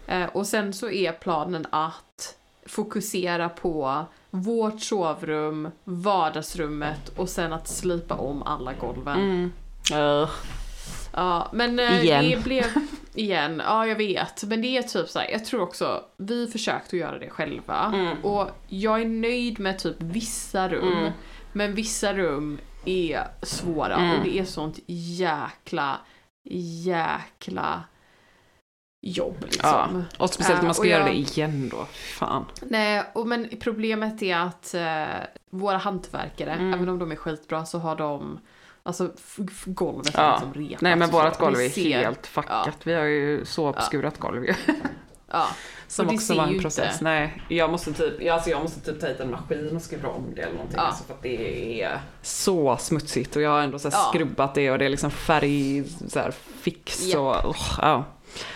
Eh, 0.07 0.25
och 0.25 0.47
sen 0.47 0.73
så 0.73 0.90
är 0.90 1.12
planen 1.12 1.66
att 1.71 2.37
fokusera 2.66 3.49
på 3.49 4.05
vårt 4.31 4.81
sovrum, 4.81 5.71
vardagsrummet 5.85 7.09
och 7.16 7.29
sen 7.29 7.53
att 7.53 7.68
slipa 7.68 8.14
om 8.14 8.42
alla 8.42 8.73
golven. 8.73 9.21
Mm. 9.21 9.53
Uh, 10.03 10.29
Ja, 11.12 11.51
men 11.53 11.79
eh, 11.79 12.05
Igen. 12.05 12.25
det 12.31 12.44
blev... 12.44 12.64
Igen, 13.14 13.62
ja 13.66 13.87
jag 13.87 13.96
vet. 13.96 14.44
Men 14.44 14.62
det 14.62 14.77
är 14.79 14.83
typ 14.83 15.09
så 15.09 15.18
här, 15.18 15.31
jag 15.31 15.44
tror 15.44 15.61
också, 15.62 16.05
vi 16.16 16.46
försökte 16.46 16.96
att 16.96 17.01
göra 17.01 17.18
det 17.18 17.31
själva. 17.31 17.85
Mm. 17.94 18.22
Och 18.25 18.51
jag 18.68 19.01
är 19.01 19.07
nöjd 19.07 19.61
med 19.61 19.79
typ 19.79 19.96
vissa 19.98 20.68
rum. 20.68 20.92
Mm. 20.98 21.12
Men 21.53 21.75
vissa 21.75 22.14
rum 22.14 22.59
är 22.85 23.25
svåra 23.42 23.94
Mm. 23.96 24.18
och 24.18 24.25
det 24.25 24.38
är 24.38 24.44
sånt 24.44 24.79
jäkla, 24.87 26.01
jäkla 26.85 27.85
jobb 29.07 29.37
ja. 29.40 29.46
liksom. 29.46 30.05
Och 30.18 30.31
speciellt 30.31 30.59
när 30.59 30.62
Eh, 30.62 30.66
man 30.66 30.75
ska 30.75 30.83
och 30.83 30.87
göra 30.88 31.07
jag- 31.07 31.11
det 31.16 31.18
igen 31.40 31.68
då. 31.68 31.87
Fan. 32.18 32.44
Nej, 32.62 33.03
och 33.14 33.27
men 33.27 33.48
problemet 33.61 34.22
är 34.22 34.37
att 34.37 34.75
eh, 34.75 35.27
våra 35.51 35.77
hantverkare, 35.77 36.53
Mm. 36.53 36.75
även 36.75 36.88
om 36.88 36.98
de 36.98 37.12
är 37.12 37.16
skitbra 37.16 37.64
så 37.64 37.79
har 37.79 37.96
de 37.96 38.40
Alltså 38.83 39.11
golvet 39.64 40.14
är 40.18 40.23
Ja. 40.23 40.31
liksom 40.33 40.55
repat. 40.64 40.81
Nej 40.81 40.97
men 40.97 41.11
vårat 41.11 41.38
golv 41.38 41.57
är 41.61 41.68
helt 41.68 42.27
fuckat. 42.27 42.79
Vi 42.85 42.95
har 42.95 43.05
ju 43.05 43.45
så 43.45 43.68
uppskurat 43.68 44.18
golv 44.18 44.45
ju. 44.45 44.55
Ja. 45.31 45.47
Som 45.88 46.07
Och 46.09 46.14
också 46.14 46.35
var 46.35 46.47
en 46.47 46.61
process. 46.61 46.92
inte- 46.92 47.05
Nej, 47.05 47.42
jag 47.49 47.71
måste 47.71 47.92
typ, 47.92 48.14
ja, 48.23 48.35
alltså 48.35 48.51
jag 48.51 48.62
måste 48.62 48.81
typ 48.92 49.01
ta 49.01 49.07
hit 49.07 49.21
en 49.21 49.31
maskin 49.31 49.77
och 49.77 49.83
skruva 49.83 50.09
om 50.09 50.35
det 50.35 50.42
eller 50.42 50.53
någonting. 50.55 50.77
Ja. 50.79 50.83
Alltså 50.87 51.05
för 51.05 51.14
att 51.14 51.23
det 51.23 51.83
är 51.83 52.01
så 52.23 52.77
smutsigt 52.77 53.37
och 53.37 53.42
jag 53.42 53.51
har 53.51 53.61
ändå 53.61 53.79
så 53.79 53.88
Ja. 53.92 54.11
skrubbat 54.14 54.55
det 54.55 54.71
och 54.71 54.79
det 54.79 54.85
är 54.85 54.88
liksom 54.88 55.11
färg, 55.11 55.85
så 56.09 56.18
här 56.18 56.31
fix 56.62 57.03
Japp. 57.07 57.18
och 57.45 57.51
oh, 57.51 57.79
ja. 57.83 58.05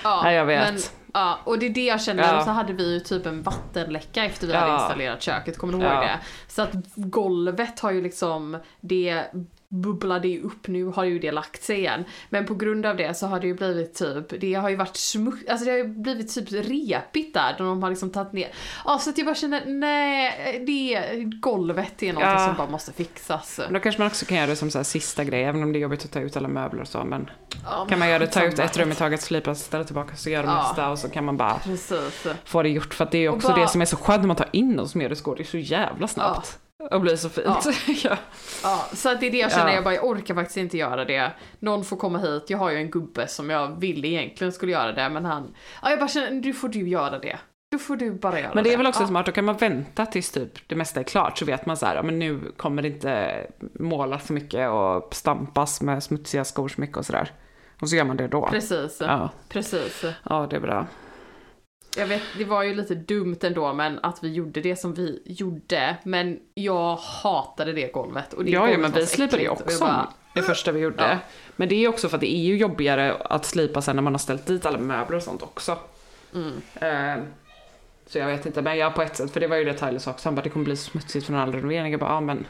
Ja, 0.05 0.21
Nej, 0.25 0.35
jag 0.37 0.45
vet. 0.47 0.73
Men, 0.73 0.83
ja, 1.15 1.39
och 1.45 1.59
det 1.59 1.67
är 1.67 1.71
det 1.71 1.85
jag 1.85 2.03
känner, 2.03 2.23
Ja. 2.23 2.39
och 2.39 2.45
så 2.45 2.51
hade 2.51 2.73
vi 2.73 2.95
ju 2.95 3.01
typ 3.01 3.27
en 3.27 3.43
vattenläcka 3.43 4.25
efter 4.25 4.47
vi 4.47 4.53
Ja. 4.53 4.59
hade 4.59 4.73
installerat 4.75 5.23
köket, 5.23 5.59
kommer 5.59 5.73
du 5.73 5.79
ihåg 5.79 5.93
Ja. 5.93 6.01
det? 6.01 6.19
Så 6.49 6.62
att 6.62 6.71
golvet 6.95 7.81
har 7.81 7.91
ju 7.91 8.03
liksom, 8.03 8.59
det 8.81 9.25
bubblade 9.68 10.29
ju 10.29 10.42
upp, 10.42 10.68
nu 10.68 10.85
har 10.85 11.05
ju 11.05 11.18
det 11.18 11.33
lagt 11.33 11.62
sig 11.62 11.79
igen. 11.79 12.05
Men 12.31 12.46
på 12.46 12.55
grund 12.55 12.87
av 12.87 12.96
det 12.96 13.14
så 13.14 13.26
har 13.26 13.40
det 13.40 13.46
ju 13.46 13.55
blivit 13.55 13.94
typ, 13.94 14.40
det 14.40 14.55
har 14.55 14.68
ju 14.68 14.76
varit 14.76 14.96
smutsigt, 14.96 15.50
alltså 15.50 15.64
det 15.64 15.70
har 15.70 15.79
ju 15.79 15.85
blivit 15.88 16.35
typ 16.35 16.52
repigt 16.52 17.35
där, 17.35 17.55
där 17.59 17.64
de 17.64 17.83
har 17.83 17.90
liksom 17.90 18.11
tagit 18.11 18.33
ner. 18.33 18.48
Ja, 18.85 18.98
så 18.98 19.11
att 19.11 19.18
jag 19.18 19.26
bara 19.26 19.35
känner, 19.35 19.62
nej, 19.66 20.62
det 20.66 21.24
golvet 21.40 22.02
är 22.02 22.12
något 22.12 22.22
Ja. 22.22 22.46
som 22.46 22.57
bara 22.57 22.70
måste 22.70 22.92
fixas. 22.92 23.59
Men 23.64 23.72
Då 23.72 23.81
kanske 23.81 24.00
man 24.00 24.07
också 24.07 24.26
kan 24.26 24.37
göra 24.37 24.46
det 24.46 24.57
som 24.57 24.70
så 24.70 24.85
sista 24.85 25.24
grej, 25.24 25.44
även 25.44 25.62
om 25.62 25.72
det 25.72 25.79
är 25.79 25.81
jobbigt 25.81 26.05
att 26.05 26.12
ta 26.12 26.20
ut 26.20 26.37
alla 26.37 26.48
möbler 26.48 26.81
och 26.83 26.88
så. 26.88 27.05
Men 27.05 27.31
Ja, 27.64 27.87
kan 27.88 27.98
man 27.98 28.09
göra 28.09 28.18
det, 28.18 28.26
ta 28.26 28.44
ut 28.44 28.59
ett 28.59 28.76
rum 28.79 28.92
i 28.92 28.94
taget, 28.94 29.20
slipa, 29.22 29.55
ställa 29.55 29.85
tillbaka, 29.85 30.16
så 30.16 30.31
gör 30.31 30.42
det 30.42 30.48
Ja. 30.48 30.62
nästa 30.62 30.90
och 30.90 30.98
så 30.98 31.09
kan 31.09 31.24
man 31.24 31.37
bara 31.37 31.59
Precis. 31.59 32.26
få 32.44 32.62
det 32.62 32.68
gjort. 32.68 32.94
För 32.94 33.05
att 33.05 33.11
det 33.12 33.18
är 33.18 33.29
Och 33.29 33.35
också 33.37 33.48
bara- 33.48 33.61
det 33.61 33.68
som 33.68 33.81
är 33.81 33.85
så 33.85 33.96
skönt 33.96 34.20
när 34.20 34.26
man 34.26 34.37
tar 34.37 34.48
in 34.52 34.79
och 34.79 34.90
smörgåsgård, 34.90 35.37
det 35.37 35.42
är 35.42 35.44
så 35.44 35.59
jävla 35.59 36.09
snabbt. 36.09 36.59
Och 36.91 37.01
blir 37.01 37.17
så 37.17 37.29
fint. 37.29 37.47
Ja. 38.05 38.17
Ja, 38.62 38.87
så 38.93 39.09
att 39.12 39.21
det 39.21 39.27
är 39.27 39.31
det 39.31 39.39
jag 39.39 39.53
känner, 39.53 39.69
Ja. 39.69 39.75
jag 39.75 39.85
bara 39.85 39.95
jag 39.95 40.05
orkar 40.05 40.35
faktiskt 40.35 40.57
inte 40.57 40.77
göra 40.77 41.05
det. 41.05 41.33
Någon 41.59 41.85
får 41.85 41.97
komma 41.97 42.19
hit, 42.19 42.45
jag 42.51 42.59
har 42.59 42.71
ju 42.71 42.77
en 42.77 42.91
gubbe 42.91 43.27
som 43.29 43.51
jag 43.51 43.81
ville 43.81 44.09
egentligen 44.09 44.53
skulle 44.53 44.73
göra 44.73 44.93
det, 44.93 45.09
men 45.09 45.25
han... 45.25 45.55
Ja, 45.83 45.91
jag 45.91 45.99
bara 45.99 46.09
känner, 46.09 46.31
nu 46.31 46.53
får 46.53 46.69
du 46.69 46.89
göra 46.89 47.19
det. 47.19 47.39
Då 47.73 47.79
får 47.79 47.97
du 47.97 48.11
bara 48.11 48.39
göra 48.41 48.49
det. 48.49 48.55
Men 48.55 48.65
det 48.65 48.73
är 48.73 48.77
väl 48.77 48.87
också 48.87 49.03
ja. 49.03 49.07
smart, 49.07 49.27
då 49.27 49.33
kan 49.33 49.45
man 49.45 49.57
vänta 49.57 50.07
tills 50.07 50.31
typ 50.31 50.69
det 50.69 50.75
mesta 50.77 51.01
är 51.01 51.05
klart 51.05 51.39
så 51.39 51.45
vet 51.45 51.67
man 51.67 51.77
så 51.77 51.87
här, 51.87 51.97
ja, 51.97 52.03
men 52.03 52.19
nu 52.19 52.41
kommer 52.57 52.83
det 52.83 52.89
inte 52.89 53.47
målas 53.75 54.27
så 54.27 54.33
mycket 54.33 54.71
och 54.71 55.15
stampas 55.15 55.81
med 55.81 56.03
smutsiga 56.03 56.45
skor 56.45 56.69
så 56.69 56.81
mycket 56.81 56.97
och 56.97 57.07
sådär. 57.07 57.31
Och 57.81 57.89
så 57.89 57.97
gör 57.97 58.05
man 58.05 58.17
det 58.17 58.29
då. 58.29 58.47
Precis, 58.47 58.97
Ja. 59.01 59.31
precis. 59.49 60.05
ja, 60.23 60.47
det 60.51 60.57
är 60.57 60.61
bra. 60.61 60.87
Jag 61.96 62.06
vet, 62.06 62.22
det 62.38 62.44
var 62.44 62.62
ju 62.62 62.74
lite 62.74 62.94
dumt 62.94 63.37
ändå, 63.42 63.72
men 63.72 63.98
att 64.02 64.24
vi 64.24 64.32
gjorde 64.32 64.61
det 64.61 64.76
som 64.76 64.94
vi 64.94 65.22
gjorde. 65.24 65.96
Men 66.02 66.40
jag 66.54 66.96
hatade 66.96 67.72
det 67.72 67.92
golvet. 67.92 68.32
Och 68.32 68.44
det 68.44 68.50
Ja, 68.50 68.59
ja, 68.61 68.66
golvet 68.66 68.80
men 68.80 68.92
var 68.92 69.00
vi 69.00 69.06
slipade 69.06 69.42
jag 69.42 69.52
också 69.52 69.85
bara, 69.85 70.12
det 70.35 70.42
första 70.42 70.72
vi 70.72 70.80
gjorde. 70.80 71.02
Ja. 71.11 71.18
Men 71.56 71.68
det 71.68 71.74
är 71.85 71.88
också 71.88 72.09
för 72.09 72.16
att 72.16 72.20
det 72.20 72.35
är 72.35 72.42
ju 72.44 72.56
jobbigare 72.56 73.14
att 73.14 73.44
slipa 73.44 73.82
sen 73.82 73.96
när 73.96 74.02
man 74.02 74.12
har 74.14 74.18
ställt 74.18 74.46
dit 74.46 74.66
alla 74.66 74.78
möbler 74.78 75.16
och 75.16 75.22
sånt 75.22 75.42
också. 75.42 75.78
Mm. 76.35 76.61
Eh, 76.74 77.24
så 78.06 78.18
jag 78.18 78.26
vet 78.26 78.46
inte, 78.46 78.62
men 78.62 78.78
jag 78.78 78.94
på 78.94 79.02
ett 79.02 79.16
sätt, 79.16 79.30
för 79.30 79.40
det 79.40 79.46
var 79.46 79.56
ju 79.56 79.64
det 79.64 79.74
Tyler 79.74 79.98
sa 79.98 80.11
också, 80.11 80.28
han 80.28 80.35
bara 80.35 80.42
det 80.42 80.50
kommer 80.50 80.64
bli 80.64 80.76
smutsigt 80.76 81.26
från 81.26 81.37
all 81.37 81.52
renovering. 81.52 81.90
Jag 81.92 82.00
bara, 82.00 82.11
ja 82.11 82.20
men 82.20 82.46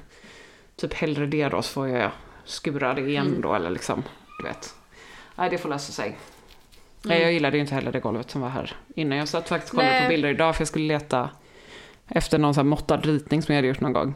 typ 0.76 0.94
hellre 0.94 1.26
det 1.26 1.48
då 1.48 1.62
så 1.62 1.72
får 1.72 1.88
jag 1.88 2.11
skura 2.44 2.94
det 2.94 3.00
igen 3.00 3.26
Mm. 3.26 3.40
då 3.40 3.54
eller 3.54 3.70
liksom, 3.70 4.02
du 4.38 4.48
vet. 4.48 4.74
Nej, 5.35 5.50
det 5.50 5.59
får 5.59 5.68
lösa 5.68 5.92
sig. 5.92 6.16
Mm. 7.07 7.19
Nej, 7.19 7.23
jag 7.23 7.33
gillade 7.33 7.57
ju 7.57 7.61
inte 7.61 7.75
heller 7.75 7.92
det 7.92 8.01
golvet 8.01 8.31
som 8.31 8.40
var 8.40 8.49
här 8.49 8.77
innan. 8.95 9.19
Jag 9.19 9.29
satt 9.29 9.49
faktiskt 9.49 9.73
och 9.73 9.77
kollade 9.79 9.95
Nej. 9.95 10.03
på 10.03 10.09
bilder 10.09 10.29
idag 10.29 10.57
för 10.57 10.61
jag 10.61 10.69
skulle 10.69 10.87
leta 10.87 11.31
efter 12.09 12.38
någon 12.38 12.55
sån 12.55 12.61
här 12.64 12.69
måttad 12.71 13.05
ritning 13.07 13.42
som 13.42 13.55
jag 13.55 13.59
hade 13.59 13.69
gjort 13.69 13.81
någon 13.81 13.92
gång. 13.92 14.14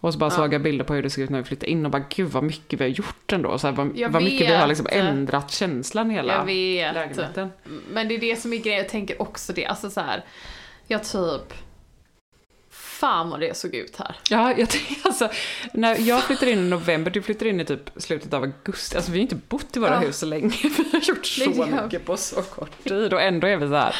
Och 0.00 0.12
så 0.12 0.18
bara 0.18 0.30
Ja. 0.30 0.36
såg 0.36 0.54
jag 0.54 0.62
bilder 0.62 0.84
på 0.84 0.94
hur 0.94 1.02
det 1.02 1.10
såg 1.10 1.24
ut 1.24 1.30
när 1.30 1.38
vi 1.38 1.44
flyttade 1.44 1.70
in 1.70 1.84
och 1.84 1.90
bara 1.90 2.04
gud 2.08 2.28
vad 2.30 2.42
mycket 2.44 2.80
vi 2.80 2.84
har 2.84 2.90
gjort 2.90 3.32
ändå. 3.32 3.58
Så 3.58 3.66
här, 3.66 3.74
vad, 3.74 3.96
Jag 3.96 4.08
vad 4.10 4.22
mycket 4.22 4.50
vi 4.50 4.54
har 4.54 4.66
liksom 4.66 4.86
ändrat 4.90 5.50
känslan 5.50 6.10
i 6.10 6.14
hela 6.14 6.44
lägenheten. 6.44 7.50
Men 7.90 8.08
det 8.08 8.14
är 8.14 8.18
det 8.18 8.36
som 8.36 8.52
är 8.52 8.56
grejen, 8.56 8.78
jag 8.78 8.88
tänker 8.88 9.22
också 9.22 9.52
det, 9.52 9.66
alltså 9.66 9.90
så 9.90 10.00
här. 10.00 10.24
jag 10.86 11.04
typ, 11.04 11.54
fan 13.00 13.30
vad 13.30 13.40
det 13.40 13.56
såg 13.56 13.74
ut 13.74 13.96
här. 13.96 14.16
Ja, 14.30 14.52
jag 14.58 14.68
alltså, 15.04 15.28
när 15.72 15.98
jag 16.08 16.22
flyttade 16.22 16.50
in 16.50 16.58
i 16.58 16.68
november, 16.68 17.10
du 17.10 17.22
flyttade 17.22 17.50
in 17.50 17.60
i 17.60 17.64
typ 17.64 17.90
slutet 17.96 18.32
av 18.34 18.42
augusti. 18.42 18.96
Alltså 18.96 19.12
vi 19.12 19.18
har 19.18 19.22
inte 19.22 19.34
bott 19.48 19.76
i 19.76 19.80
våra 19.80 19.90
Ja. 19.94 19.98
hus 19.98 20.18
så 20.18 20.26
länge. 20.26 20.48
Vi 20.62 20.84
har 20.92 21.00
gjort 21.00 21.26
så 21.26 21.50
det- 21.50 21.82
mycket 21.82 22.04
på 22.06 22.16
så 22.16 22.42
kort 22.42 22.84
tid 22.84 23.12
och 23.12 23.22
ändå 23.22 23.46
är 23.46 23.56
vi 23.56 23.68
så 23.68 23.74
här. 23.74 23.96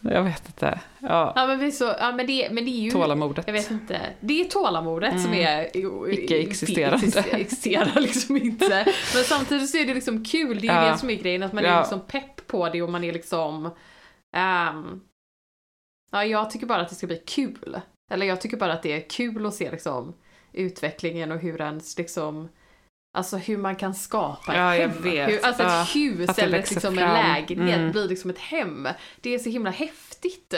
Jag 0.00 0.22
vet 0.22 0.46
inte. 0.46 0.80
Ja, 0.98 1.32
Ja 1.36 1.46
men 1.46 1.58
vi 1.58 1.72
så, 1.72 1.84
ja 2.00 2.12
men 2.12 2.26
det, 2.26 2.48
men 2.52 2.64
det 2.64 2.70
är 2.70 2.80
ju 2.82 2.90
tålamodet. 2.90 3.46
Jag 3.46 3.52
vet 3.52 3.70
inte. 3.70 4.00
Det 4.20 4.40
är 4.40 4.44
tålamodet 4.44 5.22
som 5.22 5.34
är 5.34 5.70
Mm. 5.76 6.10
Icke-existerande. 6.12 7.24
Existerar, 7.30 8.00
liksom 8.00 8.36
inte. 8.36 8.94
Men 9.14 9.24
samtidigt 9.24 9.70
så 9.70 9.78
är 9.78 9.84
det 9.86 9.94
liksom 9.94 10.24
kul. 10.24 10.60
Det 10.60 10.68
är 10.68 10.80
ju 10.80 10.86
Ja. 10.86 10.92
det 10.92 10.98
som 10.98 11.10
är 11.10 11.14
grejen. 11.14 11.42
Att 11.42 11.52
man 11.52 11.64
Ja. 11.64 11.70
är 11.70 11.80
liksom 11.80 12.00
pepp 12.00 12.46
på 12.46 12.68
det 12.68 12.82
och 12.82 12.90
man 12.90 13.04
är 13.04 13.12
liksom... 13.12 13.70
ehm, 14.36 15.00
ja, 16.12 16.24
jag 16.24 16.50
tycker 16.50 16.66
bara 16.66 16.80
att 16.82 16.88
det 16.88 16.94
ska 16.94 17.06
bli 17.06 17.22
kul. 17.26 17.80
Eller 18.10 18.26
jag 18.26 18.40
tycker 18.40 18.56
bara 18.56 18.72
att 18.72 18.82
det 18.82 18.92
är 18.92 19.08
kul 19.08 19.46
att 19.46 19.54
se 19.54 19.70
liksom 19.70 20.14
utvecklingen 20.52 21.32
och 21.32 21.38
hur 21.38 21.60
ens 21.60 21.98
liksom 21.98 22.48
Alltså 23.18 23.36
hur 23.36 23.56
man 23.56 23.76
kan 23.76 23.94
skapa 23.94 24.52
ett 24.52 24.58
Ja, 24.58 24.86
hem. 24.88 25.02
Hur, 25.30 25.44
alltså 25.46 25.62
Ja, 25.62 25.82
ett 25.82 25.96
hus 25.96 26.38
eller 26.38 26.58
liksom 26.58 26.98
en 26.98 26.98
fram. 26.98 27.14
lägenhet 27.14 27.78
Mm. 27.78 27.92
blir 27.92 28.08
liksom 28.08 28.30
ett 28.30 28.38
hem. 28.38 28.88
Det 29.20 29.34
är 29.34 29.38
så 29.38 29.50
himla 29.50 29.70
häftigt. 29.70 30.54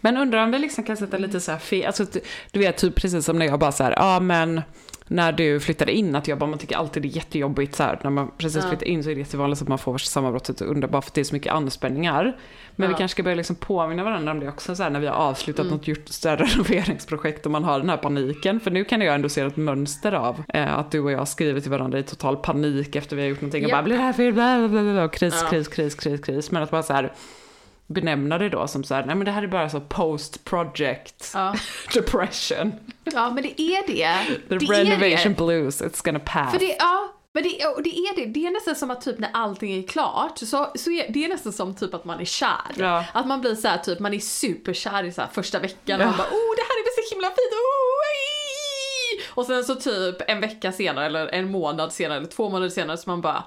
Men 0.00 0.16
undrar 0.16 0.42
om 0.44 0.50
vi 0.50 0.58
liksom 0.58 0.84
kan 0.84 0.96
sätta 0.96 1.18
lite 1.18 1.40
så 1.40 1.52
här 1.52 1.58
fel, 1.58 1.86
alltså 1.86 2.04
du- 2.52 2.58
vet 2.58 2.76
typ 2.76 2.94
precis 2.94 3.24
som 3.24 3.38
när 3.38 3.46
jag 3.46 3.58
bara 3.58 3.72
så 3.72 3.84
här, 3.84 3.92
ja 3.96 4.20
men 4.20 4.62
när 5.08 5.32
du 5.32 5.60
flyttade 5.60 5.92
in, 5.92 6.14
att 6.14 6.28
jag 6.28 6.38
bara, 6.38 6.50
man 6.50 6.58
tycker 6.58 6.76
alltid 6.76 7.02
det 7.02 7.08
är 7.08 7.16
jättejobbigt 7.16 7.74
så 7.74 7.82
här, 7.82 7.98
när 8.02 8.10
man 8.10 8.30
precis 8.38 8.62
Ja. 8.64 8.68
flyttar 8.68 8.86
in 8.86 9.04
så 9.04 9.10
är 9.10 9.14
det 9.14 9.20
jättevanligt 9.20 9.62
att 9.62 9.68
man 9.68 9.78
får 9.78 9.92
värsta 9.92 10.08
sammanbrottet 10.10 10.60
under 10.62 10.88
bara 10.88 11.02
för 11.02 11.10
att 11.10 11.14
det 11.14 11.20
är 11.20 11.24
så 11.24 11.34
mycket 11.34 11.52
anspänningar. 11.52 12.36
Men 12.76 12.88
vi 12.88 12.92
Ja. 12.94 12.98
kanske 12.98 13.12
ska 13.14 13.22
börja 13.22 13.34
liksom 13.36 13.56
påminna 13.56 14.04
varandra 14.04 14.32
om 14.32 14.40
det 14.40 14.48
också 14.48 14.76
så 14.76 14.82
här, 14.82 14.90
när 14.90 15.00
vi 15.00 15.06
har 15.06 15.14
avslutat 15.14 15.66
Mm. 15.66 15.76
något 15.76 15.88
gjort 15.88 16.08
större 16.08 16.44
renoveringsprojekt 16.44 17.46
och 17.46 17.52
man 17.52 17.64
har 17.64 17.78
den 17.80 17.88
här 17.90 17.96
paniken. 17.96 18.60
För 18.60 18.70
nu 18.70 18.84
kan 18.84 19.00
jag 19.00 19.14
ändå 19.14 19.28
se 19.28 19.40
ett 19.40 19.56
mönster 19.56 20.12
av 20.12 20.42
eh, 20.48 20.78
att 20.78 20.90
du 20.90 21.00
och 21.00 21.10
jag 21.12 21.28
skriver 21.28 21.60
till 21.60 21.70
varandra 21.70 21.98
i 21.98 22.02
total 22.02 22.36
panik 22.36 22.96
efter 22.96 23.16
vi 23.16 23.22
har 23.22 23.28
gjort 23.28 23.40
någonting 23.40 23.64
och 23.64 23.70
Ja. 23.70 23.74
bara 23.76 23.82
blir 23.82 23.96
det 23.96 24.02
här 24.02 24.12
fel, 24.12 24.32
bla, 24.32 24.58
bla, 24.58 24.68
bla, 24.68 24.92
bla, 24.92 25.04
och 25.04 25.12
kris, 25.12 25.44
kris, 25.50 25.68
kris, 25.68 25.94
kris, 25.94 26.20
kris. 26.20 26.50
Men 26.50 26.62
att 26.62 26.70
bara 26.70 26.82
så 26.82 26.92
här 26.92 27.12
benämna 27.86 28.38
det 28.38 28.48
då 28.48 28.68
som 28.68 28.84
så 28.84 28.94
här, 28.94 29.04
nej 29.06 29.14
men 29.16 29.24
det 29.24 29.30
här 29.30 29.42
är 29.42 29.46
bara 29.46 29.68
så 29.70 29.80
post 29.80 30.44
project 30.44 31.30
Ja. 31.34 31.54
depression. 31.94 32.72
Ja, 33.04 33.30
men 33.30 33.42
det 33.42 33.60
är 33.60 33.86
det. 33.86 34.38
The 34.48 34.54
det 34.66 34.72
renovation 34.72 35.32
det. 35.32 35.44
blues, 35.44 35.82
it's 35.82 36.04
gonna 36.04 36.18
pass. 36.18 36.52
För 36.52 36.58
det, 36.58 36.76
ja, 36.78 37.12
men 37.32 37.42
det, 37.42 37.48
det 37.84 37.90
är 37.98 38.16
det. 38.16 38.24
Det 38.24 38.46
är 38.46 38.50
nästan 38.50 38.76
som 38.76 38.90
att 38.90 39.00
typ 39.00 39.18
när 39.18 39.30
allting 39.32 39.78
är 39.78 39.82
klart 39.86 40.38
så, 40.38 40.72
så 40.74 40.90
är 40.90 41.12
det 41.12 41.24
är 41.24 41.28
nästan 41.28 41.52
som 41.52 41.74
typ 41.74 41.94
att 41.94 42.04
man 42.04 42.20
är 42.20 42.24
kär. 42.24 42.72
Ja. 42.76 43.04
Att 43.12 43.26
man 43.26 43.40
blir 43.40 43.54
så 43.54 43.68
här 43.68 43.78
typ, 43.78 43.98
man 44.00 44.14
är 44.14 44.18
superkär 44.18 45.04
i 45.04 45.12
så 45.12 45.20
här 45.20 45.28
första 45.32 45.58
veckan 45.58 45.78
Ja. 45.86 45.94
och 45.96 46.04
man 46.04 46.16
bara 46.16 46.26
oh 46.28 46.54
det 46.56 46.62
här 46.62 46.80
är 47.02 47.08
så 47.08 47.14
himla 47.14 47.28
fint, 47.28 47.52
oh, 47.52 48.06
ej!" 48.10 49.26
Och 49.34 49.46
sen 49.46 49.64
så 49.64 49.74
typ 49.74 50.16
en 50.30 50.40
vecka 50.40 50.72
senare 50.72 51.06
eller 51.06 51.26
en 51.28 51.50
månad 51.50 51.92
senare 51.92 52.18
eller 52.18 52.28
två 52.28 52.48
månader 52.48 52.68
senare 52.68 52.96
så 52.96 53.10
man 53.10 53.20
bara 53.20 53.44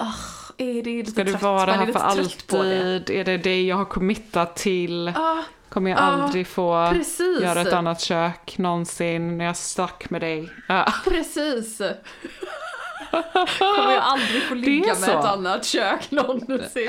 "Ugh, 0.00 0.68
är 0.68 0.82
det 0.82 0.90
lite 0.98 1.10
Ska 1.10 1.24
du 1.24 1.32
vara 1.32 1.72
här 1.72 1.86
för 1.86 1.92
på 1.92 1.98
det. 1.98 2.04
alltid? 2.04 3.10
Är 3.10 3.24
det 3.24 3.36
det 3.38 3.62
jag 3.62 3.76
har 3.76 3.84
committat 3.84 4.56
till? 4.56 5.12
Ja, 5.14 5.42
Kommer 5.68 5.90
jag 5.90 5.98
Ja, 5.98 6.02
aldrig 6.02 6.46
få 6.46 6.90
precis. 6.92 7.40
göra 7.42 7.60
ett 7.60 7.72
annat 7.72 8.00
kök 8.00 8.58
någonsin 8.58 9.38
när 9.38 9.44
jag 9.44 9.50
är 9.50 9.54
stuck 9.54 10.10
med 10.10 10.20
dig? 10.20 10.48
Ja. 10.68 10.92
precis. 11.04 11.78
Kommer 13.58 13.92
jag 13.94 14.02
aldrig 14.02 14.42
få 14.42 14.54
ligga 14.54 14.86
med 14.86 14.96
så. 14.96 15.18
ett 15.18 15.24
annat 15.24 15.64
kök 15.64 16.10
någonsin. 16.10 16.88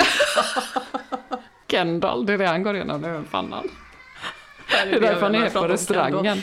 Kendall, 1.72 2.26
det 2.26 2.34
är 2.34 2.38
det 2.38 2.48
han 2.48 2.64
går 2.64 2.76
igenom 2.76 3.02
nu, 3.02 3.24
pannan. 3.32 3.70
Det 4.84 4.90
Det 4.90 4.96
är 4.98 5.02
därför 5.02 5.22
han 5.22 5.36
är 5.36 5.50
på 5.50 5.68
restaurangen. 5.68 6.42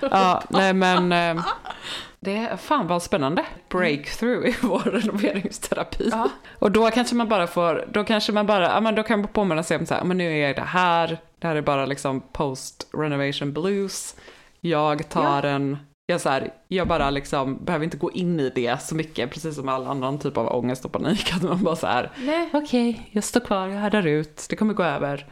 Ja, 0.00 0.42
nej 0.48 0.72
men... 0.72 1.12
eh, 1.12 1.44
Det 2.26 2.36
är 2.36 2.56
fan 2.56 2.86
vad 2.86 3.02
spännande. 3.02 3.44
Breakthrough 3.68 4.46
i 4.48 4.56
vår 4.62 4.78
renoveringsterapi. 4.80 6.08
Ja. 6.12 6.28
Och 6.58 6.72
då 6.72 6.90
kanske 6.90 7.14
man 7.14 7.28
bara 7.28 7.46
får, 7.46 7.84
då 7.92 8.04
kanske 8.04 8.32
man 8.32 8.46
bara, 8.46 8.64
ja 8.68 8.80
men 8.80 8.94
då 8.94 9.02
kan 9.02 9.20
man 9.20 9.28
påminna 9.28 9.62
sig 9.62 9.76
om 9.78 9.86
så 9.86 9.94
här, 9.94 10.04
men 10.04 10.18
nu 10.18 10.32
är 10.32 10.46
jag 10.46 10.56
det 10.56 10.62
här, 10.62 11.18
det 11.38 11.46
här 11.46 11.56
är 11.56 11.62
bara 11.62 11.86
liksom 11.86 12.20
post 12.32 12.88
renovation 12.92 13.52
blues. 13.52 14.16
Jag 14.60 15.08
tar 15.08 15.42
en, 15.42 15.76
jag 16.06 16.20
så 16.20 16.28
här, 16.28 16.52
jag 16.68 16.88
bara 16.88 17.10
liksom 17.10 17.64
behöver 17.64 17.84
inte 17.84 17.96
gå 17.96 18.12
in 18.12 18.40
i 18.40 18.50
det 18.50 18.82
så 18.82 18.94
mycket, 18.94 19.30
precis 19.30 19.54
som 19.56 19.68
all 19.68 19.86
annan 19.86 20.18
typ 20.18 20.36
av 20.36 20.46
ångest 20.56 20.84
och 20.84 20.92
panik, 20.92 21.32
att 21.36 21.42
man 21.42 21.62
bara 21.64 21.76
så 21.76 21.86
här, 21.86 22.10
Nej. 22.16 22.50
okej, 22.52 23.08
jag 23.12 23.24
står 23.24 23.40
kvar, 23.40 23.66
jag 23.68 23.80
härdar 23.80 24.06
ut, 24.06 24.46
det 24.50 24.56
kommer 24.56 24.74
gå 24.74 24.82
över. 24.82 25.26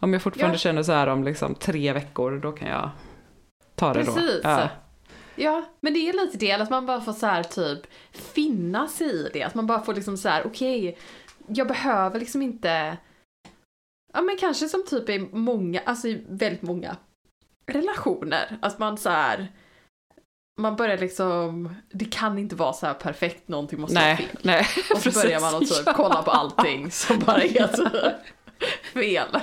Om 0.00 0.12
jag 0.12 0.22
fortfarande 0.22 0.54
Ja. 0.54 0.58
känner 0.58 0.82
så 0.82 0.92
här 0.92 1.06
om 1.06 1.24
liksom 1.24 1.54
tre 1.54 1.92
veckor, 1.92 2.40
då 2.42 2.52
kan 2.52 2.68
jag 2.68 2.90
ta 3.74 3.92
det 3.92 4.04
Precis. 4.04 4.42
då. 4.42 4.48
Ja. 4.48 4.68
Ja, 5.36 5.64
men 5.80 5.94
det 5.94 6.08
är 6.08 6.12
lite 6.12 6.38
det, 6.38 6.52
att 6.52 6.70
man 6.70 6.86
bara 6.86 7.00
får 7.00 7.12
så 7.12 7.26
här 7.26 7.42
typ 7.42 7.80
finna 8.12 8.88
sig 8.88 9.06
i 9.06 9.30
det. 9.32 9.42
Att 9.42 9.54
man 9.54 9.66
bara 9.66 9.82
får 9.82 9.94
liksom 9.94 10.16
så 10.16 10.28
här, 10.28 10.46
okej, 10.46 10.98
jag 11.46 11.68
behöver 11.68 12.18
liksom 12.20 12.42
inte, 12.42 12.96
ja 14.12 14.22
men 14.22 14.36
kanske 14.36 14.68
som 14.68 14.84
typ 14.86 15.08
i 15.08 15.18
många, 15.18 15.80
alltså 15.84 16.08
i 16.08 16.24
väldigt 16.28 16.62
många 16.62 16.96
relationer. 17.66 18.58
Att 18.62 18.78
man 18.78 18.98
så 18.98 19.10
här, 19.10 19.52
man 20.60 20.76
börjar 20.76 20.98
liksom, 20.98 21.74
det 21.90 22.04
kan 22.04 22.38
inte 22.38 22.56
vara 22.56 22.72
så 22.72 22.86
här 22.86 22.94
perfekt, 22.94 23.48
någonting 23.48 23.80
måste 23.80 23.94
vara 23.94 24.04
Nej, 24.04 24.16
fel. 24.16 24.38
nej. 24.42 24.66
Och 24.94 25.02
så 25.02 25.10
börjar 25.10 25.40
man 25.40 25.54
att 25.54 25.68
typ 25.68 25.94
kolla 25.96 26.22
på 26.22 26.30
allting 26.30 26.90
som 26.90 27.18
bara 27.18 27.42
är 27.42 27.68
typ 27.68 27.92
fel. 28.92 29.40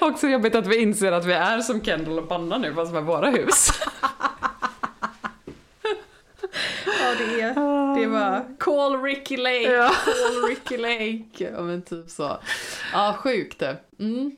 Också 0.00 0.28
jobbigt 0.28 0.54
att 0.54 0.66
vi 0.66 0.76
inser 0.76 1.12
att 1.12 1.24
vi 1.24 1.32
är 1.32 1.60
som 1.60 1.84
Kendall 1.84 2.18
och 2.18 2.28
Panna 2.28 2.58
nu, 2.58 2.74
fast 2.74 2.92
med 2.92 3.04
våra 3.04 3.30
hus. 3.30 3.68
Ja, 7.02 7.14
det 7.18 7.40
är, 7.40 8.00
det 8.00 8.06
var 8.06 8.56
Call 8.58 9.02
Ricky 9.02 9.36
Lake, 9.36 9.72
Ja. 9.72 9.90
Call 10.04 10.48
Ricky 10.48 10.76
Lake. 10.76 11.52
Ja, 11.56 11.62
men 11.62 11.82
typ 11.82 12.10
så. 12.10 12.38
Ja, 12.92 13.16
sjukt. 13.18 13.62
Mm. 13.98 14.36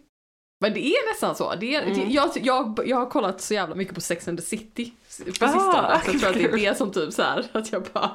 Men 0.60 0.74
det 0.74 0.86
är 0.86 1.12
nästan 1.12 1.34
så. 1.34 1.54
Det 1.54 1.74
är, 1.74 1.82
Mm. 1.82 2.10
jag, 2.10 2.30
jag, 2.34 2.80
jag 2.86 2.96
har 2.96 3.06
kollat 3.10 3.40
så 3.40 3.54
jävla 3.54 3.74
mycket 3.74 3.94
på 3.94 4.00
Sex 4.00 4.28
and 4.28 4.38
the 4.38 4.44
City 4.44 4.92
på 5.40 5.44
Ah, 5.44 5.48
sistone. 5.48 6.00
Så 6.04 6.10
jag 6.12 6.20
tror 6.20 6.30
att 6.30 6.36
det 6.52 6.62
är 6.62 6.70
det 6.70 6.78
som 6.78 6.90
typ 6.90 7.12
så 7.12 7.22
här 7.22 7.46
att 7.52 7.72
jag 7.72 7.82
bara... 7.92 8.10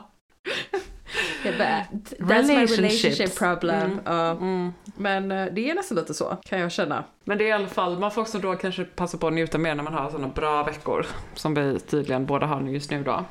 Jag 1.45 1.57
bara, 1.57 1.85
that's 2.19 2.47
my 2.47 2.65
relationship 2.65 3.37
problem. 3.39 3.81
Mm. 3.91 3.99
Ja. 4.05 4.31
Mm. 4.31 4.71
Men 4.95 5.31
eh, 5.31 5.45
det 5.53 5.69
är 5.69 5.75
nästan 5.75 5.97
lite 5.97 6.13
så, 6.13 6.37
kan 6.45 6.59
jag 6.59 6.71
känna. 6.71 7.03
Men 7.23 7.37
det 7.37 7.43
är 7.43 7.47
i 7.47 7.51
alla 7.51 7.67
fall, 7.67 7.99
man 7.99 8.11
får 8.11 8.21
också 8.21 8.39
då 8.39 8.55
kanske 8.55 8.83
passa 8.83 9.17
på 9.17 9.27
att 9.27 9.33
njuta 9.33 9.57
mer 9.57 9.75
när 9.75 9.83
man 9.83 9.93
har 9.93 10.09
sådana 10.09 10.27
bra 10.27 10.63
veckor. 10.63 11.05
Som 11.35 11.53
vi 11.53 11.79
tydligen 11.79 12.25
båda 12.25 12.45
har 12.45 12.61
just 12.61 12.91
nu 12.91 13.03
då. 13.03 13.25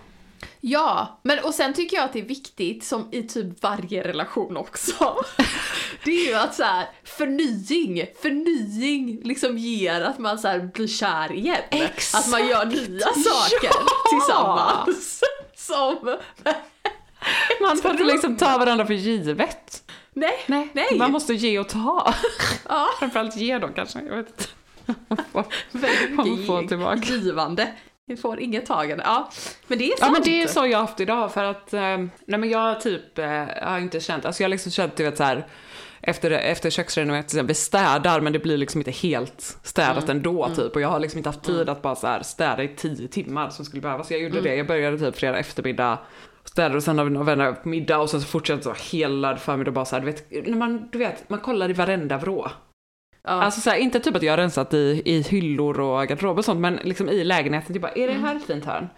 Ja, 0.61 1.21
men 1.23 1.39
och 1.45 1.55
sen 1.55 1.75
tycker 1.75 1.97
jag 1.97 2.05
att 2.05 2.13
det 2.13 2.19
är 2.19 2.25
viktigt, 2.25 2.85
som 2.85 3.09
i 3.13 3.23
typ 3.23 3.63
varje 3.63 4.09
relation 4.09 4.57
också, 4.57 5.17
det 6.05 6.11
är 6.11 6.27
ju 6.29 6.35
att 6.35 6.55
så 6.55 6.63
här, 6.63 6.87
förnying, 7.05 8.05
förnying 8.23 9.21
liksom 9.25 9.59
ger 9.59 10.01
att 10.01 10.19
man 10.19 10.39
så 10.39 10.49
här 10.49 10.59
blir 10.75 10.87
kär 10.87 11.33
igen. 11.33 11.63
Exakt. 11.71 12.25
Att 12.25 12.31
man 12.31 12.49
gör 12.49 12.65
nya 12.67 13.07
saker 13.07 13.71
Ja. 13.71 13.85
tillsammans. 14.11 15.21
Som, 15.57 16.19
Man 17.61 17.77
får 17.77 17.91
inte 17.91 18.05
liksom 18.05 18.37
ta 18.37 18.59
varandra 18.59 18.87
för 18.87 18.95
givet. 18.95 19.83
nej, 20.13 20.45
Nej, 20.47 20.69
nej. 20.73 20.99
man 20.99 21.13
måste 21.13 21.35
ge 21.35 21.59
och 21.59 21.69
ta. 21.69 22.15
Ja. 22.69 22.89
Framförallt 22.99 23.37
ge 23.37 23.59
då 23.59 23.69
kanske, 23.69 24.01
jag 24.01 24.17
vet 24.17 24.29
inte. 24.29 24.45
väldigt 25.73 27.09
givande. 27.11 27.73
Vi 28.09 28.17
får 28.17 28.41
inget 28.41 28.67
tagande. 28.67 29.05
Ja, 29.07 29.31
men 29.67 29.79
det 29.79 29.85
är 29.85 29.89
sant. 29.89 30.01
Ja 30.01 30.11
men 30.11 30.23
det 30.23 30.43
är 30.43 30.47
så 30.47 30.67
jag 30.67 30.79
har 30.79 30.87
haft 30.87 31.01
idag 31.01 31.33
för 31.33 31.45
att, 31.45 31.75
eh, 31.75 31.81
nej 31.81 32.11
men 32.27 32.49
jag 32.51 32.81
typ, 32.81 33.19
eh, 33.19 33.45
har 33.63 33.79
inte 33.79 34.01
känt, 34.01 34.25
alltså 34.25 34.43
jag 34.43 34.49
har 34.49 34.51
liksom 34.51 34.73
känt 34.73 34.97
du 34.97 35.05
vet 35.05 35.17
så 35.17 35.23
här 35.25 35.47
efter, 36.01 36.31
efter 36.31 36.71
köksrenoveringen, 36.71 37.47
vi 37.47 37.55
städar 37.55 38.21
men 38.21 38.33
det 38.33 38.39
blir 38.39 38.57
liksom 38.57 38.81
inte 38.81 38.91
helt 38.91 39.59
städat 39.63 40.09
ändå 40.09 40.49
typ 40.57 40.75
och 40.75 40.81
jag 40.81 40.89
har 40.89 41.01
liksom 41.01 41.19
inte 41.19 41.29
haft 41.29 41.43
tid 41.43 41.69
att 41.69 41.83
bara 41.83 41.95
så 41.97 42.07
här 42.07 42.23
städa 42.23 42.63
i 42.63 42.69
tio 42.69 43.09
timmar 43.09 43.51
som 43.51 43.65
skulle 43.65 43.83
behövas. 43.83 44.11
Jag 44.11 44.21
gjorde 44.21 44.41
det, 44.41 44.55
jag 44.55 44.67
började 44.67 44.99
typ 44.99 45.17
fredag 45.17 45.39
eftermiddag, 45.39 45.99
städade 46.45 46.77
och 46.77 46.83
sen 46.83 46.99
har 46.99 47.05
vi 47.05 47.11
några 47.11 47.25
vänner 47.27 47.53
på 47.53 47.69
middag 47.69 47.99
och 47.99 48.11
sen 48.11 48.21
så 48.21 48.27
fortsatte 48.27 48.69
jag 48.69 48.77
så 48.77 48.97
hela 48.97 49.37
förmiddag 49.37 49.71
bara 49.71 49.85
så 49.85 49.97
här, 49.97 50.01
du 50.01 50.07
vet, 50.13 50.47
när 50.47 50.57
man, 50.57 50.89
du 50.93 50.99
vet, 50.99 51.31
man 51.31 51.41
kollar 51.41 51.71
i 51.71 51.73
varenda 51.73 52.19
vrå. 52.19 52.51
Ja. 53.23 53.31
Alltså 53.31 53.61
så 53.61 53.71
här, 53.71 53.77
inte 53.77 54.01
typ 54.01 54.17
att 54.17 54.23
jag 54.23 54.33
har 54.33 54.37
rensat 54.37 54.75
i, 54.75 55.03
i 55.05 55.21
hyllor 55.23 55.81
och 55.81 56.09
garderob 56.09 56.39
och 56.39 56.45
sånt, 56.45 56.61
men 56.61 56.77
liksom 56.83 57.09
i 57.09 57.25
lägenheten, 57.25 57.73
typ 57.73 57.83
bara, 57.83 57.93
är 57.93 58.07
det 58.07 58.13
här 58.13 58.37
ett 58.37 58.45
fint 58.47 58.65
hörn? 58.65 58.89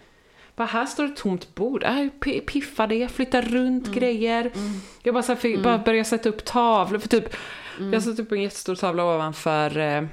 Bara, 0.55 0.65
här 0.67 0.85
står 0.85 1.05
ett 1.05 1.15
tomt 1.15 1.55
bord, 1.55 1.83
äh, 1.83 2.07
piffa 2.45 2.87
det, 2.87 3.07
flytta 3.11 3.41
runt 3.41 3.93
grejer. 3.93 4.51
Jag 5.03 5.13
bara, 5.13 5.23
så 5.23 5.31
här, 5.31 5.39
fick, 5.39 5.63
bara 5.63 5.77
börja 5.77 6.03
sätta 6.03 6.29
upp 6.29 6.45
tavlor, 6.45 6.99
för 6.99 7.07
typ, 7.09 7.35
jag 7.91 8.03
satte 8.03 8.21
upp 8.21 8.31
en 8.31 8.41
jättestor 8.41 8.75
tavla 8.75 9.05
ovanför 9.05 9.77
eh, 9.77 10.03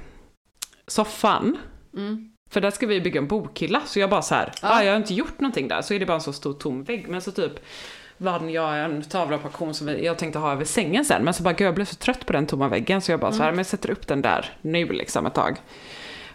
soffan. 0.87 1.57
Mm. 1.97 2.31
För 2.51 2.61
där 2.61 2.71
ska 2.71 2.87
vi 2.87 3.01
bygga 3.01 3.21
en 3.21 3.27
bokhylla, 3.27 3.81
så 3.85 3.99
jag 3.99 4.09
bara 4.09 4.21
så 4.21 4.35
här, 4.35 4.51
Ja. 4.61 4.69
ah, 4.71 4.83
jag 4.83 4.91
har 4.91 4.97
inte 4.97 5.13
gjort 5.13 5.39
någonting 5.39 5.67
där, 5.67 5.81
så 5.81 5.93
är 5.93 5.99
det 5.99 6.05
bara 6.05 6.13
en 6.13 6.21
så 6.21 6.33
stor 6.33 6.53
tom 6.53 6.83
vägg. 6.83 7.07
Men 7.07 7.21
så 7.21 7.31
typ 7.31 7.51
vann 8.21 8.49
jag 8.49 8.79
en 8.79 9.01
tavla 9.01 9.37
på 9.37 9.47
auktion 9.47 9.73
som 9.73 9.87
jag 10.03 10.17
tänkte 10.17 10.39
ha 10.39 10.51
över 10.51 10.65
sängen 10.65 11.05
sen, 11.05 11.23
men 11.23 11.33
så 11.33 11.43
bara, 11.43 11.53
gud 11.53 11.67
jag 11.67 11.75
blev 11.75 11.85
så 11.85 11.95
trött 11.95 12.25
på 12.25 12.33
den 12.33 12.47
tomma 12.47 12.67
väggen, 12.67 13.01
så 13.01 13.11
jag 13.11 13.19
bara 13.19 13.31
så 13.31 13.43
här, 13.43 13.51
men 13.51 13.57
jag 13.57 13.65
sätter 13.65 13.91
upp 13.91 14.07
den 14.07 14.21
där 14.21 14.53
nu 14.61 14.85
liksom 14.85 15.25
ett 15.25 15.33
tag. 15.33 15.57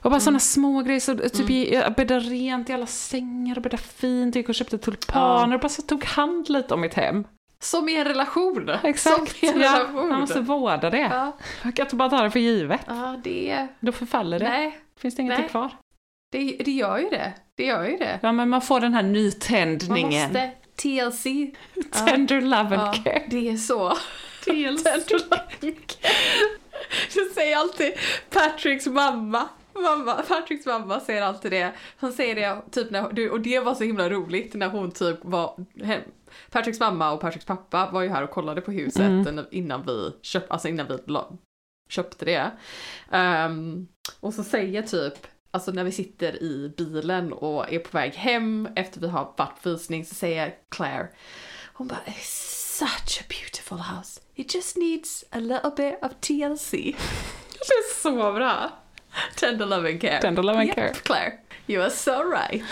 Och 0.02 0.10
bara 0.10 0.20
sådana 0.20 0.38
små 0.38 0.82
grejer, 0.82 1.00
så 1.00 1.16
typ 1.16 1.72
jag 1.72 1.94
bäddade 1.94 2.20
rent 2.20 2.70
i 2.70 2.72
alla 2.72 2.86
sängar 2.86 3.56
och 3.56 3.62
bäddade 3.62 3.82
fint, 3.82 4.36
gick 4.36 4.48
och 4.48 4.54
köpte 4.54 4.78
tulpaner 4.78 5.54
och 5.54 5.60
bara 5.60 5.68
så 5.68 5.82
tog 5.82 6.04
hand 6.04 6.48
lite 6.48 6.74
om 6.74 6.80
mitt 6.80 6.94
hem. 6.94 7.24
Som 7.60 7.88
i 7.88 7.96
en 7.98 8.04
relation. 8.04 8.70
Exakt, 8.82 9.16
Som 9.38 9.48
i 9.48 9.52
en 9.52 9.60
ja, 9.60 9.74
relation. 9.78 10.08
man 10.08 10.20
måste 10.20 10.40
vårda 10.40 10.90
det. 10.90 10.98
Ja, 10.98 11.32
Jag 11.62 11.76
kan 11.76 11.86
inte 11.86 11.96
bara 11.96 12.08
ta 12.10 12.22
det 12.22 12.30
för 12.30 12.40
givet, 12.40 12.80
ja 12.86 13.20
det... 13.24 13.66
då 13.80 13.92
förfaller 13.92 14.38
det. 14.38 14.48
Nej, 14.48 14.78
Finns 15.00 15.16
det 15.16 15.22
ingenting 15.22 15.42
Nej. 15.42 15.50
kvar. 15.50 15.70
det, 16.32 16.56
det 16.64 16.70
gör 16.72 16.98
ju 16.98 17.08
det. 17.08 17.32
Det 17.56 17.64
gör 17.64 17.84
ju 17.84 17.96
det. 17.96 18.18
Ja 18.22 18.32
men 18.32 18.48
man 18.48 18.60
får 18.60 18.80
den 18.80 18.94
här 18.94 19.02
Man 19.02 19.12
nytändningen. 19.12 20.22
måste 20.22 20.50
TLC. 20.76 21.24
Tender 22.06 22.40
love 22.40 22.56
and 22.60 22.72
Ja, 22.74 22.92
care. 23.04 23.26
det 23.30 23.48
är 23.48 23.56
så. 23.56 23.96
Tender 24.44 25.18
love 25.30 25.42
and 25.62 25.86
care. 25.86 26.12
Jag 27.14 27.26
säger 27.34 27.56
alltid 27.56 27.92
Patricks 28.30 28.86
mamma. 28.86 29.48
Mamma, 29.74 30.14
Patricks 30.14 30.66
mamma 30.66 31.00
säger 31.00 31.22
alltid 31.22 31.50
det. 31.52 31.72
Hon 32.00 32.12
säger 32.12 32.34
det 32.34 32.62
typ 32.70 32.90
när, 32.90 33.30
och 33.32 33.40
det 33.40 33.60
var 33.60 33.74
så 33.74 33.84
himla 33.84 34.10
roligt 34.10 34.54
när 34.54 34.68
hon 34.68 34.90
typ 34.90 35.18
var 35.22 35.64
hem. 35.84 36.00
Patricks 36.50 36.80
mamma 36.80 37.12
och 37.12 37.20
Patricks 37.20 37.46
pappa 37.46 37.90
var 37.92 38.02
ju 38.02 38.08
här 38.08 38.22
och 38.22 38.30
kollade 38.30 38.60
på 38.60 38.72
huset 38.72 39.00
Mm. 39.00 39.44
innan 39.50 39.82
vi 39.86 40.10
köpte, 40.22 40.52
alltså 40.52 40.68
innan 40.68 40.86
vi 40.88 40.98
köpte 41.88 42.24
det. 42.24 42.50
Ehm, 43.10 43.86
och 44.20 44.34
så 44.34 44.44
säger 44.44 44.82
typ, 44.82 45.26
alltså 45.54 45.70
när 45.70 45.84
vi 45.84 45.92
sitter 45.92 46.42
i 46.42 46.72
bilen 46.76 47.32
och 47.32 47.72
är 47.72 47.78
på 47.78 47.98
väg 47.98 48.14
hem 48.14 48.68
efter 48.76 49.00
vi 49.00 49.08
har 49.08 49.34
varit 49.36 49.62
på 49.62 49.70
visning 49.70 50.04
så 50.04 50.14
säger 50.14 50.54
Claire, 50.68 51.08
hon 51.72 51.88
bara 51.88 52.00
"It's 52.06 52.50
such 52.78 53.20
a 53.20 53.24
beautiful 53.28 53.78
house. 53.78 54.20
It 54.34 54.54
just 54.54 54.76
needs 54.76 55.24
a 55.30 55.38
little 55.38 55.70
bit 55.76 55.94
of 56.02 56.12
TLC. 56.20 56.70
Det 57.66 57.74
är 57.74 57.94
så 58.02 58.32
bra. 58.32 58.70
Tender 59.36 59.66
love 59.66 59.88
and 59.90 60.00
care. 60.00 60.20
Tender 60.20 60.42
love 60.42 60.58
and 60.58 60.66
Yep, 60.68 60.74
care. 60.74 60.94
Claire, 60.94 61.32
you 61.66 61.82
are 61.82 61.90
so 61.90 62.12
right. 62.12 62.64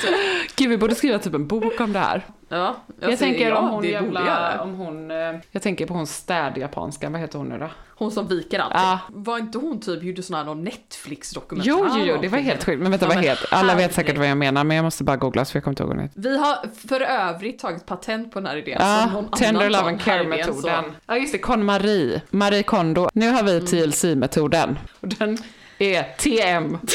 Gud, 0.57 0.71
vi 0.71 0.77
borde 0.77 0.95
skriva 0.95 1.19
typ 1.19 1.35
en 1.35 1.47
bok 1.47 1.81
om 1.81 1.93
det 1.93 1.99
här. 1.99 2.27
Ja, 2.49 2.77
jag 3.01 3.11
alltså, 3.11 3.25
tänker 3.25 3.49
ja, 3.49 3.59
om 3.59 3.69
hon 3.71 3.85
jävla, 3.85 4.61
om 4.63 4.75
hon, 4.75 5.11
eh, 5.11 5.17
jag 5.51 5.63
tänker 5.63 5.87
på 5.87 5.95
hon 5.95 6.07
städjapanska, 6.07 7.11
vad 7.11 7.21
heter 7.21 7.39
hon 7.39 7.49
nu 7.49 7.59
då? 7.59 7.71
Hon 7.95 8.11
som 8.11 8.29
viker 8.29 8.59
allting. 8.59 8.81
Ja. 8.81 8.99
Var 9.09 9.39
inte 9.39 9.59
hon 9.59 9.81
typ, 9.81 10.03
gjorde 10.03 10.23
sån 10.23 10.37
här 10.37 10.45
någon 10.45 10.65
Netflix-dokumentär? 10.65 11.71
Jo, 11.71 11.87
jo, 11.95 12.05
jo, 12.05 12.19
det 12.23 12.29
var 12.29 12.39
helt 12.39 12.65
sjukt. 12.65 12.83
Men 12.83 12.91
vänta, 12.91 13.07
Ja, 13.07 13.15
vad 13.15 13.25
heter 13.25 13.47
Alla 13.51 13.75
vet 13.75 13.95
säkert 13.95 14.19
vad 14.19 14.29
jag 14.29 14.39
menar, 14.39 14.65
men 14.65 14.77
jag 14.77 14.85
måste 14.85 15.05
bara 15.05 15.17
googla 15.17 15.45
så 15.45 15.57
jag 15.57 15.65
kommer 15.65 15.73
inte 15.73 15.83
ihåg 15.83 15.93
hon 15.93 16.01
heter. 16.01 16.21
Vi 16.21 16.39
har 16.39 16.57
för 16.89 17.01
övrigt 17.01 17.59
tagit 17.59 17.87
patent 17.87 18.33
på 18.33 18.41
den 18.41 18.47
här 18.47 18.57
idén. 18.57 18.77
Ja, 18.81 19.25
Tender 19.39 19.71
Love 19.71 19.89
and 19.89 20.01
Care-metoden. 20.01 20.85
Ja, 21.07 21.17
just 21.17 21.33
det, 21.33 21.39
Con-Marie. 21.39 22.23
Marie 22.31 22.63
Kondo. 22.63 23.09
Nu 23.15 23.31
har 23.31 23.43
vi 23.43 23.61
TLC-metoden. 23.61 24.79
Och 25.01 25.09
den 25.09 25.39
är 25.79 26.17
TM. 26.19 26.79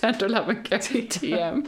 Tender 0.00 0.28
Love 0.28 0.44
and 0.46 0.66
Care, 0.68 0.80
TM. 1.02 1.62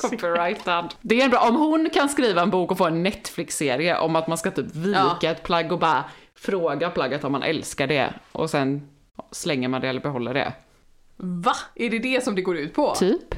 Copyrightad. 0.00 0.94
Det 1.00 1.20
är 1.22 1.28
bra, 1.28 1.38
om 1.48 1.56
hon 1.56 1.90
kan 1.90 2.08
skriva 2.08 2.42
en 2.42 2.50
bok 2.50 2.70
och 2.70 2.78
få 2.78 2.84
en 2.86 3.02
Netflix-serie 3.02 3.98
om 3.98 4.16
att 4.16 4.28
man 4.28 4.38
ska 4.38 4.50
typ 4.50 4.74
vika 4.74 5.16
Ja. 5.20 5.30
ett 5.30 5.42
plagg 5.42 5.72
och 5.72 5.78
bara 5.78 6.04
fråga 6.34 6.90
plagget 6.90 7.24
om 7.24 7.32
man 7.32 7.42
älskar 7.42 7.86
det 7.86 8.14
och 8.32 8.50
sen 8.50 8.88
slänger 9.32 9.68
man 9.68 9.80
det 9.80 9.88
eller 9.88 10.00
behåller 10.00 10.34
det. 10.34 10.52
Va? 11.16 11.56
Är 11.74 11.90
det 11.90 11.98
det 11.98 12.24
som 12.24 12.34
det 12.34 12.42
går 12.42 12.56
ut 12.56 12.74
på? 12.74 12.94
Typ. 12.94 13.34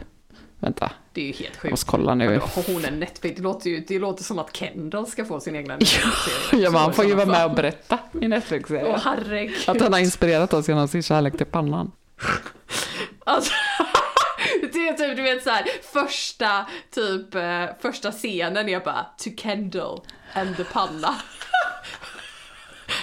Vänta, 0.60 0.90
Det 1.12 1.20
är 1.20 1.24
ju 1.26 1.32
helt 1.32 1.42
jag 1.54 1.60
sjukt. 1.62 1.70
måste 1.70 1.90
kolla 1.90 2.14
nu. 2.14 2.38
Har 2.38 2.72
hon 2.74 2.84
en 2.84 3.00
Netflix? 3.00 3.36
Det 3.36 3.42
låter 3.42 3.70
ju 3.70 3.80
det 3.88 3.98
låter 3.98 4.24
som 4.24 4.38
att 4.38 4.56
Kendall 4.56 5.06
ska 5.06 5.24
få 5.24 5.40
sin 5.40 5.56
egna 5.56 5.74
Netflix-serie. 5.78 6.64
Ja, 6.64 6.70
man 6.70 6.92
får 6.92 7.04
ju 7.04 7.14
vara 7.14 7.26
med 7.26 7.44
och 7.44 7.54
berätta 7.54 7.98
i 8.20 8.28
Netflix-serien. 8.28 8.86
Åh 8.88 8.98
herregud. 9.04 9.56
Att 9.66 9.80
han 9.80 9.92
har 9.92 10.00
inspirerat 10.00 10.52
oss 10.54 10.68
genom 10.68 10.88
sin 10.88 11.02
kärlek 11.02 11.36
till 11.36 11.46
pannan. 11.46 11.92
Alltså, 13.28 13.52
det 14.72 14.88
är 14.88 14.92
typ 14.92 15.16
du 15.16 15.22
vet 15.22 15.42
så 15.42 15.50
här 15.50 15.64
första 15.92 16.66
typ 16.90 17.34
eh, 17.34 17.64
första 17.80 18.12
scenen 18.12 18.68
är 18.68 18.80
bara 18.80 19.06
to 19.18 19.30
Kendall 19.36 20.00
and 20.32 20.56
the 20.56 20.64
panna. 20.64 21.14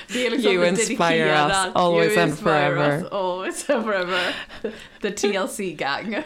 Det 0.07 0.27
är 0.27 0.31
liksom 0.31 0.53
You 0.53 0.67
inspire 0.67 1.25
us, 1.25 1.53
always 1.73 2.11
you 2.11 2.23
and 2.23 2.39
forever. 2.39 2.97
us, 2.97 3.11
always 3.11 3.69
and 3.69 3.83
forever. 3.83 4.35
The 5.01 5.11
TLC 5.11 5.57
gang. 5.57 6.23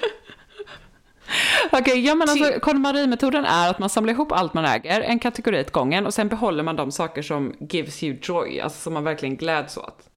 Okej, 1.71 2.05
ja 2.05 2.15
men 2.15 2.29
alltså 2.29 2.59
KonMari-metoden 2.59 3.45
är 3.45 3.69
att 3.69 3.79
man 3.79 3.89
samlar 3.89 4.13
ihop 4.13 4.31
allt 4.31 4.53
man 4.53 4.65
äger, 4.65 5.01
en 5.01 5.19
kategori 5.19 5.61
åt 5.61 5.71
gången, 5.71 6.05
och 6.05 6.13
sen 6.13 6.27
behåller 6.27 6.63
man 6.63 6.75
de 6.75 6.91
saker 6.91 7.21
som 7.21 7.55
gives 7.59 8.03
you 8.03 8.17
joy, 8.21 8.59
alltså 8.59 8.79
som 8.79 8.93
man 8.93 9.03
verkligen 9.03 9.37
gläds 9.37 9.77
åt. 9.77 10.09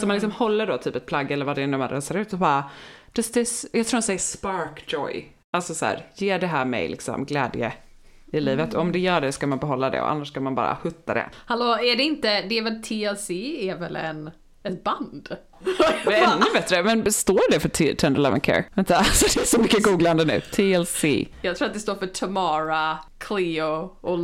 Så 0.00 0.06
man 0.06 0.16
liksom 0.16 0.32
håller 0.32 0.66
då 0.66 0.78
typ 0.78 0.96
ett 0.96 1.06
plagg 1.06 1.30
eller 1.30 1.44
vad 1.44 1.56
det 1.56 1.62
är 1.62 1.66
nu 1.66 1.78
man 1.78 1.88
rensar 1.88 2.14
ut 2.14 2.32
och 2.32 2.38
bara, 2.38 2.64
does 3.12 3.30
this, 3.32 3.66
jag 3.72 3.86
tror 3.86 3.98
de 4.00 4.02
säger 4.02 4.18
spark 4.18 4.84
joy. 4.92 5.32
Alltså 5.52 5.74
så 5.74 5.86
här, 5.86 6.06
ger 6.14 6.38
det 6.38 6.46
här 6.46 6.64
mig 6.64 6.88
liksom 6.88 7.24
glädje 7.24 7.72
i 8.32 8.40
livet? 8.40 8.74
Om 8.74 8.92
det 8.92 8.98
gör 8.98 9.20
det 9.20 9.32
ska 9.32 9.46
man 9.46 9.58
behålla 9.58 9.90
det 9.90 10.00
och 10.00 10.10
annars 10.10 10.28
ska 10.28 10.40
man 10.40 10.54
bara 10.54 10.78
hutta 10.82 11.14
det. 11.14 11.30
Hallå, 11.46 11.64
är 11.78 11.96
det 11.96 12.02
inte, 12.02 12.42
det 12.42 12.58
är 12.58 12.62
väl 12.62 12.82
TLC 12.82 13.30
är 13.60 13.76
väl 13.76 13.96
en, 13.96 14.30
ett 14.62 14.84
band? 14.84 15.28
Det 16.04 16.14
är 16.14 16.24
ännu 16.34 16.44
bättre, 16.54 16.82
men 16.82 17.12
står 17.12 17.50
det 17.52 17.60
för 17.60 17.68
T- 17.68 17.94
Tender 17.94 18.20
Love 18.20 18.32
and 18.32 18.42
Care? 18.42 18.64
Vänta, 18.74 18.96
alltså 18.98 19.26
det 19.38 19.44
är 19.44 19.46
så 19.46 19.60
mycket 19.60 19.82
googlande 19.82 20.24
nu. 20.24 20.40
TLC, 20.40 21.04
Jag 21.42 21.56
tror 21.56 21.68
att 21.68 21.74
det 21.74 21.80
står 21.80 21.94
för 21.94 22.06
Tamara, 22.06 22.98
Cleo 23.18 23.96
och 24.00 24.18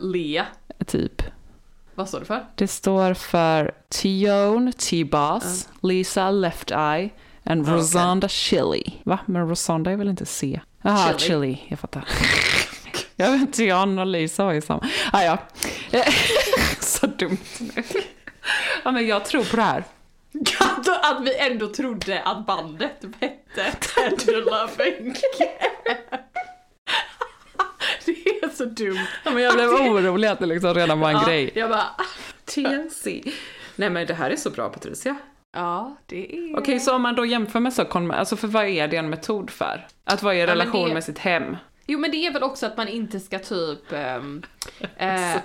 Lea. 0.00 0.46
typ. 0.86 1.22
Vad 1.94 2.08
står 2.08 2.18
det 2.20 2.24
för? 2.26 2.44
Det 2.54 2.68
står 2.68 3.14
för 3.14 3.74
Tione, 3.88 4.72
T-Boss, 4.72 5.68
Lisa 5.82 6.30
Left 6.30 6.70
Eye 6.70 7.10
and 7.44 7.68
Ah, 7.68 7.72
Rosanda 7.74 8.28
Chili. 8.28 8.92
Va? 9.02 9.18
Men 9.26 9.48
Rosanda 9.48 9.90
är 9.90 9.96
väl 9.96 10.08
inte 10.08 10.26
C? 10.26 10.60
Jaha, 10.82 11.18
Chili. 11.18 11.28
Chili. 11.28 11.66
jag 11.68 11.78
fattar. 11.78 12.08
jag 13.16 13.30
vet 13.32 13.40
inte, 13.40 13.64
Jan 13.64 13.98
och 13.98 14.06
Lisa 14.06 14.44
var 14.44 14.52
ju 14.52 14.60
samma. 14.60 14.88
Ah, 15.12 15.22
ja. 15.22 15.38
så 16.80 17.06
dumt 17.06 17.38
nu. 17.58 17.82
ja, 18.84 18.90
men 18.90 19.06
jag 19.06 19.24
tror 19.24 19.44
på 19.44 19.56
det 19.56 19.62
här. 19.62 19.84
att, 21.02 21.24
vi 21.24 21.38
ändå 21.38 21.66
trodde 21.68 22.22
att 22.22 22.46
bandet 22.46 23.04
hette 23.20 23.76
Tender 23.94 24.36
Loving. 24.44 25.14
Det 28.04 28.12
är 28.12 28.48
så 28.56 28.64
dumt. 28.64 29.06
Ja, 29.24 29.30
men 29.30 29.42
jag 29.42 29.54
blev 29.54 29.68
orolig 29.68 30.28
att 30.28 30.38
det 30.38 30.46
liksom 30.46 30.74
redan 30.74 31.00
var 31.00 31.10
en 31.10 31.16
Ja, 31.16 31.26
grej. 31.26 31.50
Jag 31.54 31.70
bara, 31.70 31.86
TLC. 32.44 33.06
Nej 33.76 33.90
men 33.90 34.06
det 34.06 34.14
här 34.14 34.30
är 34.30 34.36
så 34.36 34.50
bra 34.50 34.68
Patricia. 34.68 35.16
Ja 35.52 35.96
det 36.06 36.36
är... 36.36 36.58
Okej, 36.58 36.80
så 36.80 36.94
om 36.94 37.02
man 37.02 37.14
då 37.14 37.26
jämför 37.26 37.60
med 37.60 37.72
så, 37.72 37.84
kon- 37.84 38.10
alltså 38.10 38.36
för 38.36 38.48
vad 38.48 38.66
är 38.66 38.88
det 38.88 38.96
en 38.96 39.10
metod 39.10 39.50
för? 39.50 39.86
Att 40.04 40.22
vara 40.22 40.34
i 40.34 40.38
men 40.38 40.46
relation 40.46 40.88
det- 40.88 40.94
med 40.94 41.04
sitt 41.04 41.18
hem? 41.18 41.56
Jo 41.86 41.98
men 41.98 42.10
det 42.10 42.16
är 42.26 42.32
väl 42.32 42.42
också 42.42 42.66
att 42.66 42.76
man 42.76 42.88
inte 42.88 43.20
ska 43.20 43.38
typ... 43.38 43.92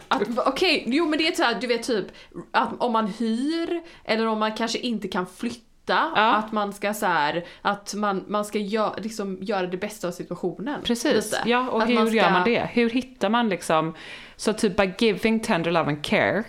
att- 0.07 0.37
Okej, 0.47 0.83
jo 0.87 1.05
men 1.09 1.19
det 1.19 1.27
är 1.27 1.31
så 1.35 1.43
här, 1.43 1.57
du 1.61 1.67
vet 1.67 1.83
typ 1.83 2.05
att 2.51 2.69
om 2.81 2.91
man 2.93 3.07
hyr 3.07 3.81
eller 4.05 4.25
om 4.27 4.39
man 4.39 4.51
kanske 4.51 4.77
inte 4.79 5.07
kan 5.07 5.25
flytta, 5.27 5.61
Ja. 5.87 6.35
att 6.35 6.51
man 6.51 6.73
ska 6.73 6.93
så 6.93 7.05
här, 7.05 7.45
att 7.61 7.93
man, 7.93 8.23
man 8.27 8.45
ska 8.45 8.59
gö, 8.59 8.89
liksom, 8.97 9.37
göra 9.41 9.67
det 9.67 9.77
bästa 9.77 10.07
av 10.07 10.11
situationen. 10.11 10.81
Precis, 10.83 11.13
lite. 11.31 11.41
ja 11.45 11.69
och 11.69 11.81
Att 11.83 11.89
hur 11.89 11.95
man 11.95 12.07
ska- 12.07 12.15
gör 12.15 12.31
man 12.31 12.43
det? 12.43 12.69
Hur 12.73 12.89
hittar 12.89 13.29
man 13.29 13.49
liksom, 13.49 13.93
så 14.35 14.53
typ 14.53 14.77
by 14.77 14.91
giving 15.05 15.39
tender 15.39 15.71
love 15.71 15.87
and 15.89 16.03
care 16.05 16.43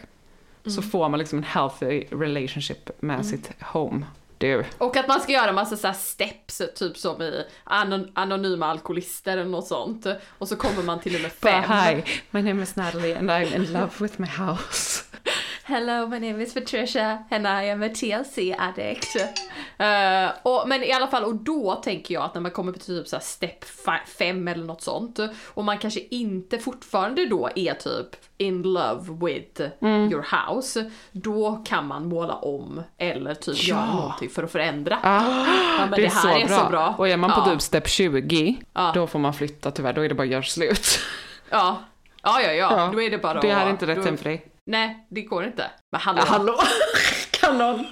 så 0.67 0.81
Mm. 0.81 0.91
får 0.91 1.09
man 1.09 1.19
liksom 1.19 1.39
en 1.39 1.45
healthy 1.45 2.05
relationship 2.11 2.91
med 3.01 3.27
sitt 3.27 3.51
home. 3.61 4.07
Du. 4.39 4.65
Och 4.79 4.97
att 4.97 5.09
man 5.09 5.21
ska 5.21 5.33
göra 5.33 5.53
massa 5.53 5.77
så 5.77 5.93
steps, 5.93 6.63
typ 6.77 6.97
som 6.97 7.23
i 7.23 7.45
anon 7.65 8.11
anonyma 8.15 8.67
alkoholister 8.67 9.33
eller 9.39 9.51
något 9.51 9.67
sånt. 9.67 10.07
Och 10.39 10.49
så 10.49 10.57
kommer 10.57 10.83
man 10.83 11.01
till 11.01 11.13
nummer 11.13 11.29
But 11.41 11.51
fem. 11.51 11.65
hi, 11.71 12.03
my 12.31 12.43
name 12.43 12.63
is 12.63 12.77
Natalie 12.77 13.17
and 13.19 13.31
I'm 13.31 13.55
in 13.57 13.73
love 13.73 13.91
with 13.99 14.21
my 14.21 14.27
house. 14.29 15.03
Hello, 15.69 16.07
my 16.07 16.19
name 16.21 16.43
is 16.43 16.55
Patricia 16.55 17.25
and 17.31 17.47
I 17.47 17.71
am 17.71 17.83
a 17.83 17.89
TLC 17.89 18.39
addict. 18.59 19.17
Eh, 19.79 20.31
och, 20.43 20.69
men 20.69 20.83
i 20.83 20.93
alla 20.93 21.07
fall, 21.07 21.25
och 21.25 21.35
då 21.35 21.75
tänker 21.75 22.15
jag 22.15 22.25
att 22.25 22.35
när 22.35 22.41
man 22.41 22.51
kommer 22.51 22.73
på 22.73 22.79
typ 22.79 23.09
så 23.09 23.17
här 23.17 23.23
step 23.23 23.65
5 24.19 24.49
eller 24.49 24.65
något 24.65 24.83
sånt 24.83 25.19
och 25.47 25.65
man 25.65 25.79
kanske 25.79 26.01
inte 26.11 26.59
fortfarande 26.59 27.27
då 27.27 27.49
är 27.57 27.75
typ 27.75 28.07
in 28.39 28.63
love 28.63 29.27
with 29.27 29.61
your 29.83 30.27
house, 30.55 30.91
då 31.13 31.63
kan 31.67 31.87
man 31.87 32.09
måla 32.09 32.35
om 32.35 32.83
eller 32.99 33.35
typ 33.35 33.57
Ja. 33.59 33.75
göra 33.77 33.95
någonting 33.95 34.31
för 34.31 34.43
att 34.43 34.53
förändra. 34.53 34.99
Ah, 35.03 35.47
Ja, 35.79 35.87
men 35.91 35.91
det 35.91 36.07
är, 36.07 36.11
så, 36.11 36.29
här 36.29 36.47
bra. 36.49 36.59
så 36.59 36.71
bra. 36.71 36.95
Och 36.99 37.09
är 37.09 37.17
man 37.17 37.31
på 37.31 37.41
ja. 37.41 37.53
typ 37.53 37.63
step 37.63 37.89
20, 37.89 38.57
Ja. 38.75 38.91
då 38.95 39.07
får 39.07 39.19
man 39.19 39.35
flytta 39.35 39.71
tyvärr, 39.71 39.93
då 39.93 40.05
är 40.05 40.09
det 40.09 40.15
bara 40.15 40.23
att 40.23 40.29
göra 40.29 40.43
slut. 40.43 40.99
Ja. 41.51 41.77
Ja, 42.23 42.41
ja, 42.41 42.53
ja, 42.53 42.77
Ja. 42.79 42.91
då 42.93 43.03
är 43.03 43.11
det 43.11 43.19
bara 43.19 43.41
Det 43.41 43.53
här 43.55 43.67
är 43.67 43.71
inte 43.71 43.87
rätt 43.87 43.97
då- 43.97 44.03
hem 44.03 44.17
för 44.17 44.25
dig. 44.25 44.47
Nej, 44.67 45.07
det 45.11 45.23
går 45.23 45.45
inte. 45.45 45.71
Men 45.93 46.01
hallå. 46.01 46.23
Ja, 46.27 46.33
hallå? 46.33 46.59
kan 47.31 47.59
någon? 47.59 47.87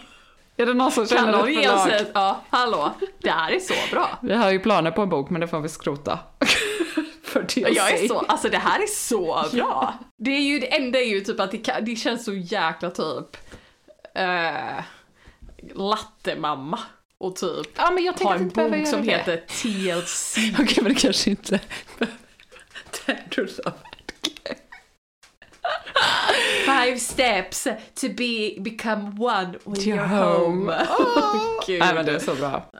Är 0.57 0.67
det 0.67 0.75
någon 0.75 0.93
som 0.93 1.07
Kan 1.07 1.19
känner 1.19 1.33
någon 1.33 1.49
ett 1.49 1.65
förlag? 1.65 2.07
ja, 2.15 2.41
hallå. 2.51 2.93
Det 3.19 3.31
här 3.31 3.53
är 3.53 3.61
så 3.61 3.75
bra. 3.91 4.19
Vi 4.23 4.35
har 4.35 4.51
ju 4.51 4.59
planer 4.61 4.91
på 4.91 5.03
en 5.03 5.09
bok, 5.09 5.31
men 5.31 5.41
det 5.41 5.49
får 5.49 5.61
vi 5.61 5.69
skrota. 5.69 6.19
för 7.23 7.45
TLC. 7.45 7.77
Jag 7.77 7.93
är 7.93 8.09
så, 8.09 8.19
alltså 8.19 8.49
det 8.49 8.59
här 8.59 8.83
är 8.83 8.87
så 8.87 9.45
bra. 9.53 9.95
Det 10.17 10.31
är 10.31 10.41
ju, 10.41 10.59
det 10.59 10.77
enda 10.77 10.99
är 10.99 11.05
ju 11.05 11.21
typ 11.21 11.41
att 11.41 11.51
det, 11.51 11.59
kan, 11.59 11.85
det 11.85 11.97
känns 11.97 12.25
så 12.25 12.35
jäkla 12.35 12.91
typ 12.91 13.37
uh, 14.19 14.81
lattemamma 15.75 16.79
och 17.19 17.37
typ 17.37 17.67
Ja, 17.77 17.91
men 17.91 18.05
jag 18.05 18.13
ha 18.13 18.35
en 18.35 18.49
bok 18.49 18.87
som 18.89 19.07
det. 19.07 19.13
heter 19.13 19.37
TLC. 19.37 20.37
Okej, 20.61 20.83
men 20.83 20.95
det 20.95 21.01
kanske 21.01 21.31
inte... 21.31 21.61
Tender 23.07 23.63
love. 23.65 23.77
Five 26.67 26.99
steps 26.99 27.65
to 27.95 28.09
be, 28.17 28.61
become 28.61 29.17
one 29.19 29.59
with 29.65 29.87
Your 29.89 29.97
your 29.97 30.07
home. 30.07 30.73
home. 30.73 31.61
Gud. 31.67 31.79
Nej, 31.81 31.95
men 31.95 32.07
det 32.07 32.13
är 32.13 32.19
så 32.19 32.35
bra. 32.35 32.71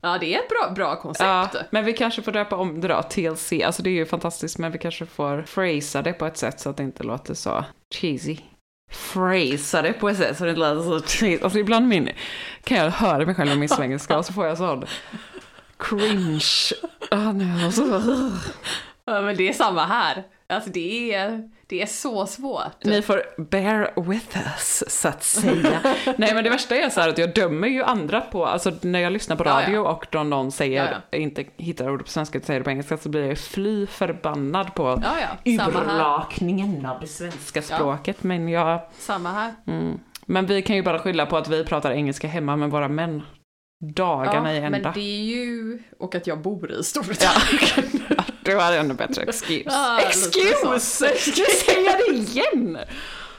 Ja, 0.00 0.18
det 0.18 0.34
är 0.34 0.38
ett 0.38 0.48
bra, 0.48 0.72
bra 0.74 0.96
koncept. 0.96 1.54
Ja, 1.54 1.60
men 1.70 1.84
vi 1.84 1.92
kanske 1.92 2.22
får 2.22 2.32
döpa 2.32 2.56
om 2.56 2.80
det 2.80 2.88
då, 2.88 3.02
TLC. 3.02 3.52
Alltså 3.64 3.82
det 3.82 3.90
är 3.90 3.94
ju 3.94 4.06
fantastiskt, 4.06 4.58
men 4.58 4.72
vi 4.72 4.78
kanske 4.78 5.06
får 5.06 5.42
phrasa 5.42 6.02
det 6.02 6.12
på 6.12 6.26
ett 6.26 6.36
sätt 6.36 6.60
så 6.60 6.70
att 6.70 6.76
det 6.76 6.82
inte 6.82 7.02
låter 7.02 7.34
så 7.34 7.64
cheesy. 7.94 8.36
Phrasa 9.12 9.82
det 9.82 9.92
på 9.92 10.08
ett 10.08 10.16
sätt 10.16 10.38
så 10.38 10.44
det 10.44 10.50
inte 10.50 10.74
låter 10.74 11.00
så 11.00 11.06
cheesy. 11.06 11.42
Alltså 11.42 11.58
ibland 11.58 11.88
min, 11.88 12.10
kan 12.64 12.78
jag 12.78 12.90
höra 12.90 13.26
mig 13.26 13.34
själv 13.34 13.48
med 13.48 13.58
min 13.58 13.68
svengelska 13.68 14.18
och 14.18 14.26
så 14.26 14.32
får 14.32 14.46
jag 14.46 14.58
sån 14.58 14.84
cringe. 15.78 16.72
Ah. 17.10 17.32
Ja, 19.06 19.20
men 19.22 19.36
det 19.36 19.48
är 19.48 19.52
samma 19.52 19.84
här. 19.86 20.24
Alltså 20.46 20.70
det 20.70 21.14
är, 21.14 21.50
det 21.66 21.82
är 21.82 21.86
så 21.86 22.26
svårt. 22.26 22.84
Ni 22.84 23.02
får 23.02 23.22
bear 23.50 24.02
with 24.10 24.38
us, 24.38 24.84
så 24.86 25.08
att 25.08 25.22
säga. 25.22 25.80
Nej, 26.16 26.34
men 26.34 26.44
det 26.44 26.50
värsta 26.50 26.76
är 26.76 26.90
så 26.90 27.00
här 27.00 27.08
att 27.08 27.18
jag 27.18 27.34
dömer 27.34 27.68
ju 27.68 27.82
andra 27.82 28.20
på, 28.20 28.46
alltså 28.46 28.72
när 28.80 28.98
jag 28.98 29.12
lyssnar 29.12 29.36
på 29.36 29.44
Ja, 29.44 29.50
radio 29.50 29.74
ja. 29.74 29.90
och 29.92 30.06
då 30.10 30.22
någon 30.22 30.52
säger, 30.52 31.02
Ja, 31.10 31.18
inte 31.18 31.44
hittar 31.56 31.90
ordet 31.90 32.06
på 32.06 32.12
svenska 32.12 32.38
utan 32.38 32.46
säger 32.46 32.60
det 32.60 32.64
på 32.64 32.70
engelska, 32.70 32.96
så 32.96 33.08
blir 33.08 33.24
jag 33.28 33.38
fly 33.38 33.86
förbannad 33.86 34.74
på 34.74 35.02
Ja, 35.02 35.14
ja. 35.44 35.52
Urlakningen 35.52 36.86
av 36.86 37.00
det 37.00 37.06
svenska 37.06 37.62
språket. 37.62 38.22
Men 38.22 38.48
jag, 38.48 38.80
Samma 38.98 39.32
här. 39.32 39.54
mm. 39.66 39.98
men 40.26 40.46
vi 40.46 40.62
kan 40.62 40.76
ju 40.76 40.82
bara 40.82 40.98
skylla 40.98 41.26
på 41.26 41.36
att 41.36 41.48
vi 41.48 41.64
pratar 41.64 41.90
engelska 41.90 42.28
hemma 42.28 42.56
med 42.56 42.70
våra 42.70 42.88
män. 42.88 43.22
Dagarna 43.94 44.56
i 44.56 44.60
men 44.60 44.74
ända. 44.74 44.92
det 44.94 45.00
är 45.00 45.24
ju... 45.24 45.78
Och 45.98 46.14
att 46.14 46.26
jag 46.26 46.42
bor 46.42 46.72
i 46.72 46.84
Storbritannien. 46.84 48.14
Du 48.44 48.56
har 48.56 48.72
ännu 48.72 48.94
bättre 48.94 49.22
excuse. 49.22 49.54
Lite 49.54 50.06
excuse! 50.06 51.06
jag 51.36 51.50
säga 51.50 51.96
det 52.06 52.14
igen? 52.14 52.78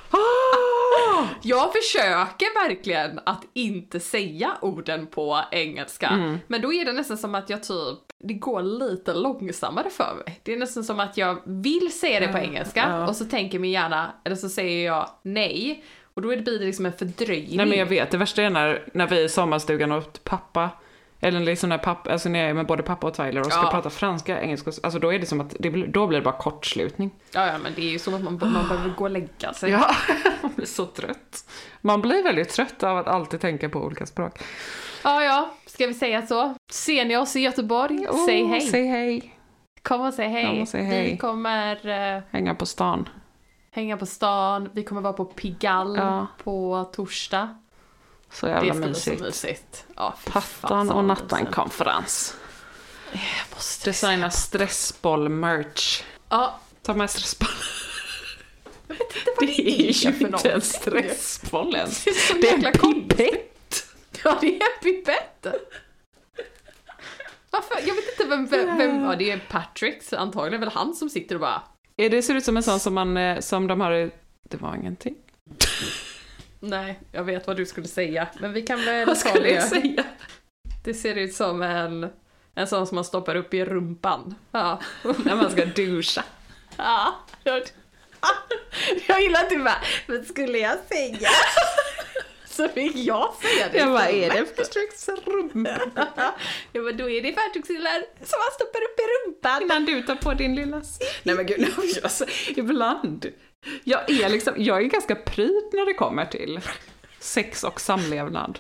Ah! 0.10 1.28
Jag 1.42 1.74
försöker 1.74 2.68
verkligen 2.68 3.20
att 3.26 3.44
inte 3.54 4.00
säga 4.00 4.58
orden 4.62 5.08
på 5.08 5.42
engelska. 5.52 6.08
Mm. 6.08 6.40
Men 6.48 6.62
då 6.62 6.74
är 6.74 6.86
det 6.86 6.94
nästan 6.94 7.18
som 7.18 7.36
att 7.36 7.50
jag 7.50 7.64
typ, 7.64 8.00
det 8.24 8.34
går 8.34 8.62
lite 8.62 9.14
långsammare 9.14 9.90
för 9.90 10.16
mig. 10.16 10.42
Det 10.44 10.54
är 10.54 10.58
nästan 10.58 10.84
som 10.84 11.00
att 11.00 11.18
jag 11.18 11.38
vill 11.46 12.00
säga 12.00 12.20
det 12.20 12.28
på 12.28 12.38
engelska 12.38 12.86
ja. 12.90 13.08
och 13.08 13.16
så 13.16 13.26
tänker 13.26 13.60
min 13.60 13.72
hjärna, 13.72 14.12
eller 14.24 14.36
så 14.36 14.50
säger 14.50 14.86
jag 14.86 15.10
nej. 15.22 15.84
Och 16.14 16.22
då 16.22 16.28
blir 16.28 16.60
det 16.60 16.66
liksom 16.66 16.86
en 16.86 16.94
fördröjning. 16.94 17.58
Nej 17.58 17.66
men 17.66 17.80
jag 17.80 17.86
vet, 17.86 18.12
det 18.12 18.18
värsta 18.18 18.44
är 18.44 18.50
när, 18.50 18.90
när 18.94 19.08
vi 19.08 19.20
är 19.20 19.24
i 19.24 19.30
sommarstugan 19.30 19.92
och 19.92 20.20
pappa, 20.24 20.70
eller 21.28 21.40
liksom 21.40 21.70
när 21.70 21.78
pappa, 21.78 22.12
alltså 22.12 22.30
när 22.30 22.40
jag 22.40 22.50
är 22.50 22.54
med 22.54 22.66
både 22.66 22.84
pappa 22.84 23.08
och 23.08 23.14
Tyler 23.14 23.40
och 23.40 23.46
ska 23.52 23.62
Ja. 23.64 23.72
prata 23.72 23.90
franska, 23.90 24.42
engelska, 24.42 24.72
alltså 24.84 25.00
då 25.00 25.14
är 25.14 25.20
det 25.20 25.26
som 25.26 25.42
att, 25.42 25.56
det 25.60 25.70
då 25.70 26.08
blir 26.08 26.20
det 26.20 26.24
bara 26.26 26.38
kortslutning. 26.38 27.12
Ja, 27.34 27.48
ja, 27.48 27.58
men 27.58 27.72
det 27.76 27.82
är 27.82 27.90
ju 27.92 28.00
som 28.00 28.14
att 28.14 28.24
man, 28.24 28.34
man 28.42 28.68
behöver 28.68 28.90
gå 28.98 29.04
och 29.04 29.10
lägga 29.10 29.54
sig. 29.54 29.72
Ja, 29.72 29.96
man 30.42 30.52
blir 30.56 30.66
så 30.66 30.86
trött. 30.86 31.50
Man 31.82 32.02
blir 32.02 32.24
väldigt 32.24 32.50
trött 32.50 32.84
av 32.84 32.98
att 32.98 33.08
alltid 33.08 33.42
tänka 33.42 33.70
på 33.70 33.80
olika 33.80 34.06
språk. 34.06 34.40
Ja, 35.04 35.24
ja, 35.24 35.54
ska 35.66 35.88
vi 35.88 35.94
säga 35.94 36.22
så? 36.28 36.56
Ser 36.72 37.06
ni 37.06 37.18
oss 37.18 37.36
i 37.36 37.40
Göteborg? 37.40 38.08
säg 38.26 38.44
Oh, 38.44 38.50
hej. 38.50 38.62
Säg 38.62 38.86
hej. 38.88 39.32
Kom 39.82 40.02
och 40.02 40.14
säg 40.14 40.28
hej. 40.30 40.46
Kom 40.52 40.62
och 40.62 40.68
säg 40.68 40.84
hej. 40.84 41.12
Vi 41.12 41.18
kommer 41.18 41.88
eh, 42.16 42.22
Hänga 42.32 42.56
på 42.56 42.66
stan. 42.66 43.10
hänga 43.72 43.98
på 43.98 44.06
stan, 44.06 44.70
vi 44.74 44.84
kommer 44.84 45.02
vara 45.02 45.14
på 45.14 45.26
Pigalle 45.26 46.00
Ja. 46.00 46.28
på 46.44 46.86
torsdag. 46.96 47.58
Så 48.40 48.46
Det 48.46 48.52
jävla 48.52 48.74
bli 48.74 48.88
mysigt. 48.88 49.18
så 49.20 49.24
mysigt. 49.26 49.86
Ja, 49.96 50.16
Pattan 50.26 50.90
och 50.90 50.96
vad 50.96 51.06
nattan 51.06 51.40
mysigt. 51.40 51.56
konferens. 51.56 52.36
Jag 53.12 53.22
måste 53.56 53.90
Designa 53.90 54.30
stressboll-merch. 54.32 56.04
Ja, 56.30 56.60
Ta 56.82 56.94
med 56.94 57.10
stressboll. 57.10 57.50
vad 58.88 58.98
Det 59.40 59.46
det 59.46 59.70
är 59.90 59.92
ju 60.06 60.14
för 60.14 60.28
inte 60.28 60.52
en 60.52 60.62
stressboll 60.62 61.76
ens. 61.76 62.04
Det 62.04 62.10
är 62.10 62.14
så 62.14 62.34
Det 62.34 62.50
är 62.50 62.66
en 62.68 63.04
pipett. 63.08 63.86
Ja, 64.24 64.38
det 64.42 64.48
är 64.48 64.54
en 64.62 64.80
pipett. 64.84 65.48
Varför? 67.50 67.78
Jag 67.88 67.96
vet 67.96 68.10
inte 68.20 68.30
vem, 68.30 68.46
vem, 68.48 68.78
vem, 68.78 69.04
ja 69.04 69.16
det 69.16 69.32
är 69.32 69.40
Patricks 69.50 70.14
antagligen, 70.14 70.60
väl 70.60 70.70
han 70.70 70.94
som 70.94 71.10
sitter 71.10 71.36
och 71.36 71.42
bara 71.42 71.62
Är 71.98 72.10
det 72.10 72.22
ser 72.22 72.36
ut 72.36 72.46
som 72.46 72.58
en 72.58 72.64
sån 72.64 72.80
som 72.80 72.94
man, 72.94 73.18
eh, 73.18 73.40
som 73.40 73.68
de 73.68 73.82
har. 73.82 73.92
Det 74.50 74.58
var 74.58 74.76
ingenting. 74.76 75.16
Nej, 76.60 77.00
jag 77.12 77.24
vet 77.24 77.48
vad 77.48 77.58
du 77.58 77.66
skulle 77.66 77.88
säga, 77.88 78.28
men 78.40 78.54
vi 78.54 78.62
kan 78.62 78.86
väl 78.86 79.06
Vad 79.08 79.20
ta 79.20 79.30
skulle 79.30 79.50
jag 79.50 79.64
säga? 79.64 80.04
Det 80.84 80.94
ser 80.94 81.16
ut 81.16 81.34
som 81.34 81.62
en, 81.62 82.10
en 82.56 82.68
sån 82.68 82.88
som 82.88 82.96
man 82.96 83.06
stoppar 83.06 83.36
upp 83.36 83.54
i 83.54 83.66
rumpan. 83.66 84.36
Ja. 84.52 84.82
När 85.26 85.36
man 85.36 85.52
ska 85.52 85.66
duscha. 85.66 86.24
Ja, 86.78 87.16
jag, 87.44 87.64
jag 89.08 89.22
gillar 89.22 89.40
att 89.40 89.50
du 89.50 89.64
bara, 89.64 89.82
vad 90.08 90.26
skulle 90.26 90.58
jag 90.58 90.78
säga? 90.92 91.30
Så 92.46 92.68
fick 92.68 92.96
jag 92.96 93.34
säga 93.42 93.70
det 93.72 93.78
Jag 93.78 93.92
bara, 93.92 94.10
är 94.10 94.30
det 94.30 94.46
för 94.56 94.64
slags 94.64 95.10
rumpa? 95.26 95.80
Ja 96.72 96.82
men 96.82 96.98
då 96.98 97.10
är 97.10 97.22
det 97.22 97.34
färdigsillar 97.34 98.06
som 98.24 98.40
man 98.40 98.52
stoppar 98.54 98.80
upp 98.80 99.00
i 99.00 99.04
rumpan. 99.28 99.64
Innan 99.64 99.86
du 99.86 100.02
tar 100.02 100.16
på 100.16 100.34
din 100.34 100.56
lilla... 100.56 100.82
Nej 101.24 101.36
men 101.36 101.46
gud, 101.46 101.60
men 101.60 102.04
alltså, 102.04 102.26
ibland. 102.56 103.26
Jag 103.84 104.10
är 104.10 104.30
liksom, 104.30 104.54
jag 104.58 104.82
är 104.82 104.86
ganska 104.86 105.16
pryd 105.16 105.70
när 105.74 105.86
det 105.86 105.94
kommer 105.94 106.26
till 106.26 106.60
sex 107.20 107.64
och 107.64 107.82
samlevnad. 107.82 108.60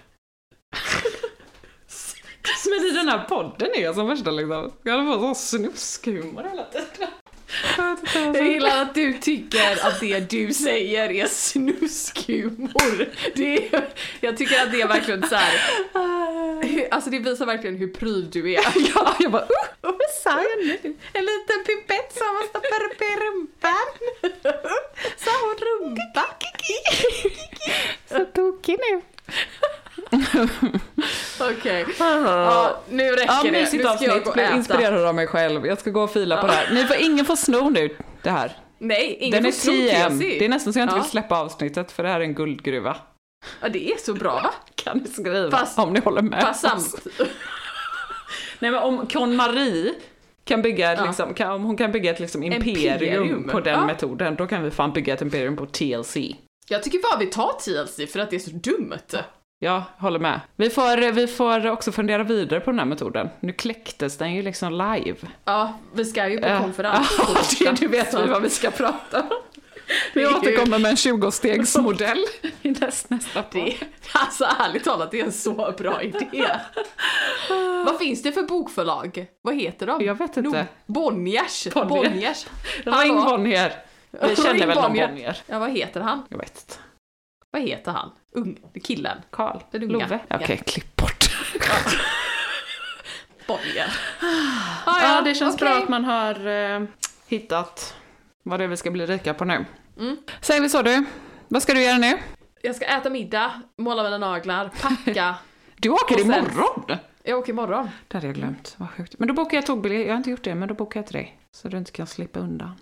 Men 2.69 2.85
i 2.85 2.91
den 2.91 3.09
här 3.09 3.25
podden 3.29 3.69
är 3.75 3.81
jag 3.81 3.95
som 3.95 4.07
värsta 4.07 4.31
liksom, 4.31 4.71
jag 4.83 4.93
håller 4.93 5.17
på 5.17 5.35
så 5.35 5.35
snuskhumor 5.35 6.43
hela 6.43 6.63
tiden. 6.63 7.09
Jag 8.13 8.47
gillar 8.47 8.81
att 8.81 8.95
du 8.95 9.13
tycker 9.13 9.87
att 9.87 9.99
det 9.99 10.19
du 10.19 10.53
säger 10.53 11.11
är 11.11 11.27
snuskhumor. 11.27 13.09
Det 13.35 13.73
är, 13.73 13.87
jag 14.21 14.37
tycker 14.37 14.63
att 14.63 14.71
det 14.71 14.81
är 14.81 14.87
verkligen 14.87 15.27
så 15.29 15.35
här. 15.35 15.59
Alltså 16.91 17.09
det 17.09 17.19
visar 17.19 17.45
verkligen 17.45 17.75
hur 17.75 17.87
pryd 17.87 18.25
du 18.25 18.53
är. 18.53 18.61
Ja, 18.95 19.15
jag 19.19 19.31
bara, 19.31 19.41
uh, 19.41 19.49
vad 19.81 20.09
sa 20.23 20.29
jag 20.29 20.65
nu? 20.65 20.95
En 21.13 21.25
liten 21.25 21.63
pipett 21.65 22.17
som 22.17 22.27
man 22.33 22.43
stoppar 22.49 22.85
upp 22.85 23.01
i 23.01 23.15
rumpan. 23.23 23.87
Sa 25.17 25.31
hon 25.41 25.55
rumpa? 25.55 26.25
Så 28.09 28.25
tokig 28.25 28.79
nu. 28.91 29.01
Okej, 31.39 31.85
ja, 31.99 32.81
nu 32.89 33.03
räcker 33.11 33.25
Ja, 33.27 33.41
det. 33.43 33.51
Mysigt 33.51 33.85
avsnitt. 33.85 34.33
Blev 34.33 34.55
inspirerad 34.55 35.05
av 35.05 35.15
mig 35.15 35.27
själv. 35.27 35.65
Jag 35.67 35.79
ska 35.79 35.89
gå 35.89 36.01
och 36.01 36.11
fila 36.11 36.41
på 36.41 36.47
det 36.47 36.53
här. 36.53 36.73
Ni 36.73 36.83
får, 36.83 36.95
ingen 36.99 37.25
får 37.25 37.35
sno 37.35 37.69
nu 37.69 37.95
det 38.21 38.29
här. 38.29 38.57
Nej, 38.79 39.17
ingen 39.19 39.43
Den 39.43 39.51
får 39.51 39.59
sno 39.59 39.71
10 39.71 40.09
TLC. 40.09 40.19
Det 40.19 40.45
är 40.45 40.49
nästan 40.49 40.73
så 40.73 40.79
jag 40.79 40.83
inte 40.85 40.95
Ja. 40.95 41.01
vill 41.01 41.09
släppa 41.09 41.39
avsnittet 41.41 41.91
för 41.91 42.03
det 42.03 42.09
här 42.09 42.19
är 42.19 42.23
en 42.23 42.33
guldgruva. 42.33 42.97
Ja, 43.61 43.69
det 43.69 43.91
är 43.91 43.97
så 43.97 44.13
bra 44.13 44.33
va? 44.33 44.53
Kan 44.75 44.97
ni 44.97 45.07
skriva 45.07 45.51
Fast- 45.57 45.79
om 45.79 45.93
ni 45.93 45.99
håller 45.99 46.21
med 46.21 46.41
Fast 46.41 46.61
samt... 46.61 46.95
Nej 48.59 48.71
men 48.71 48.83
om 48.83 49.07
Con-Marie 49.07 49.93
kan 50.43 50.61
bygga, 50.61 50.91
ett, 50.91 50.99
Ja. 50.99 51.05
liksom, 51.05 51.33
kan, 51.33 51.51
om 51.51 51.63
hon 51.63 51.77
kan 51.77 51.91
bygga 51.91 52.11
ett 52.11 52.19
liksom, 52.19 52.43
imperium, 52.43 52.93
Imperium, 52.93 53.43
på 53.49 53.59
den 53.59 53.73
ja. 53.79 53.85
metoden, 53.85 54.35
då 54.35 54.47
kan 54.47 54.63
vi 54.63 54.71
fan 54.71 54.93
bygga 54.93 55.13
ett 55.13 55.21
imperium 55.21 55.55
på 55.55 55.65
TLC. 55.65 56.17
Jag 56.67 56.83
tycker 56.83 56.99
bara 56.99 57.19
vi 57.19 57.25
tar 57.25 57.51
TLC 57.59 58.11
för 58.13 58.19
att 58.19 58.29
det 58.29 58.35
är 58.35 58.39
så 58.39 58.51
dumt. 58.51 58.93
Ja, 59.59 59.83
håller 59.97 60.19
med. 60.19 60.39
Vi 60.55 60.69
får, 60.69 61.11
vi 61.11 61.27
får 61.27 61.67
också 61.67 61.91
fundera 61.91 62.23
vidare 62.23 62.59
på 62.59 62.71
den 62.71 62.79
här 62.79 62.85
metoden. 62.85 63.29
Nu 63.39 63.53
kläcktes 63.53 64.17
den 64.17 64.33
ju 64.33 64.41
liksom 64.41 64.71
live. 64.71 65.17
Ja, 65.45 65.73
vi 65.93 66.05
ska 66.05 66.29
ju 66.29 66.37
på 66.41 66.57
konferens. 66.61 67.17
Ja, 67.59 67.71
det, 67.71 67.79
du 67.79 67.87
vet 67.87 68.13
vi 68.13 68.27
vad 68.27 68.41
vi 68.41 68.49
ska 68.49 68.71
prata 68.71 69.21
om. 69.21 69.29
Vi 70.13 70.27
återkommer 70.27 70.79
med 70.79 70.89
en 70.89 70.95
20-stegsmodell 70.95 72.23
i 72.61 72.71
näst, 72.71 73.09
nästa. 73.09 73.43
Det, 73.51 73.75
alltså 74.13 74.45
ärligt 74.59 74.83
talat, 74.83 75.11
det 75.11 75.19
är 75.19 75.25
en 75.25 75.31
så 75.31 75.73
bra 75.77 76.01
idé. 76.01 76.45
Vad 77.85 77.97
finns 77.99 78.23
det 78.23 78.31
för 78.31 78.43
bokförlag? 78.43 79.27
Vad 79.41 79.55
heter 79.55 79.87
de? 79.87 80.05
Jag 80.05 80.17
vet 80.17 80.37
inte. 80.37 80.49
No, 80.49 80.65
Bonniers. 80.85 81.67
Bonnier. 81.73 82.09
Bonniers. 82.09 82.47
Ring? 82.83 83.15
Bonnier. 83.15 83.73
Vi 84.11 84.35
känner 84.35 84.67
väl 84.67 84.75
någon. 84.75 84.93
Bonnier. 84.93 85.37
Ja, 85.47 85.59
vad 85.59 85.71
heter 85.71 86.01
han? 86.01 86.23
Jag 86.29 86.37
vet 86.37 86.63
inte. 86.67 86.79
Vad 87.55 87.63
heter 87.63 87.91
han? 87.91 88.11
Ung, 88.31 88.57
killen? 88.83 89.17
Karl? 89.29 89.59
Den 89.71 89.83
unga. 89.83 89.93
Love? 90.05 90.19
Ja. 90.27 90.35
Okej, 90.41 90.57
klipp 90.65 90.95
bort. 90.95 91.25
Bonnier. 93.47 93.93
Ah, 94.85 95.01
ja, 95.01 95.21
det 95.21 95.35
känns 95.35 95.55
okej. 95.55 95.67
bra 95.67 95.77
att 95.77 95.89
man 95.89 96.05
har 96.05 96.47
eh, 96.47 96.83
hittat 97.27 97.95
vad 98.43 98.59
det 98.59 98.63
är 98.63 98.67
vi 98.67 98.77
ska 98.77 98.91
bli 98.91 99.05
rika 99.05 99.33
på 99.33 99.45
nu. 99.45 99.65
Mm. 99.99 100.17
Säger 100.41 100.61
vi 100.61 100.69
så 100.69 100.81
du. 100.81 101.05
Vad 101.47 101.63
ska 101.63 101.73
du 101.73 101.83
göra 101.83 101.97
nu? 101.97 102.17
Jag 102.61 102.75
ska 102.75 102.85
äta 102.85 103.09
middag, 103.09 103.61
måla 103.77 104.03
mina 104.03 104.17
naglar, 104.17 104.71
packa. 104.81 105.35
Du 105.75 105.89
åker 105.89 106.17
sen- 106.17 106.25
imorgon! 106.25 106.97
Jag 107.23 107.39
åker 107.39 107.49
imorgon. 107.49 107.89
Det 108.07 108.17
hade 108.17 108.27
jag 108.27 108.35
glömt, 108.35 108.75
vad 108.77 108.89
sjukt. 108.89 109.15
Men 109.19 109.27
då 109.27 109.33
bokar 109.33 109.57
jag 109.57 109.65
tågbiljett, 109.65 110.05
jag 110.05 110.13
har 110.13 110.17
inte 110.17 110.29
gjort 110.29 110.43
det, 110.43 110.55
men 110.55 110.67
då 110.67 110.73
bokar 110.73 110.99
jag 110.99 111.07
till 111.07 111.15
dig. 111.15 111.39
Så 111.51 111.67
du 111.67 111.77
inte 111.77 111.91
kan 111.91 112.07
slippa 112.07 112.39
undan. 112.39 112.75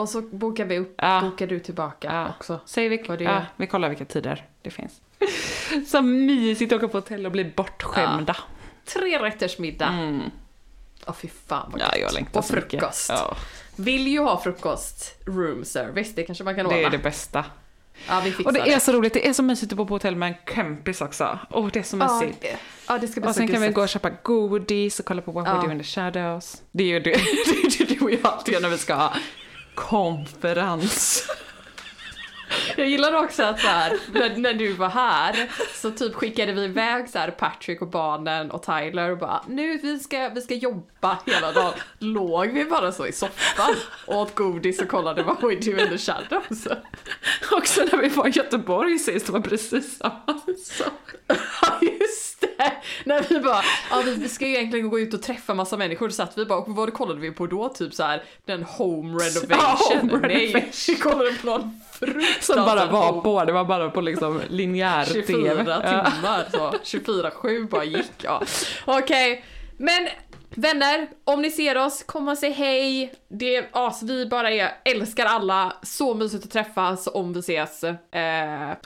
Och 0.00 0.08
så 0.08 0.20
bokar 0.20 0.64
vi 0.64 0.78
upp, 0.78 0.94
Ja. 0.98 1.20
bokar 1.24 1.46
du 1.46 1.58
tillbaka 1.60 2.08
Ja. 2.12 2.28
också. 2.38 2.60
Säger 2.66 2.90
vi, 2.90 3.02
Vad 3.08 3.18
det 3.18 3.24
ja, 3.24 3.42
vi 3.56 3.66
kollar 3.66 3.88
vilka 3.88 4.04
tider 4.04 4.44
det 4.62 4.70
finns. 4.70 5.00
Så 5.88 6.02
mysigt 6.02 6.72
att 6.72 6.76
åka 6.76 6.88
på 6.88 6.96
hotell 6.98 7.26
och 7.26 7.32
bli 7.32 7.44
bortskämda. 7.44 8.36
Tre 8.84 9.18
rätters 9.18 9.58
middag. 9.58 9.86
Mm. 9.88 10.22
Åh 11.06 11.14
fy 11.14 11.28
fan 11.46 11.68
vad 11.72 11.80
Ja, 11.80 11.86
gott. 11.86 11.98
jag 12.00 12.12
längtar 12.12 12.38
Och 12.40 12.46
frukost. 12.46 13.08
Ja, 13.08 13.36
Vill 13.76 14.06
ju 14.08 14.18
ha 14.20 14.40
frukost, 14.42 15.16
room 15.26 15.64
service, 15.64 16.14
det 16.14 16.22
kanske 16.22 16.44
man 16.44 16.54
kan 16.56 16.66
ordna. 16.66 16.78
det 16.78 16.84
är 16.84 16.90
det 16.90 16.98
bästa. 16.98 17.44
Ja, 18.08 18.20
vi 18.24 18.30
fixar 18.32 18.44
Och 18.50 18.52
det 18.52 18.72
är 18.72 18.78
så 18.78 18.92
roligt, 18.92 19.14
det 19.14 19.28
är 19.28 19.32
så 19.32 19.42
mysigt 19.42 19.72
att 19.72 19.76
bo 19.76 19.86
på 19.86 19.94
hotell 19.94 20.16
med 20.16 20.28
en 20.28 20.54
kompis 20.54 21.00
också. 21.00 21.38
Åh, 21.50 21.68
det 21.72 21.78
är 21.78 21.82
så 21.82 21.96
ja, 21.96 22.20
mysigt. 22.20 22.40
det, 22.42 22.56
ja, 22.88 22.98
det 22.98 23.08
ska 23.08 23.20
bli 23.20 23.30
Och 23.30 23.34
så 23.34 23.38
sen 23.38 23.48
kan 23.48 23.60
vi 23.62 23.68
gå 23.68 23.82
och 23.82 23.88
köpa 23.88 24.10
godis 24.22 25.00
och 25.00 25.06
kolla 25.06 25.22
på 25.22 25.32
What 25.32 25.46
Ja. 25.46 25.60
We 25.60 25.66
Do 25.66 25.72
In 25.72 25.78
The 25.78 25.84
Shadows. 25.84 26.62
Det 26.72 26.82
är 26.84 26.86
ju 26.88 27.00
det, 27.00 27.10
det, 27.10 27.16
är 27.16 27.78
det 27.86 27.94
du 27.94 28.04
och 28.04 28.10
jag 28.10 28.18
alltid 28.22 28.54
gör 28.54 28.60
när 28.60 28.68
vi 28.68 28.78
ska 28.78 28.94
ha 28.94 29.12
konferens. 29.74 31.24
Jag 32.76 32.86
gillar 32.88 33.24
också 33.24 33.42
att 33.42 33.60
så 33.60 33.66
här, 33.68 33.98
när, 34.12 34.36
när 34.36 34.54
du 34.54 34.72
var 34.72 34.88
här 34.88 35.50
så 35.74 35.90
typ 35.90 36.14
skickade 36.14 36.52
vi 36.52 36.64
iväg 36.64 37.08
så 37.08 37.18
här 37.18 37.30
Patrick 37.30 37.82
och 37.82 37.88
barnen 37.90 38.50
och 38.50 38.62
Tyler 38.62 39.10
och 39.10 39.18
bara 39.18 39.44
nu 39.48 39.78
vi 39.78 39.98
ska, 39.98 40.28
vi 40.28 40.40
ska 40.40 40.54
jobba 40.54 41.18
hela 41.26 41.52
dagen. 41.52 41.72
Låg 41.98 42.48
vi 42.48 42.64
bara 42.64 42.92
så 42.92 43.06
i 43.06 43.12
soffan 43.12 43.74
och 44.06 44.16
åt 44.16 44.34
godis 44.34 44.80
och 44.82 44.88
kollade 44.88 45.22
vad 45.22 45.40
we 45.42 45.54
do 45.54 45.70
in 45.70 45.88
the 45.88 45.98
shadows. 45.98 46.66
Också 47.52 47.80
när 47.92 47.98
vi 47.98 48.08
var 48.08 48.26
i 48.26 48.30
Göteborg 48.30 48.98
sist, 48.98 49.26
det 49.26 49.32
var 49.32 49.40
precis 49.40 49.98
samma 49.98 50.42
sak. 50.64 51.10
Ja 51.62 51.78
just 51.82 52.40
det! 52.40 52.72
När 53.04 53.22
vi 53.28 53.40
bara, 53.40 53.62
ja 53.90 54.02
vi 54.04 54.14
vi 54.14 54.28
ska 54.28 54.46
egentligen 54.46 54.90
gå 54.90 55.00
ut 55.00 55.14
och 55.14 55.22
träffa 55.22 55.54
massa 55.54 55.76
människor, 55.76 56.08
så 56.08 56.14
satt 56.14 56.38
vi 56.38 56.46
bara, 56.46 56.58
och 56.58 56.76
vad 56.76 56.92
kollade 56.94 57.20
vi 57.20 57.30
på 57.30 57.46
då? 57.46 57.68
Typ 57.68 57.94
så 57.94 58.02
här 58.02 58.24
den 58.44 58.62
home 58.62 59.18
renovation. 59.18 59.48
Ja, 59.50 59.78
home 60.00 60.28
Nej, 60.28 60.46
renovation. 60.46 60.70
vi 60.88 60.96
kollade 60.96 61.32
på 61.32 61.46
någon 61.46 61.80
Som 62.40 62.56
bara 62.56 62.86
var 62.86 63.06
home 63.06 63.22
på, 63.22 63.44
det 63.44 63.52
var 63.52 63.64
bara 63.64 63.90
på 63.90 64.00
liksom 64.00 64.40
linjär 64.48 65.04
24 65.12 65.54
TV. 65.54 65.64
Timmar 65.64 66.44
så 66.50 66.70
24-7 66.98 67.68
bara 67.68 67.84
gick 67.84 68.10
ja. 68.22 68.42
Okej, 68.84 69.44
men 69.76 70.08
vänner, 70.54 71.08
om 71.24 71.42
ni 71.42 71.50
ser 71.50 71.78
oss, 71.78 72.02
kom 72.06 72.28
och 72.28 72.38
säg 72.38 72.50
hej. 72.50 73.12
Det 73.28 73.56
är 73.56 73.68
as, 73.72 74.02
vi 74.02 74.26
bara 74.26 74.50
är, 74.50 74.70
älskar 74.84 75.26
alla, 75.26 75.72
så 75.82 76.14
mysigt 76.14 76.44
att 76.44 76.50
träffas 76.50 77.08
om 77.14 77.32
vi 77.32 77.40
ses. 77.40 77.84
Eh, 77.84 77.90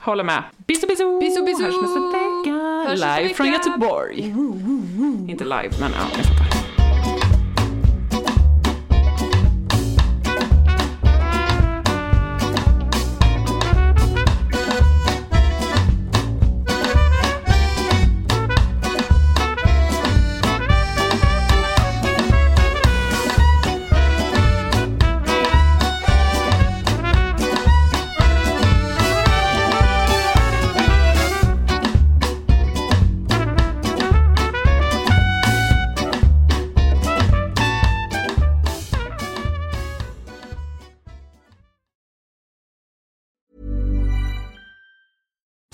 Håller 0.01 0.23
med. 0.23 0.43
Bisu 0.67 0.87
bisu! 0.87 1.19
Bisu, 1.19 1.41
bisu! 1.45 1.63
Hörs 1.63 1.75
nästa 1.81 1.99
vecka! 1.99 2.89
Hörs 2.89 2.99
live 3.19 3.33
från! 3.33 3.47
Göteborg. 3.47 4.19
Inte 5.29 5.43
live, 5.43 5.69
men 5.79 5.91
ja, 5.91 6.17
ni 6.17 6.23
fattar. 6.23 6.54